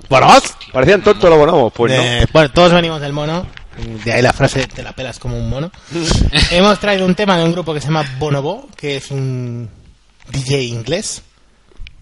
¿Bonobos? 0.08 0.42
Parecían 0.72 1.02
tontos 1.02 1.28
los 1.28 1.38
bonobos, 1.38 1.70
pues 1.74 1.94
no. 1.94 2.02
Eh, 2.02 2.26
Bueno, 2.32 2.50
todos 2.50 2.72
venimos 2.72 2.98
del 3.00 3.12
mono. 3.12 3.46
De 4.04 4.10
ahí 4.10 4.22
la 4.22 4.32
frase, 4.32 4.66
te 4.68 4.82
la 4.82 4.92
pelas 4.92 5.18
como 5.18 5.38
un 5.38 5.50
mono. 5.50 5.70
Hemos 6.50 6.78
traído 6.80 7.04
un 7.04 7.14
tema 7.14 7.36
de 7.36 7.44
un 7.44 7.52
grupo 7.52 7.74
que 7.74 7.80
se 7.82 7.88
llama 7.88 8.06
Bonobo, 8.18 8.68
que 8.74 8.96
es 8.96 9.10
un 9.10 9.68
DJ 10.30 10.62
inglés, 10.62 11.20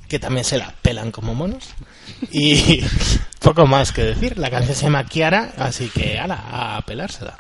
que 0.09 0.19
también 0.19 0.45
se 0.45 0.59
la 0.59 0.75
pelan 0.83 1.11
como 1.11 1.35
monos. 1.35 1.71
Y 2.31 2.85
poco 3.41 3.67
más 3.67 3.93
que 3.93 4.03
decir. 4.03 4.39
La 4.39 4.51
canción 4.51 4.77
se 4.77 4.85
llama 4.85 5.07
así 5.59 5.89
que 5.89 6.19
ala, 6.19 6.77
a 6.77 6.83
pelársela. 6.83 7.39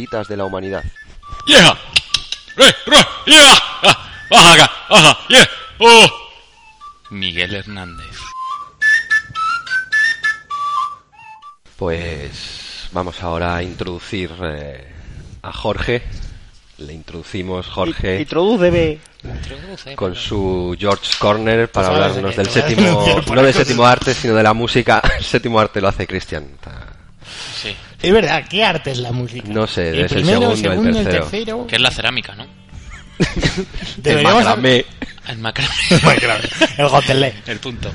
Jovencitas 0.00 0.28
de 0.28 0.36
la 0.36 0.44
humanidad. 0.44 0.84
¡Yeah! 1.46 1.76
¡Ah! 4.30 4.80
¡Oh! 5.78 6.06
Miguel 7.10 7.54
Hernández. 7.54 8.16
Pues 11.76 12.88
vamos 12.92 13.22
ahora 13.22 13.56
a 13.56 13.62
introducir 13.62 14.30
eh, 14.42 14.86
a 15.42 15.52
Jorge. 15.52 16.02
Le 16.78 16.94
introducimos 16.94 17.66
Jorge 17.66 18.20
Introdúceme. 18.22 18.98
con 19.96 20.14
su 20.14 20.74
George 20.78 21.10
Corner 21.18 21.70
para 21.70 21.88
Sabes 21.88 22.02
hablarnos 22.02 22.36
del 22.36 22.48
séptimo, 22.48 23.22
no 23.34 23.42
del 23.42 23.52
séptimo 23.52 23.84
arte, 23.84 24.14
sino 24.14 24.34
de 24.34 24.42
la 24.42 24.54
música. 24.54 25.02
El 25.18 25.24
séptimo 25.24 25.60
arte 25.60 25.80
lo 25.80 25.88
hace 25.88 26.06
Cristian. 26.06 26.46
Sí. 27.54 27.76
Es 28.02 28.12
verdad, 28.12 28.44
¿qué 28.48 28.64
arte 28.64 28.92
es 28.92 28.98
la 28.98 29.12
música? 29.12 29.46
No 29.48 29.66
sé, 29.66 29.90
el 29.90 30.04
es 30.04 30.12
el 30.12 30.22
primero, 30.22 30.40
segundo, 30.40 30.52
el 30.52 30.58
segundo, 30.58 30.88
el 30.88 31.04
tercero. 31.04 31.24
tercero. 31.24 31.66
Que 31.66 31.76
es 31.76 31.82
la 31.82 31.90
cerámica, 31.90 32.34
¿no? 32.34 32.46
Deberíamos, 33.98 34.44
macramé. 34.44 34.84
El 35.28 35.38
macramé. 35.38 36.48
el 36.78 36.88
gotelé. 36.88 37.34
El 37.46 37.58
punto. 37.60 37.90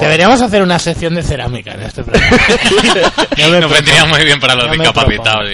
Deberíamos 0.00 0.42
hacer 0.42 0.60
una 0.60 0.78
sección 0.78 1.14
de 1.14 1.22
cerámica 1.22 1.72
en 1.72 1.82
este 1.82 2.02
programa. 2.02 2.36
Me 3.38 3.60
Nos 3.60 3.70
vendría 3.72 4.04
muy 4.04 4.24
bien 4.24 4.38
para 4.38 4.54
los 4.54 4.68
me 4.68 4.76
discapacitados. 4.76 5.48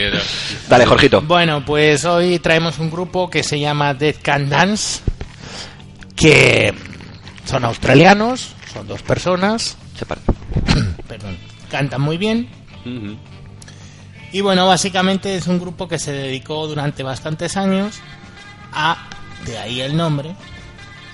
Dale, 0.68 0.86
Jorgito. 0.86 1.20
Bueno, 1.20 1.64
pues 1.64 2.04
hoy 2.04 2.40
traemos 2.40 2.78
un 2.80 2.90
grupo 2.90 3.30
que 3.30 3.44
se 3.44 3.60
llama 3.60 3.94
Dead 3.94 4.16
Can 4.20 4.48
Dance, 4.48 5.02
que 6.16 6.74
son 7.44 7.64
australianos, 7.64 8.54
son 8.72 8.88
dos 8.88 9.02
personas, 9.02 9.76
Se 9.96 10.06
perdón, 11.08 11.36
cantan 11.70 12.00
muy 12.00 12.16
bien. 12.16 12.48
Y 14.34 14.40
bueno, 14.40 14.66
básicamente 14.66 15.36
es 15.36 15.46
un 15.46 15.60
grupo 15.60 15.86
que 15.86 16.00
se 16.00 16.10
dedicó 16.10 16.66
durante 16.66 17.04
bastantes 17.04 17.56
años 17.56 18.00
a, 18.72 19.08
de 19.46 19.58
ahí 19.58 19.80
el 19.80 19.96
nombre, 19.96 20.34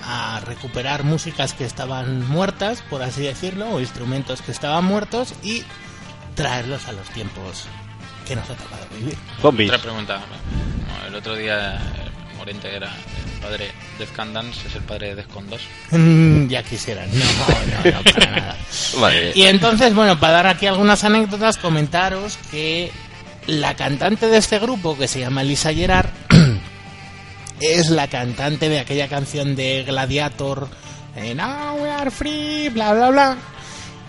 a 0.03 0.41
recuperar 0.47 1.03
músicas 1.03 1.53
que 1.53 1.63
estaban 1.63 2.27
muertas, 2.27 2.81
por 2.89 3.03
así 3.03 3.21
decirlo, 3.21 3.69
o 3.69 3.79
instrumentos 3.79 4.41
que 4.41 4.51
estaban 4.51 4.85
muertos 4.85 5.35
y 5.43 5.63
traerlos 6.33 6.87
a 6.87 6.93
los 6.93 7.07
tiempos 7.11 7.67
que 8.27 8.35
nos 8.35 8.49
ha 8.49 8.55
tocado 8.55 8.87
vivir. 8.97 9.15
Zombies. 9.39 9.69
Otra 9.69 9.83
pregunta. 9.83 10.19
No, 10.87 11.07
el 11.07 11.13
otro 11.13 11.35
día 11.35 11.75
eh, 11.75 12.37
Morente 12.39 12.75
era 12.75 12.87
el 12.87 13.39
padre 13.39 13.71
de 13.99 14.05
Can 14.07 14.33
Dance, 14.33 14.67
es 14.67 14.73
el 14.73 14.81
padre 14.81 15.13
de 15.13 15.23
2. 15.25 15.61
Mm, 15.91 16.47
ya 16.47 16.63
quisieran, 16.63 17.07
no, 17.11 17.23
no, 17.23 17.91
no, 17.91 18.03
para 18.15 18.31
nada. 18.31 18.57
Vale. 18.99 19.31
Y 19.35 19.43
entonces, 19.43 19.93
bueno, 19.93 20.19
para 20.19 20.33
dar 20.33 20.47
aquí 20.47 20.65
algunas 20.65 21.03
anécdotas, 21.03 21.57
comentaros 21.57 22.37
que 22.49 22.91
la 23.47 23.75
cantante 23.75 24.27
de 24.27 24.37
este 24.37 24.59
grupo, 24.59 24.97
que 24.97 25.07
se 25.07 25.19
llama 25.19 25.43
Lisa 25.43 25.73
Gerard, 25.73 26.09
es 27.59 27.89
la 27.89 28.07
cantante 28.07 28.69
de 28.69 28.79
aquella 28.79 29.07
canción 29.07 29.55
de 29.55 29.83
Gladiator, 29.83 30.67
Now 31.35 31.81
we 31.81 31.89
are 31.89 32.09
free, 32.09 32.69
bla, 32.69 32.93
bla, 32.93 33.09
bla. 33.09 33.37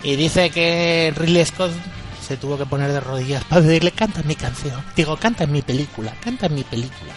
Y 0.03 0.15
dice 0.15 0.49
que 0.49 1.13
Ridley 1.15 1.45
Scott 1.45 1.71
se 2.25 2.37
tuvo 2.37 2.57
que 2.57 2.65
poner 2.65 2.91
de 2.91 2.99
rodillas 2.99 3.43
para 3.43 3.61
pedirle, 3.61 3.91
canta 3.91 4.23
mi 4.23 4.35
canción. 4.35 4.81
Digo, 4.95 5.17
canta 5.17 5.45
mi 5.45 5.61
película, 5.61 6.13
canta 6.23 6.49
mi 6.49 6.63
película. 6.63 7.13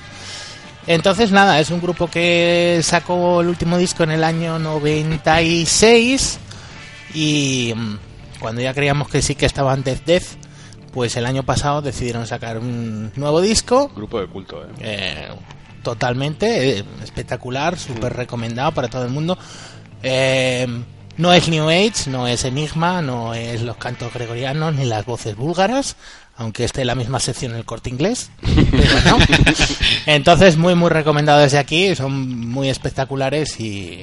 Entonces, 0.86 1.32
nada, 1.32 1.58
es 1.58 1.70
un 1.70 1.80
grupo 1.80 2.08
que 2.08 2.80
sacó 2.82 3.40
el 3.40 3.48
último 3.48 3.78
disco 3.78 4.04
en 4.04 4.12
el 4.12 4.24
año 4.24 4.58
96 4.58 6.38
y 7.14 7.72
mm, 7.74 7.98
cuando 8.38 8.60
ya 8.60 8.74
creíamos 8.74 9.08
que 9.08 9.22
sí 9.22 9.34
que 9.34 9.46
estaban 9.46 9.82
Death 9.82 10.04
Death, 10.04 10.45
pues 10.96 11.14
el 11.18 11.26
año 11.26 11.42
pasado 11.42 11.82
decidieron 11.82 12.26
sacar 12.26 12.56
un 12.56 13.12
nuevo 13.16 13.42
disco, 13.42 13.90
Grupo 13.94 14.18
de 14.18 14.28
culto, 14.28 14.64
¿eh? 14.64 14.68
eh, 14.80 15.28
totalmente 15.82 16.78
eh, 16.78 16.84
espectacular, 17.04 17.78
súper 17.78 18.14
recomendado 18.14 18.72
para 18.72 18.88
todo 18.88 19.04
el 19.04 19.10
mundo. 19.10 19.36
Eh, 20.02 20.66
no 21.18 21.34
es 21.34 21.50
New 21.50 21.68
Age, 21.68 22.08
no 22.08 22.26
es 22.26 22.46
Enigma, 22.46 23.02
no 23.02 23.34
es 23.34 23.60
los 23.60 23.76
cantos 23.76 24.10
gregorianos 24.14 24.74
ni 24.74 24.86
las 24.86 25.04
voces 25.04 25.36
búlgaras, 25.36 25.96
aunque 26.34 26.64
esté 26.64 26.80
en 26.80 26.86
la 26.86 26.94
misma 26.94 27.20
sección 27.20 27.54
el 27.54 27.66
corte 27.66 27.90
inglés. 27.90 28.30
pero 28.40 29.00
no. 29.04 29.18
Entonces, 30.06 30.56
muy, 30.56 30.74
muy 30.76 30.88
recomendado 30.88 31.40
desde 31.40 31.58
aquí. 31.58 31.94
Son 31.94 32.48
muy 32.48 32.70
espectaculares 32.70 33.60
y 33.60 34.02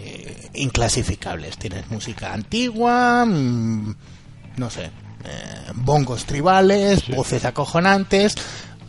inclasificables. 0.54 1.58
Tienes 1.58 1.90
música 1.90 2.34
antigua, 2.34 3.26
mm, 3.26 3.96
no 4.58 4.70
sé, 4.70 4.92
eh, 5.26 5.72
bongos 5.76 6.26
tribales, 6.26 7.08
voces 7.08 7.46
acojonantes. 7.46 8.36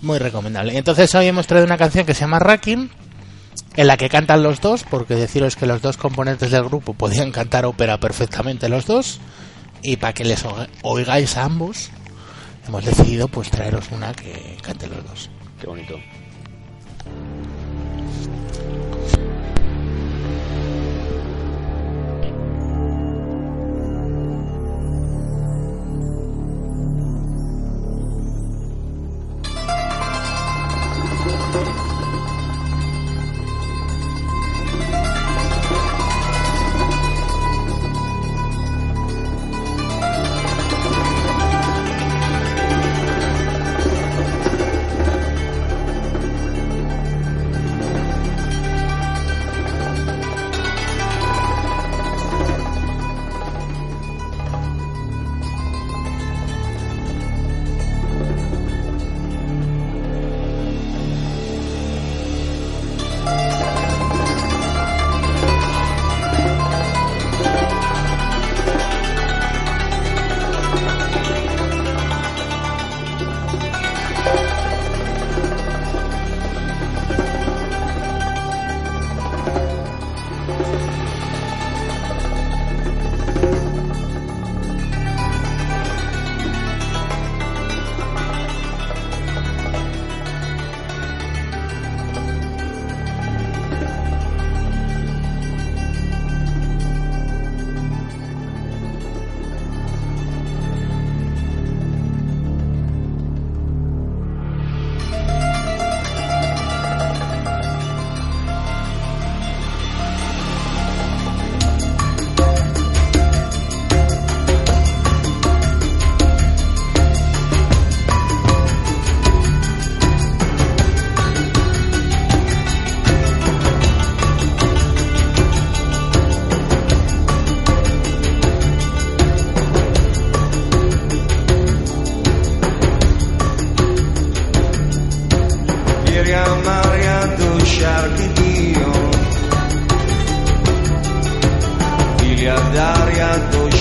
Muy 0.03 0.19
recomendable. 0.19 0.77
Entonces, 0.77 1.15
hoy 1.15 1.27
hemos 1.27 1.47
traído 1.47 1.67
una 1.67 1.79
canción 1.79 2.05
que 2.05 2.15
se 2.15 2.21
llama 2.21 2.39
Racking 2.39 2.91
en 3.77 3.87
la 3.87 3.97
que 3.97 4.09
cantan 4.09 4.43
los 4.43 4.61
dos, 4.61 4.85
porque 4.89 5.15
deciros 5.15 5.57
que 5.57 5.67
los 5.67 5.81
dos 5.83 5.97
componentes 5.97 6.51
del 6.51 6.65
grupo 6.65 6.95
podían 6.95 7.33
cantar 7.33 7.65
ópera 7.65 7.99
perfectamente 7.99 8.69
los 8.69 8.87
dos, 8.87 9.19
y 9.83 9.97
para 9.97 10.13
que 10.13 10.25
les 10.25 10.45
oiga- 10.45 10.69
oigáis 10.83 11.37
a 11.37 11.45
ambos, 11.45 11.91
hemos 12.69 12.85
decidido 12.85 13.27
pues 13.29 13.51
traeros 13.51 13.91
una 13.91 14.13
que 14.13 14.57
cante 14.63 14.87
los 14.87 15.05
dos. 15.05 15.31
Qué 15.61 15.67
bonito. 15.67 15.99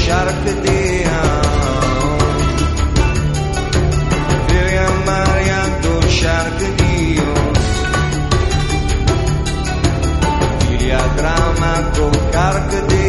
şarkı 0.08 0.68
değil 0.68 1.08
Meryem 4.50 4.94
Meryem 5.06 5.72
dur 5.84 6.10
şarkı 6.10 6.84
drama 11.18 11.96
dur 11.96 12.34
şarkı 12.34 13.03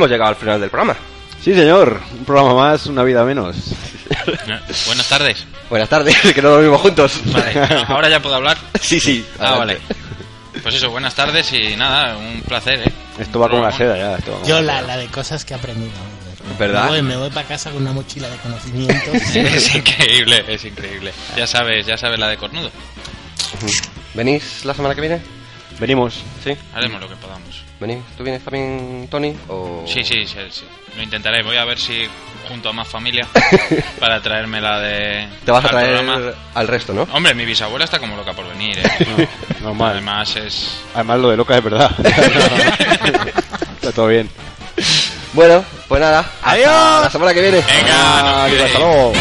hemos 0.00 0.10
llegado 0.10 0.30
al 0.30 0.36
final 0.36 0.58
del 0.60 0.70
programa. 0.70 0.96
Sí, 1.42 1.54
señor. 1.54 2.00
Un 2.18 2.24
programa 2.24 2.54
más, 2.54 2.86
una 2.86 3.02
vida 3.02 3.22
menos. 3.24 3.56
Buenas 4.86 5.08
tardes. 5.08 5.46
Buenas 5.68 5.88
tardes, 5.88 6.16
que 6.34 6.40
no 6.42 6.50
dormimos 6.50 6.80
juntos. 6.80 7.20
Vale, 7.26 7.84
ahora 7.86 8.08
ya 8.08 8.20
puedo 8.20 8.34
hablar. 8.34 8.56
Sí, 8.80 8.98
sí. 8.98 9.24
Ah, 9.38 9.56
vale. 9.56 9.78
Pues 10.62 10.74
eso, 10.74 10.90
buenas 10.90 11.14
tardes 11.14 11.52
y 11.52 11.76
nada, 11.76 12.16
un 12.16 12.40
placer, 12.42 12.80
¿eh? 12.80 12.92
Esto 13.18 13.38
va 13.38 13.48
como 13.48 13.62
la 13.62 13.68
Programón. 13.68 13.96
seda 13.96 13.96
ya. 13.96 14.16
Esto 14.18 14.32
va 14.40 14.46
Yo 14.46 14.60
la 14.62 14.82
la, 14.82 14.96
de 14.96 15.06
cosas 15.08 15.44
que 15.44 15.54
he 15.54 15.56
aprendido. 15.56 15.92
¿Verdad? 16.58 16.84
Me 16.84 16.88
voy, 16.88 17.02
me 17.02 17.16
voy 17.16 17.30
para 17.30 17.46
casa 17.46 17.70
con 17.70 17.82
una 17.82 17.92
mochila 17.92 18.28
de 18.28 18.36
conocimientos. 18.38 19.14
Es 19.14 19.74
increíble, 19.74 20.44
es 20.48 20.64
increíble. 20.64 21.12
Ya 21.36 21.46
sabes, 21.46 21.86
ya 21.86 21.96
sabes 21.96 22.18
la 22.18 22.28
de 22.28 22.36
cornudo. 22.38 22.70
¿Venís 24.14 24.64
la 24.64 24.74
semana 24.74 24.94
que 24.94 25.00
viene? 25.02 25.20
Venimos. 25.80 26.22
Sí. 26.44 26.54
Haremos 26.74 27.00
lo 27.00 27.08
que 27.08 27.16
podamos. 27.16 27.62
¿Venís? 27.80 28.00
¿Tú 28.16 28.22
vienes 28.22 28.44
también, 28.44 29.08
Tony? 29.10 29.34
O... 29.48 29.82
Sí, 29.86 30.04
sí, 30.04 30.26
sí, 30.26 30.38
sí. 30.50 30.64
Lo 30.94 31.02
intentaré. 31.02 31.42
Voy 31.42 31.56
a 31.56 31.64
ver 31.64 31.78
si 31.78 32.06
junto 32.46 32.68
a 32.68 32.72
más 32.72 32.86
familia 32.86 33.26
para 34.00 34.20
traerme 34.20 34.60
la 34.60 34.78
de. 34.78 35.26
Te 35.42 35.50
vas 35.50 35.64
a 35.64 35.68
traer 35.68 35.96
programa. 36.04 36.32
al 36.54 36.68
resto, 36.68 36.92
¿no? 36.92 37.08
Hombre, 37.12 37.34
mi 37.34 37.46
bisabuela 37.46 37.86
está 37.86 37.98
como 37.98 38.14
loca 38.14 38.34
por 38.34 38.46
venir, 38.48 38.78
¿eh? 38.78 39.28
No, 39.60 39.68
normal. 39.68 39.92
Además 39.92 40.36
es. 40.36 40.82
Además, 40.94 41.20
lo 41.20 41.30
de 41.30 41.36
loca 41.38 41.56
es 41.56 41.64
verdad. 41.64 41.90
Está 43.76 43.92
todo 43.92 44.08
bien. 44.08 44.28
Bueno, 45.32 45.64
pues 45.88 46.00
nada. 46.00 46.30
Adiós. 46.42 46.68
Hasta 46.68 47.04
la 47.04 47.10
semana 47.10 47.34
que 47.34 47.40
viene. 47.40 47.64
Venga, 47.66 48.22
no 48.22 48.64
hasta 48.64 48.78
luego. 48.78 49.12